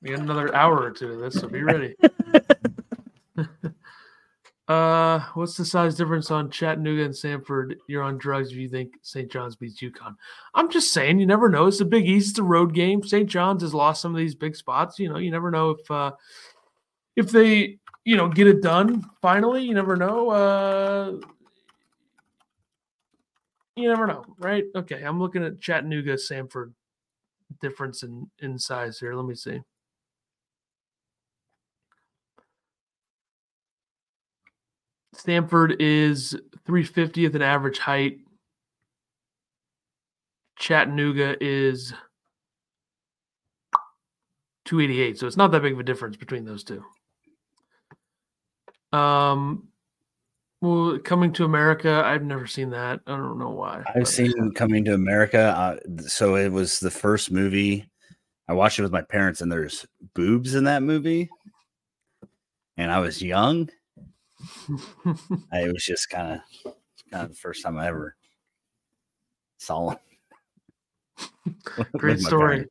[0.00, 1.96] We got another hour or two of this, so be ready.
[4.68, 7.74] uh, what's the size difference on Chattanooga and Samford?
[7.88, 9.28] You're on drugs if you think St.
[9.28, 10.14] John's beats UConn.
[10.54, 11.66] I'm just saying, you never know.
[11.66, 13.02] It's a Big East, it's a road game.
[13.02, 13.28] St.
[13.28, 15.00] John's has lost some of these big spots.
[15.00, 16.12] You know, you never know if uh,
[17.16, 19.64] if they you know, get it done finally.
[19.64, 20.30] You never know.
[20.30, 21.12] Uh,
[23.74, 24.62] you never know, right?
[24.76, 26.72] Okay, I'm looking at Chattanooga, Samford
[27.60, 29.14] difference in in size here.
[29.14, 29.60] Let me see.
[35.16, 36.36] Samford is
[36.68, 38.18] 350th in average height.
[40.58, 41.92] Chattanooga is
[44.66, 45.18] 288.
[45.18, 46.84] So it's not that big of a difference between those two.
[48.92, 49.68] Um,
[50.60, 53.00] well, Coming to America, I've never seen that.
[53.06, 53.82] I don't know why.
[53.86, 54.08] I've but.
[54.08, 55.54] seen Coming to America.
[55.56, 57.88] Uh, so it was the first movie
[58.48, 61.28] I watched it with my parents, and there's boobs in that movie,
[62.76, 63.68] and I was young.
[65.52, 66.74] I, it was just kind of
[67.10, 68.16] kind of the first time I ever
[69.58, 69.98] saw it.
[71.98, 72.66] Great story.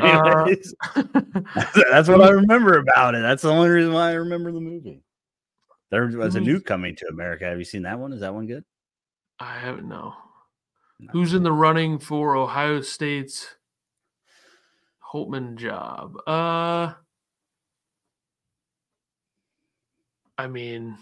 [0.00, 0.48] Uh,
[0.94, 3.20] that's what I remember about it.
[3.20, 5.02] That's the only reason why I remember the movie.
[5.90, 7.44] There was a new coming to America.
[7.46, 8.12] Have you seen that one?
[8.12, 8.64] Is that one good?
[9.40, 9.88] I haven't.
[9.88, 10.14] No.
[11.00, 11.08] no.
[11.12, 13.54] Who's in the running for Ohio State's
[15.12, 16.16] Holtmann job?
[16.26, 16.92] Uh,
[20.36, 20.98] I mean,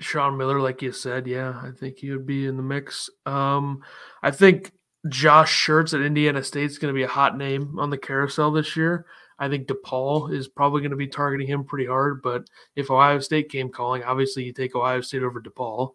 [0.00, 3.10] Sean Miller, like you said, yeah, I think he would be in the mix.
[3.26, 3.82] Um,
[4.22, 4.72] I think
[5.08, 8.50] Josh Schertz at Indiana State is going to be a hot name on the carousel
[8.50, 9.06] this year.
[9.40, 12.20] I think DePaul is probably going to be targeting him pretty hard.
[12.20, 12.46] But
[12.76, 15.94] if Ohio State came calling, obviously you take Ohio State over DePaul.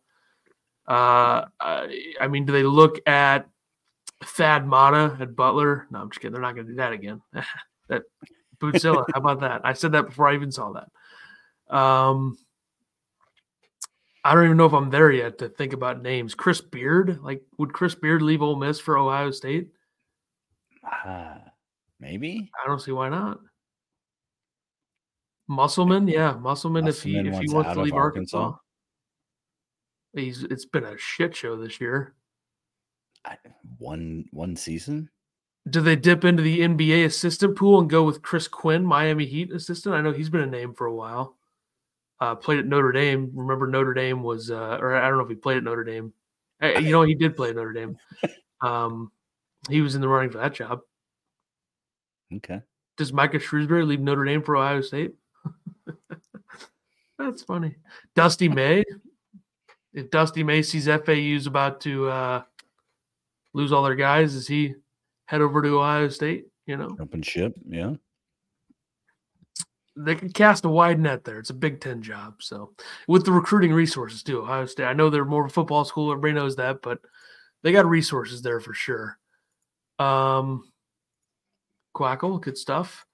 [0.88, 3.47] Uh, I mean, do they look at
[4.23, 5.85] Thad Matta at Butler?
[5.91, 6.34] No, I'm just kidding.
[6.34, 7.22] They're not going to do that again.
[7.88, 8.01] that
[8.59, 9.61] Bootzilla, how about that?
[9.63, 11.76] I said that before I even saw that.
[11.76, 12.38] Um,
[14.23, 16.34] I don't even know if I'm there yet to think about names.
[16.34, 19.69] Chris Beard, like, would Chris Beard leave Ole Miss for Ohio State?
[21.05, 21.35] Uh,
[21.99, 23.39] Maybe I don't see why not.
[25.47, 26.88] Musselman, yeah, Musselman.
[26.88, 28.38] if he if he wants to leave Arkansas.
[28.38, 28.59] Arkansas,
[30.13, 32.15] he's it's been a shit show this year.
[33.23, 33.38] I,
[33.77, 35.09] one one season.
[35.69, 39.51] Do they dip into the NBA assistant pool and go with Chris Quinn, Miami Heat
[39.51, 39.95] assistant?
[39.95, 41.38] I know he's been a name for a while.
[42.19, 43.31] Uh, played at Notre Dame.
[43.34, 46.13] Remember Notre Dame was, uh, or I don't know if he played at Notre Dame.
[46.61, 47.97] You know, he did play at Notre Dame.
[48.61, 49.11] Um,
[49.69, 50.80] he was in the running for that job.
[52.34, 52.61] Okay.
[52.97, 55.14] Does Micah Shrewsberry leave Notre Dame for Ohio State?
[57.19, 57.76] That's funny.
[58.15, 58.84] Dusty May.
[59.93, 62.43] If Dusty May sees FAU's about to uh,
[63.53, 64.76] lose all their guys, does he
[65.26, 66.47] head over to Ohio State?
[66.65, 67.53] You know, open ship.
[67.68, 67.93] Yeah.
[69.97, 71.39] They can cast a wide net there.
[71.39, 72.41] It's a Big Ten job.
[72.41, 72.73] So,
[73.07, 74.85] with the recruiting resources too, Ohio State.
[74.85, 76.11] I know they're more of a football school.
[76.11, 76.99] Everybody knows that, but
[77.64, 79.18] they got resources there for sure.
[79.99, 80.69] Um,
[81.95, 83.05] Quackle, good stuff.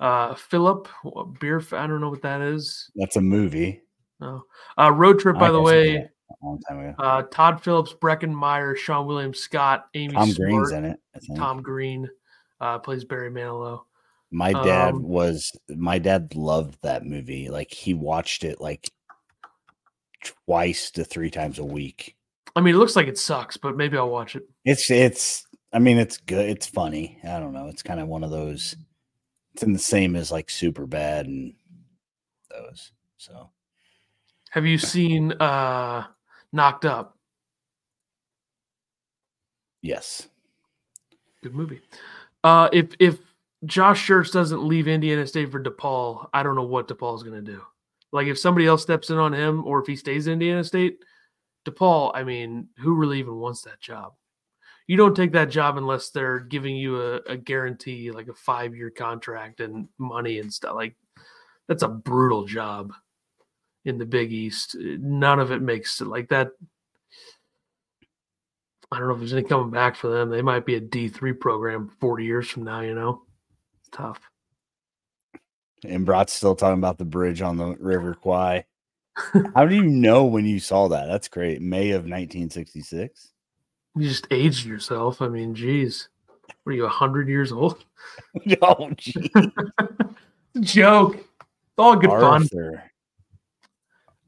[0.00, 0.88] Uh, Philip
[1.38, 1.62] beer.
[1.72, 2.90] I don't know what that is.
[2.96, 3.82] That's a movie.
[4.20, 4.42] Oh,
[4.78, 5.38] uh, road trip.
[5.38, 6.06] By the way, a
[6.42, 6.94] long time ago.
[6.98, 10.98] uh, Todd Phillips, Breckin Meyer, Sean Williams, Scott, Amy Tom Smart, Green's in it.
[11.36, 12.08] Tom Green
[12.60, 13.82] uh, plays Barry Manilow.
[14.32, 17.48] My dad Um, was my dad loved that movie.
[17.48, 18.90] Like he watched it like
[20.22, 22.16] twice to three times a week.
[22.56, 24.42] I mean, it looks like it sucks, but maybe I'll watch it.
[24.64, 26.48] It's it's I mean it's good.
[26.48, 27.18] It's funny.
[27.24, 27.66] I don't know.
[27.68, 28.74] It's kind of one of those.
[29.54, 31.54] It's in the same as like super bad and
[32.50, 32.92] those.
[33.18, 33.50] So
[34.50, 36.04] Have you seen uh,
[36.52, 37.16] Knocked Up?
[39.82, 40.28] yes,
[41.42, 41.80] Good movie.
[42.44, 43.18] Uh, if if
[43.64, 47.52] Josh Schertz doesn't leave Indiana State for DePaul, I don't know what DePaul's going to
[47.52, 47.62] do.
[48.12, 50.98] Like if somebody else steps in on him, or if he stays in Indiana State,
[51.64, 52.10] DePaul.
[52.14, 54.12] I mean, who really even wants that job?
[54.90, 58.74] You don't take that job unless they're giving you a, a guarantee, like a five
[58.74, 60.74] year contract and money and stuff.
[60.74, 60.96] Like
[61.68, 62.92] that's a brutal job
[63.84, 64.74] in the Big East.
[64.80, 66.48] None of it makes it like that.
[68.90, 70.28] I don't know if there's any coming back for them.
[70.28, 72.80] They might be a D three program forty years from now.
[72.80, 73.22] You know,
[73.78, 74.18] it's tough.
[75.84, 78.64] and Brat's still talking about the bridge on the River Kwai.
[79.54, 81.06] How do you know when you saw that?
[81.06, 81.62] That's great.
[81.62, 83.30] May of 1966.
[83.96, 85.20] You just aged yourself.
[85.20, 86.08] I mean, geez,
[86.62, 87.84] what are you hundred years old?
[88.62, 89.30] oh, gee.
[90.60, 91.16] Joke.
[91.16, 92.42] It's all good fun.
[92.42, 92.90] Arthur.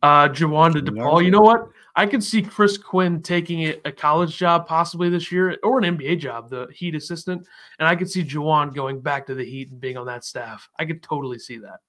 [0.03, 1.25] Uh, Juwan to Juwan DePaul.
[1.25, 1.69] You know what?
[1.95, 5.97] I could see Chris Quinn taking a, a college job possibly this year or an
[5.97, 7.47] NBA job, the Heat assistant,
[7.79, 10.69] and I could see Juwan going back to the Heat and being on that staff.
[10.79, 11.81] I could totally see that.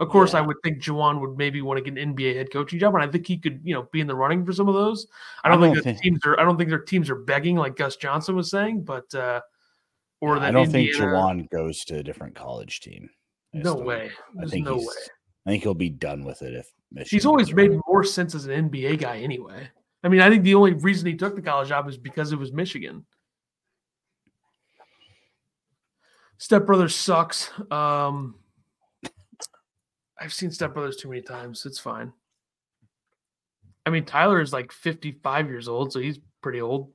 [0.00, 2.78] Of course, I would think Juwan would maybe want to get an NBA head coaching
[2.78, 4.74] job, and I think he could, you know, be in the running for some of
[4.74, 5.06] those.
[5.44, 6.40] I don't, I think don't that think- teams are.
[6.40, 9.40] I don't think their teams are begging like Gus Johnson was saying, but uh,
[10.22, 13.10] or that I don't think Indiana- Juwan goes to a different college team.
[13.52, 14.06] No way.
[14.06, 14.84] I There's think no way.
[15.46, 17.16] I think he'll be done with it if Michigan.
[17.16, 19.68] He's always made more sense as an NBA guy anyway.
[20.02, 22.38] I mean, I think the only reason he took the college job is because it
[22.38, 23.04] was Michigan.
[26.38, 27.50] Step Brothers sucks.
[27.70, 28.36] Um,
[30.20, 31.64] I've seen Step Brothers too many times.
[31.64, 32.12] It's fine.
[33.86, 36.92] I mean, Tyler is like 55 years old, so he's pretty old.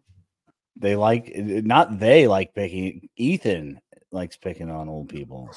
[0.77, 3.09] They like not they like picking.
[3.15, 3.79] Ethan
[4.11, 5.49] likes picking on old people.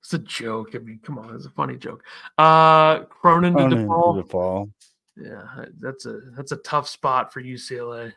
[0.00, 0.74] It's a joke.
[0.74, 2.04] I mean, come on, it's a funny joke.
[2.38, 4.22] Uh, Cronin Cronin to DePaul.
[4.22, 4.70] DePaul.
[5.16, 8.12] Yeah, that's a that's a tough spot for UCLA.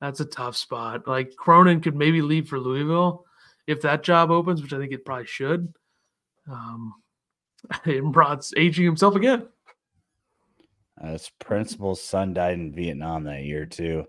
[0.00, 1.08] That's a tough spot.
[1.08, 3.24] Like Cronin could maybe leave for Louisville
[3.66, 5.72] if that job opens, which I think it probably should.
[6.50, 6.94] Um,
[8.12, 9.46] Brod's aging himself again.
[11.00, 14.04] Uh, his principal's son died in Vietnam that year too.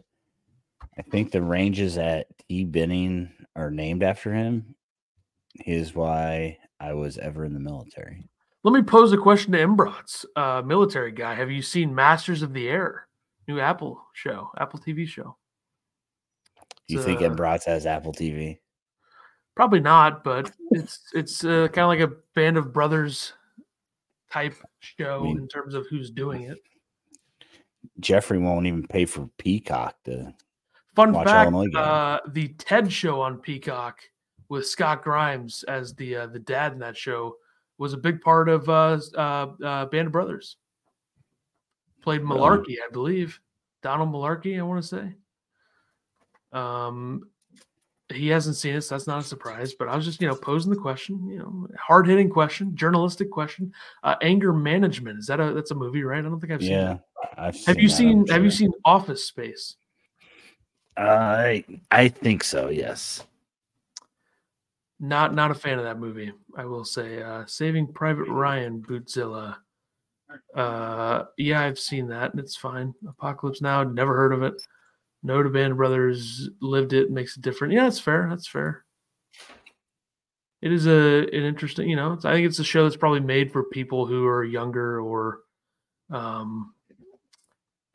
[0.98, 4.76] I think the ranges at T Benning are named after him.
[5.54, 8.30] He Is why I was ever in the military.
[8.64, 11.36] Let me pose a question to Embrots, uh, military guy.
[11.36, 13.08] Have you seen Masters of the Air,
[13.48, 15.38] new Apple show, Apple TV show?
[16.88, 18.60] Do you It's, think uh, Embrots has Apple TV?
[19.56, 23.34] Probably not, but it's it's uh, kind of like a band of brothers
[24.38, 26.58] type show mean- in terms of who's doing it.
[28.00, 30.34] Jeffrey won't even pay for Peacock to.
[30.96, 34.02] Fun Watch fact: uh, the TED show on Peacock
[34.50, 37.36] with Scott Grimes as the uh, the dad in that show
[37.78, 40.58] was a big part of uh, uh, uh, Band of Brothers.
[42.02, 42.40] Played Really?
[42.40, 43.40] Malarkey, I believe.
[43.84, 45.14] Donald Malarkey, I want to say.
[46.52, 47.30] Um,
[48.14, 49.74] he hasn't seen it, so that's not a surprise.
[49.74, 53.30] But I was just, you know, posing the question, you know, hard hitting question, journalistic
[53.30, 53.74] question.
[54.04, 56.20] Uh, anger management is that a that's a movie, right?
[56.20, 56.72] I don't think I've seen.
[56.72, 57.34] Yeah, That.
[57.38, 59.76] I've Have you that, seen Have you seen Office Space?
[60.96, 62.70] I I think so.
[62.70, 63.24] Yes.
[65.00, 66.32] Not not a fan of that movie.
[66.56, 67.22] I will say.
[67.22, 69.58] Uh, Saving Private Ryan, Bootzilla.
[70.56, 72.32] Uh, yeah, I've seen that.
[72.32, 72.94] and It's fine.
[73.08, 73.84] Apocalypse Now.
[73.84, 74.62] Never heard of it.
[75.24, 76.50] No to Band Brothers.
[76.62, 77.12] Lived it.
[77.12, 77.74] Makes it different.
[77.74, 78.28] Yeah, that's fair.
[78.30, 78.86] That's fair.
[80.62, 81.90] It is a an interesting.
[81.90, 84.44] You know, it's, I think it's a show that's probably made for people who are
[84.44, 85.40] younger or.
[86.10, 86.74] Um,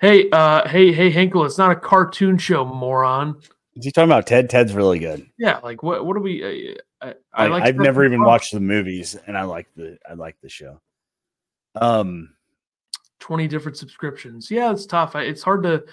[0.01, 1.45] hey, uh, hey, hey, Henkel!
[1.45, 3.41] It's not a cartoon show, moron.
[3.75, 4.51] Is he talking about Ted?
[4.51, 5.27] Ted's really good.
[5.39, 6.05] Yeah, like what?
[6.05, 6.77] What do we?
[7.01, 10.15] Uh, I, I, like I've never even watched the movies, and I like the I
[10.15, 10.81] like the show.
[11.75, 12.35] Um,
[13.21, 14.51] 20 different subscriptions.
[14.51, 15.17] Yeah, it's tough.
[15.17, 15.85] I, it's hard to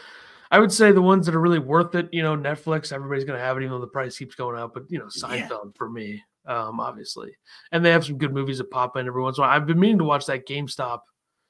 [0.51, 3.37] I would say the ones that are really worth it, you know, Netflix, everybody's going
[3.39, 5.47] to have it even though the price keeps going up, but you know, Yeah.
[5.47, 7.35] Seinfeld for me, um obviously.
[7.71, 9.55] And they have some good movies that pop in every once in a while.
[9.55, 11.01] I've been meaning to watch that GameStop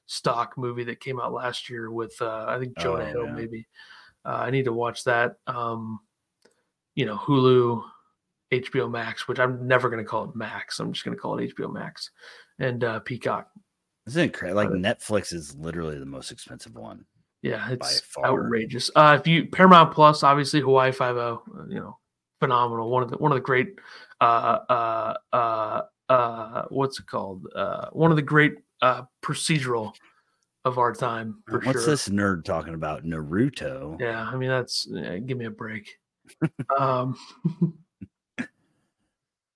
[0.06, 3.32] stock movie that came out last year with uh I think Jonah Oh, Hill yeah.
[3.34, 3.66] maybe.
[4.24, 5.36] Uh, I need to watch that.
[5.46, 6.00] Um
[6.94, 7.82] you know, Hulu
[8.52, 10.80] HBO Max, which I'm never going to call it Max.
[10.80, 12.10] I'm just going to call it HBO Max
[12.58, 13.48] and uh, Peacock.
[14.08, 14.54] Isn't it crazy?
[14.54, 17.04] Like Netflix is literally the most expensive one.
[17.42, 18.90] Yeah, it's outrageous.
[18.94, 21.98] Uh, if you Paramount Plus, obviously Hawaii Five O, uh, you know,
[22.38, 22.90] phenomenal.
[22.90, 23.78] One of the one of the great,
[24.20, 27.46] uh, uh, uh, uh, what's it called?
[27.54, 29.92] Uh, one of the great uh, procedural
[30.64, 31.42] of our time.
[31.48, 31.86] What's sure.
[31.86, 33.04] this nerd talking about?
[33.04, 33.98] Naruto.
[33.98, 35.88] Yeah, I mean that's yeah, give me a break.
[36.78, 37.16] um,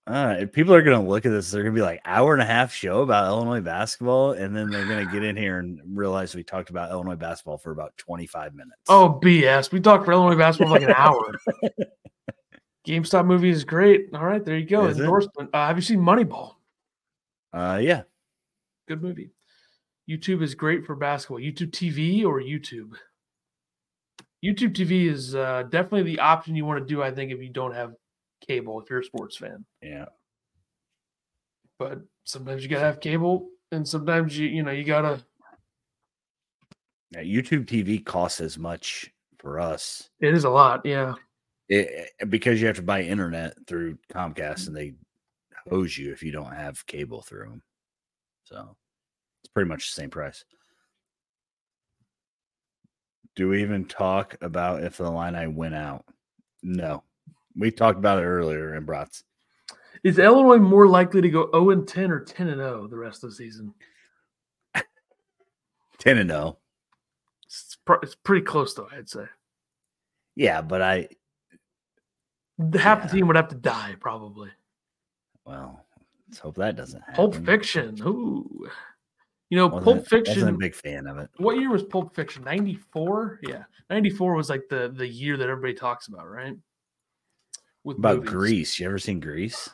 [0.07, 1.51] uh, people are going to look at this.
[1.51, 4.71] They're going to be like hour and a half show about Illinois basketball, and then
[4.71, 7.97] they're going to get in here and realize we talked about Illinois basketball for about
[7.97, 8.83] twenty five minutes.
[8.89, 9.73] Oh BS!
[9.73, 11.39] We talked for Illinois basketball for like an hour.
[12.87, 14.11] GameStop movie is great.
[14.13, 14.87] All right, there you go.
[14.87, 15.49] Is Endorsement.
[15.55, 16.57] Uh, have you seen Moneyball?
[17.53, 18.03] Uh, yeah.
[18.87, 19.31] Good movie.
[20.09, 21.39] YouTube is great for basketball.
[21.39, 22.91] YouTube TV or YouTube?
[24.45, 27.03] YouTube TV is uh, definitely the option you want to do.
[27.03, 27.95] I think if you don't have
[28.47, 29.65] cable, if you're a sports fan.
[29.83, 30.07] Yeah.
[31.79, 35.25] But sometimes you gotta have cable, and sometimes you you know you gotta.
[37.11, 40.11] Yeah, YouTube TV costs as much for us.
[40.21, 41.15] It is a lot, yeah.
[41.69, 44.95] It, because you have to buy internet through Comcast, and they
[45.69, 47.63] hose you if you don't have cable through them.
[48.45, 48.77] So
[49.43, 50.45] it's pretty much the same price.
[53.37, 56.05] Do we even talk about if the line I went out?
[56.63, 57.03] No.
[57.57, 59.25] We talked about it earlier in Brats.
[60.03, 63.25] Is Illinois more likely to go 0 and 10 or 10 and 0 the rest
[63.25, 63.73] of the season?
[65.99, 66.59] 10 and 0.
[67.47, 69.25] It's, pr- it's pretty close though, I'd say.
[70.37, 71.09] Yeah, but I
[72.75, 73.07] half yeah.
[73.07, 74.51] the team would have to die probably.
[75.45, 75.85] Well,
[76.29, 77.15] let's hope that doesn't happen.
[77.15, 77.97] Pulp Fiction.
[78.03, 78.69] Ooh.
[79.51, 80.35] You know, wasn't, Pulp Fiction.
[80.35, 81.31] Wasn't a big fan of it.
[81.37, 82.45] What year was Pulp Fiction?
[82.45, 83.39] Ninety four.
[83.43, 86.57] Yeah, ninety four was like the the year that everybody talks about, right?
[87.85, 88.31] With about movies.
[88.31, 88.81] Grease.
[88.81, 89.71] You ever seen Grease?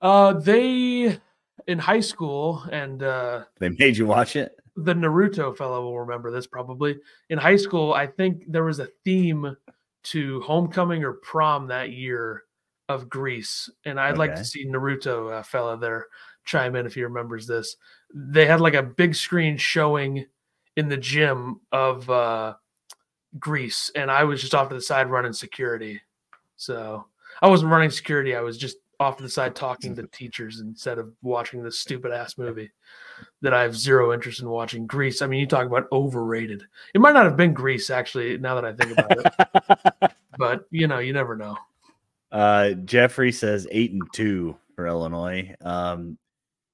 [0.00, 1.18] Uh, they
[1.66, 4.58] in high school and uh they made you watch it.
[4.76, 6.98] The Naruto fellow will remember this probably.
[7.28, 9.56] In high school, I think there was a theme
[10.04, 12.44] to homecoming or prom that year
[12.88, 14.18] of Grease, and I'd okay.
[14.18, 16.06] like to see Naruto uh, fella there
[16.44, 17.76] chime in if he remembers this.
[18.12, 20.26] They had like a big screen showing
[20.76, 22.54] in the gym of uh,
[23.38, 26.00] Grease, and I was just off to the side running security.
[26.56, 27.06] So
[27.42, 30.98] I wasn't running security; I was just off to the side talking to teachers instead
[30.98, 32.70] of watching this stupid ass movie
[33.40, 34.86] that I have zero interest in watching.
[34.86, 35.20] Grease.
[35.20, 36.62] I mean, you talk about overrated.
[36.94, 38.38] It might not have been Grease actually.
[38.38, 41.56] Now that I think about it, but you know, you never know.
[42.30, 45.54] Uh, Jeffrey says eight and two for Illinois.
[45.60, 46.16] Um,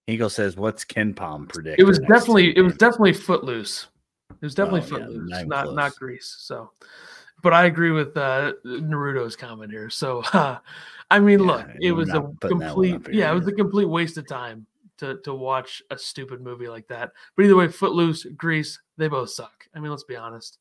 [0.06, 3.88] Eagle says, "What's KenPom predict?" It was definitely it was definitely Footloose.
[4.30, 5.76] It was definitely oh, Footloose, yeah, not close.
[5.76, 6.36] not Grease.
[6.38, 6.70] So,
[7.42, 9.90] but I agree with uh, Naruto's comment here.
[9.90, 10.58] So, uh,
[11.10, 14.28] I mean, yeah, look, it was a complete yeah, it was a complete waste of
[14.28, 14.66] time
[14.98, 17.12] to to watch a stupid movie like that.
[17.36, 19.66] But either way, Footloose, Grease, they both suck.
[19.74, 20.58] I mean, let's be honest.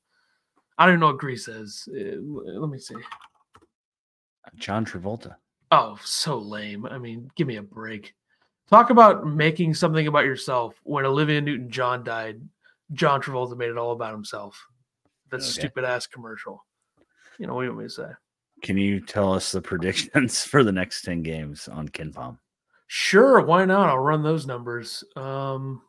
[0.77, 1.89] I don't even know what Grease is.
[1.91, 2.17] Uh,
[2.59, 2.95] let me see.
[4.55, 5.35] John Travolta.
[5.71, 6.85] Oh, so lame.
[6.85, 8.13] I mean, give me a break.
[8.69, 10.75] Talk about making something about yourself.
[10.83, 12.41] When Olivia Newton John died,
[12.93, 14.65] John Travolta made it all about himself.
[15.29, 15.45] That okay.
[15.45, 16.63] stupid ass commercial.
[17.39, 18.09] You know, what do you want me to say?
[18.63, 22.37] Can you tell us the predictions for the next 10 games on KenPom?
[22.87, 23.89] Sure, why not?
[23.89, 25.03] I'll run those numbers.
[25.15, 25.81] Um,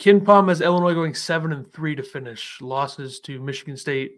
[0.00, 2.60] KenPom has Illinois going seven and three to finish.
[2.60, 4.12] Losses to Michigan State,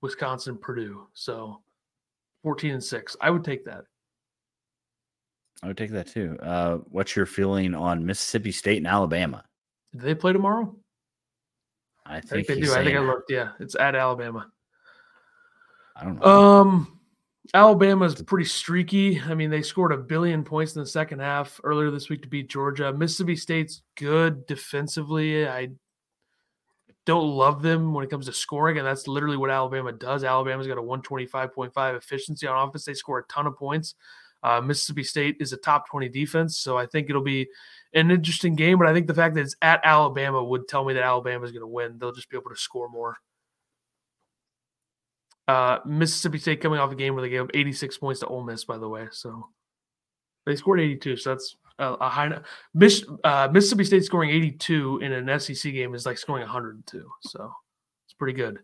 [0.00, 1.08] Wisconsin, Purdue.
[1.14, 1.62] So
[2.42, 3.16] 14 and six.
[3.20, 3.84] I would take that.
[5.62, 6.36] I would take that too.
[6.40, 9.44] Uh, what's your feeling on Mississippi State and Alabama?
[9.92, 10.76] Do they play tomorrow?
[12.04, 12.74] I think, I think they do.
[12.74, 13.30] I think I looked.
[13.30, 14.50] Yeah, it's at Alabama.
[15.96, 16.24] I don't know.
[16.24, 17.00] Um,
[17.54, 19.20] Alabama's pretty streaky.
[19.20, 22.28] I mean, they scored a billion points in the second half earlier this week to
[22.28, 22.92] beat Georgia.
[22.92, 25.46] Mississippi State's good defensively.
[25.46, 25.68] I
[27.04, 30.24] don't love them when it comes to scoring, and that's literally what Alabama does.
[30.24, 32.84] Alabama's got a 125.5 efficiency on offense.
[32.84, 33.96] They score a ton of points.
[34.42, 37.48] Uh, Mississippi State is a top 20 defense, so I think it'll be
[37.94, 38.78] an interesting game.
[38.78, 41.52] But I think the fact that it's at Alabama would tell me that Alabama is
[41.52, 41.98] going to win.
[41.98, 43.16] They'll just be able to score more.
[45.48, 48.44] Uh, Mississippi State coming off a game where they gave up 86 points to Ole
[48.44, 49.08] Miss, by the way.
[49.10, 49.48] So
[50.46, 51.16] they scored 82.
[51.16, 52.38] So that's a, a high.
[52.74, 57.10] Miss, uh, Mississippi State scoring 82 in an SEC game is like scoring 102.
[57.22, 57.52] So
[58.06, 58.60] it's pretty good.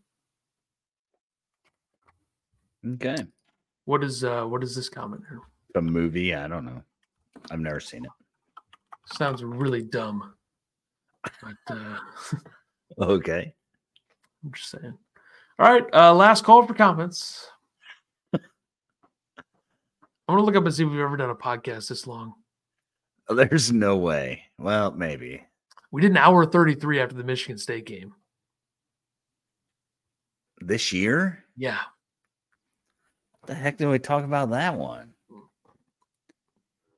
[2.87, 3.17] Okay.
[3.85, 5.41] What is uh what is this comment here?
[5.79, 6.35] A movie?
[6.35, 6.83] I don't know.
[7.51, 8.11] I've never seen it.
[9.07, 10.35] Sounds really dumb.
[11.43, 11.99] But uh
[13.01, 13.55] okay.
[14.45, 14.99] I'm just saying.
[15.59, 17.49] All right, uh, last call for comments.
[18.33, 18.41] I'm
[20.29, 22.35] gonna look up and see if we've ever done a podcast this long.
[23.29, 24.43] There's no way.
[24.59, 25.43] Well, maybe.
[25.91, 28.15] We did an hour 33 after the Michigan State game.
[30.61, 31.45] This year?
[31.57, 31.79] Yeah.
[33.41, 35.15] What the heck did we talk about that one?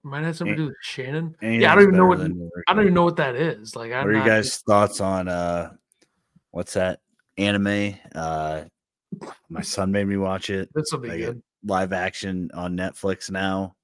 [0.02, 1.36] Might have something to do with Shannon.
[1.42, 3.76] Yeah, I don't even know what I don't even know what that is.
[3.76, 4.64] Like, I'm what are you guys' just...
[4.64, 5.72] thoughts on uh,
[6.52, 7.00] what's that
[7.36, 7.94] anime?
[8.14, 8.62] Uh,
[9.50, 10.70] my son made me watch it.
[10.74, 11.42] That's something like good.
[11.64, 13.74] Live action on Netflix now.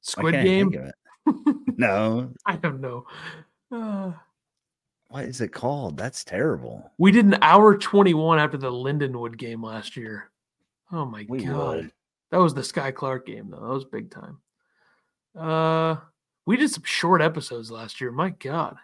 [0.00, 0.92] Squid Game.
[1.76, 3.04] no, I don't know.
[3.70, 4.12] Uh,
[5.08, 5.98] what is it called?
[5.98, 6.90] That's terrible.
[6.96, 10.30] We did an hour 21 after the Lindenwood game last year.
[10.90, 11.76] Oh my we god.
[11.76, 11.92] Would.
[12.30, 13.60] That was the Skyy Clark game, though.
[13.60, 14.38] That was big time.
[15.38, 15.96] Uh,
[16.46, 18.10] we did some short episodes last year.
[18.10, 18.76] My God,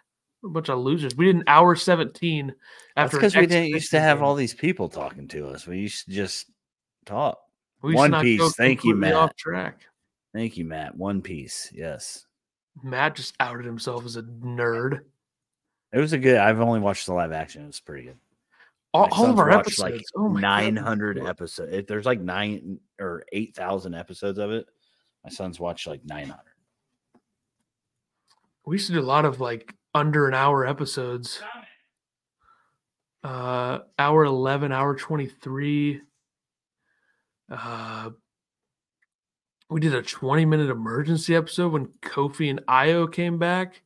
[0.43, 1.15] a bunch of losers.
[1.15, 2.53] We did an hour seventeen
[2.95, 4.23] after because we didn't used to have game.
[4.23, 5.67] all these people talking to us.
[5.67, 6.51] We used to just
[7.05, 7.39] talk.
[7.81, 8.55] One Piece.
[8.55, 9.13] Thank you, Matt.
[9.13, 9.81] Off track.
[10.33, 10.97] Thank you, Matt.
[10.97, 11.71] One Piece.
[11.73, 12.25] Yes.
[12.83, 15.01] Matt just outed himself as a nerd.
[15.93, 16.37] It was a good.
[16.37, 17.63] I've only watched the live action.
[17.63, 18.17] It was pretty good
[18.95, 23.93] all, all of our episodes like oh 900 episodes if there's like nine or 8000
[23.93, 24.65] episodes of it.
[25.23, 26.39] My son's watched like 900
[28.65, 31.41] we used to do a lot of like under an hour episodes.
[33.23, 36.01] Uh hour 11 hour 23
[37.51, 38.09] uh
[39.69, 43.81] we did a 20 minute emergency episode when kofi and Ayo came back.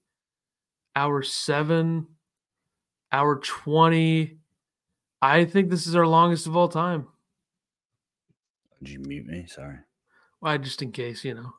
[0.96, 2.08] Hour 7
[3.12, 4.39] hour 20
[5.22, 7.08] I think this is our longest of all time.
[8.82, 9.46] Did you mute me?
[9.48, 9.78] Sorry.
[10.40, 11.54] Why, just in case, you know.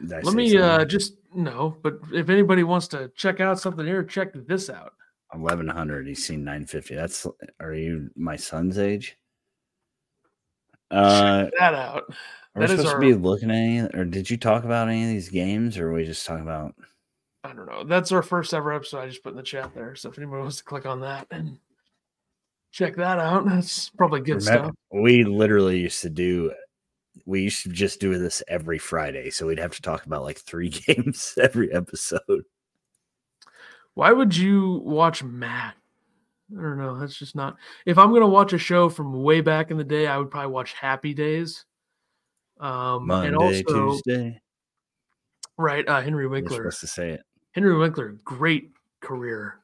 [0.00, 4.28] Let me uh just no, but if anybody wants to check out something here, check
[4.34, 4.92] this out.
[5.34, 6.06] Eleven hundred.
[6.06, 6.94] He's seen nine fifty.
[6.94, 7.26] That's
[7.60, 9.16] are you my son's age?
[10.90, 12.02] Uh, check that out.
[12.54, 13.00] Are that we supposed our...
[13.00, 15.88] to be looking at any, or did you talk about any of these games, or
[15.88, 16.74] are we just talking about?
[17.42, 17.84] I don't know.
[17.84, 19.00] That's our first ever episode.
[19.00, 19.94] I just put in the chat there.
[19.94, 21.58] So if anybody wants to click on that and
[22.70, 23.44] check that out.
[23.48, 24.74] That's probably good Remember, stuff.
[24.92, 26.52] We literally used to do
[27.24, 30.38] we used to just do this every Friday, so we'd have to talk about like
[30.38, 32.44] three games every episode.
[33.94, 35.74] Why would you watch Matt?
[36.56, 36.98] I don't know.
[36.98, 37.56] That's just not.
[37.86, 40.52] If I'm gonna watch a show from way back in the day, I would probably
[40.52, 41.64] watch Happy Days.
[42.60, 44.40] Um, Monday, and also, Tuesday.
[45.58, 46.58] Right, uh, Henry Winkler.
[46.58, 47.22] supposed to say it.
[47.52, 48.70] Henry Winkler, great
[49.00, 49.60] career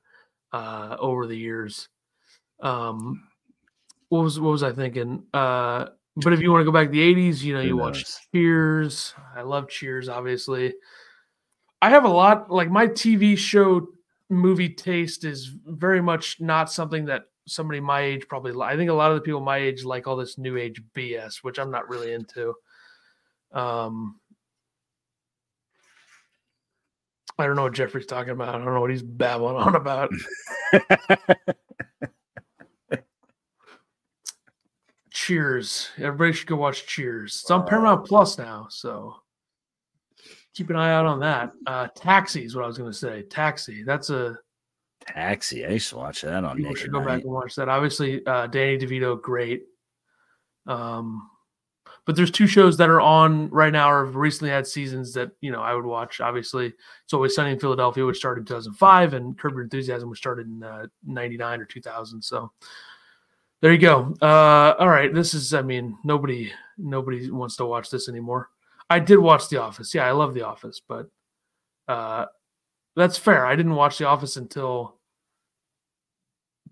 [0.53, 1.89] uh, over the years.
[2.63, 3.29] Um,
[4.09, 5.25] what was what was I thinking?
[5.35, 5.87] Uh,
[6.17, 9.15] but if you want to go back to the '80s, you know, you watch Cheers.
[9.35, 10.75] I love Cheers, obviously.
[11.81, 13.89] I have a lot like my TV show
[14.31, 18.55] movie taste is very much not something that somebody my age probably.
[18.63, 21.39] I think a lot of the people my age like all this new age BS,
[21.43, 22.55] which I'm not really into.
[23.53, 24.21] Um,
[27.39, 28.51] I don't know what Jeffrey's talking about.
[28.55, 30.11] I don't know what he's babbling on about.
[35.27, 35.91] Cheers.
[35.99, 37.43] Everybody should go watch Cheers.
[37.43, 39.15] It's on Paramount Plus now, so
[40.53, 41.53] keep an eye out on that.
[41.65, 43.23] Uh, Taxi is what I was going to say.
[43.23, 43.85] Taxi.
[43.85, 44.37] That's a
[45.07, 45.65] Taxi.
[45.65, 46.57] I used to watch that on.
[46.57, 47.69] People should go back and watch that.
[47.69, 49.63] Obviously, uh, Danny DeVito, great.
[50.67, 51.31] Um,
[52.05, 55.31] but there's two shows that are on right now or have recently had seasons that
[55.41, 56.21] you know I would watch.
[56.21, 56.73] Obviously,
[57.05, 60.49] it's always Sunny in Philadelphia, which started in 2005, and Curb Your Enthusiasm, which started
[60.49, 62.21] in uh, 99 or 2000.
[62.21, 62.51] So
[63.63, 64.15] there you go.
[64.21, 65.55] Uh, all right, this is.
[65.55, 68.51] I mean, nobody nobody wants to watch this anymore.
[68.91, 69.95] I did watch The Office.
[69.95, 71.09] Yeah, I love The Office, but
[71.89, 72.27] uh,
[72.97, 73.47] that's fair.
[73.47, 74.97] I didn't watch The Office until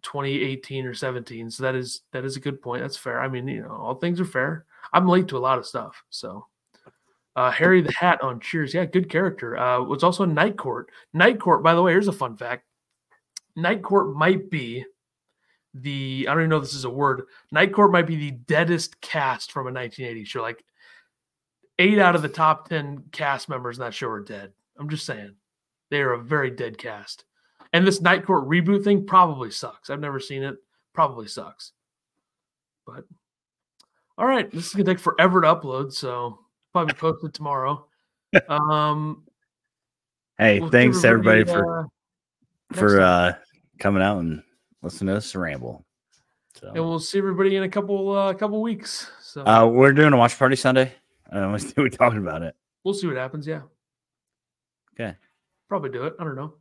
[0.03, 1.51] 2018 or 17.
[1.53, 2.83] So that is that is a good point.
[2.83, 3.21] That's fair.
[3.21, 4.67] I mean, you know, all things are fair.
[4.93, 6.03] I'm late to a lot of stuff.
[6.11, 6.47] So
[7.37, 8.75] uh, Harry the Hat on Cheers.
[8.75, 9.57] Yeah, good character.
[9.57, 10.91] Uh, was also in Night Court.
[11.15, 12.65] Night Court, by the way, here's a fun fact.
[13.55, 14.85] Night Court might be
[15.75, 17.27] the I don't even know if this is a word.
[17.53, 20.43] Night Court might be the deadest cast from a 1980s show.
[20.43, 20.65] Like
[21.79, 24.53] eight out of the top ten cast members in that show are dead.
[24.79, 25.35] I'm just saying
[25.91, 27.25] they are a very dead cast.
[27.73, 29.91] And this Night Court reboot thing probably sucks.
[29.91, 30.57] I've never seen it.
[30.93, 31.73] Probably sucks.
[32.87, 33.05] But
[34.19, 36.41] all right, this is gonna take forever to upload, so
[36.73, 37.87] probably posted tomorrow.
[38.49, 39.25] Um,
[40.39, 43.33] hey, we'll thanks everybody, everybody for uh, for uh,
[43.81, 44.45] coming out and
[44.83, 45.85] listen to us ramble.
[46.55, 46.69] So.
[46.69, 49.11] And we'll see everybody in a couple uh couple weeks.
[49.23, 50.93] So uh, we're doing a watch party Sunday.
[51.31, 52.57] Uh, we're talking about it.
[52.85, 53.47] We'll see what happens.
[53.47, 53.63] Yeah.
[54.95, 55.17] Okay.
[55.69, 56.15] Probably do it.
[56.19, 56.55] I don't know.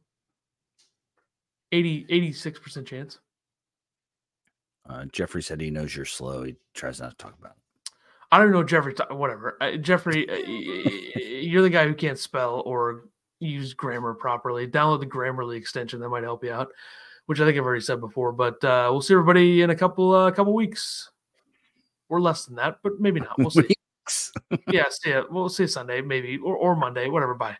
[1.72, 3.20] 80 86% chance.
[4.88, 6.44] Uh, Jeffrey said he knows you're slow.
[6.44, 7.92] He tries not to talk about it.
[8.32, 8.96] I don't know Jeffrey.
[9.12, 10.36] Whatever, uh, Jeffrey, uh,
[11.20, 13.06] you're the guy who can't spell or
[13.40, 14.68] use grammar properly.
[14.68, 16.70] Download the Grammarly extension that might help you out,
[17.30, 18.32] which I think I've already said before.
[18.32, 21.12] But uh, we'll see everybody in a couple uh, couple weeks,
[22.10, 23.38] or less than that, but maybe not.
[23.38, 23.70] We'll see.
[24.72, 25.26] yeah, see ya.
[25.30, 27.36] We'll see Sunday, maybe, or or Monday, whatever.
[27.36, 27.56] Bye.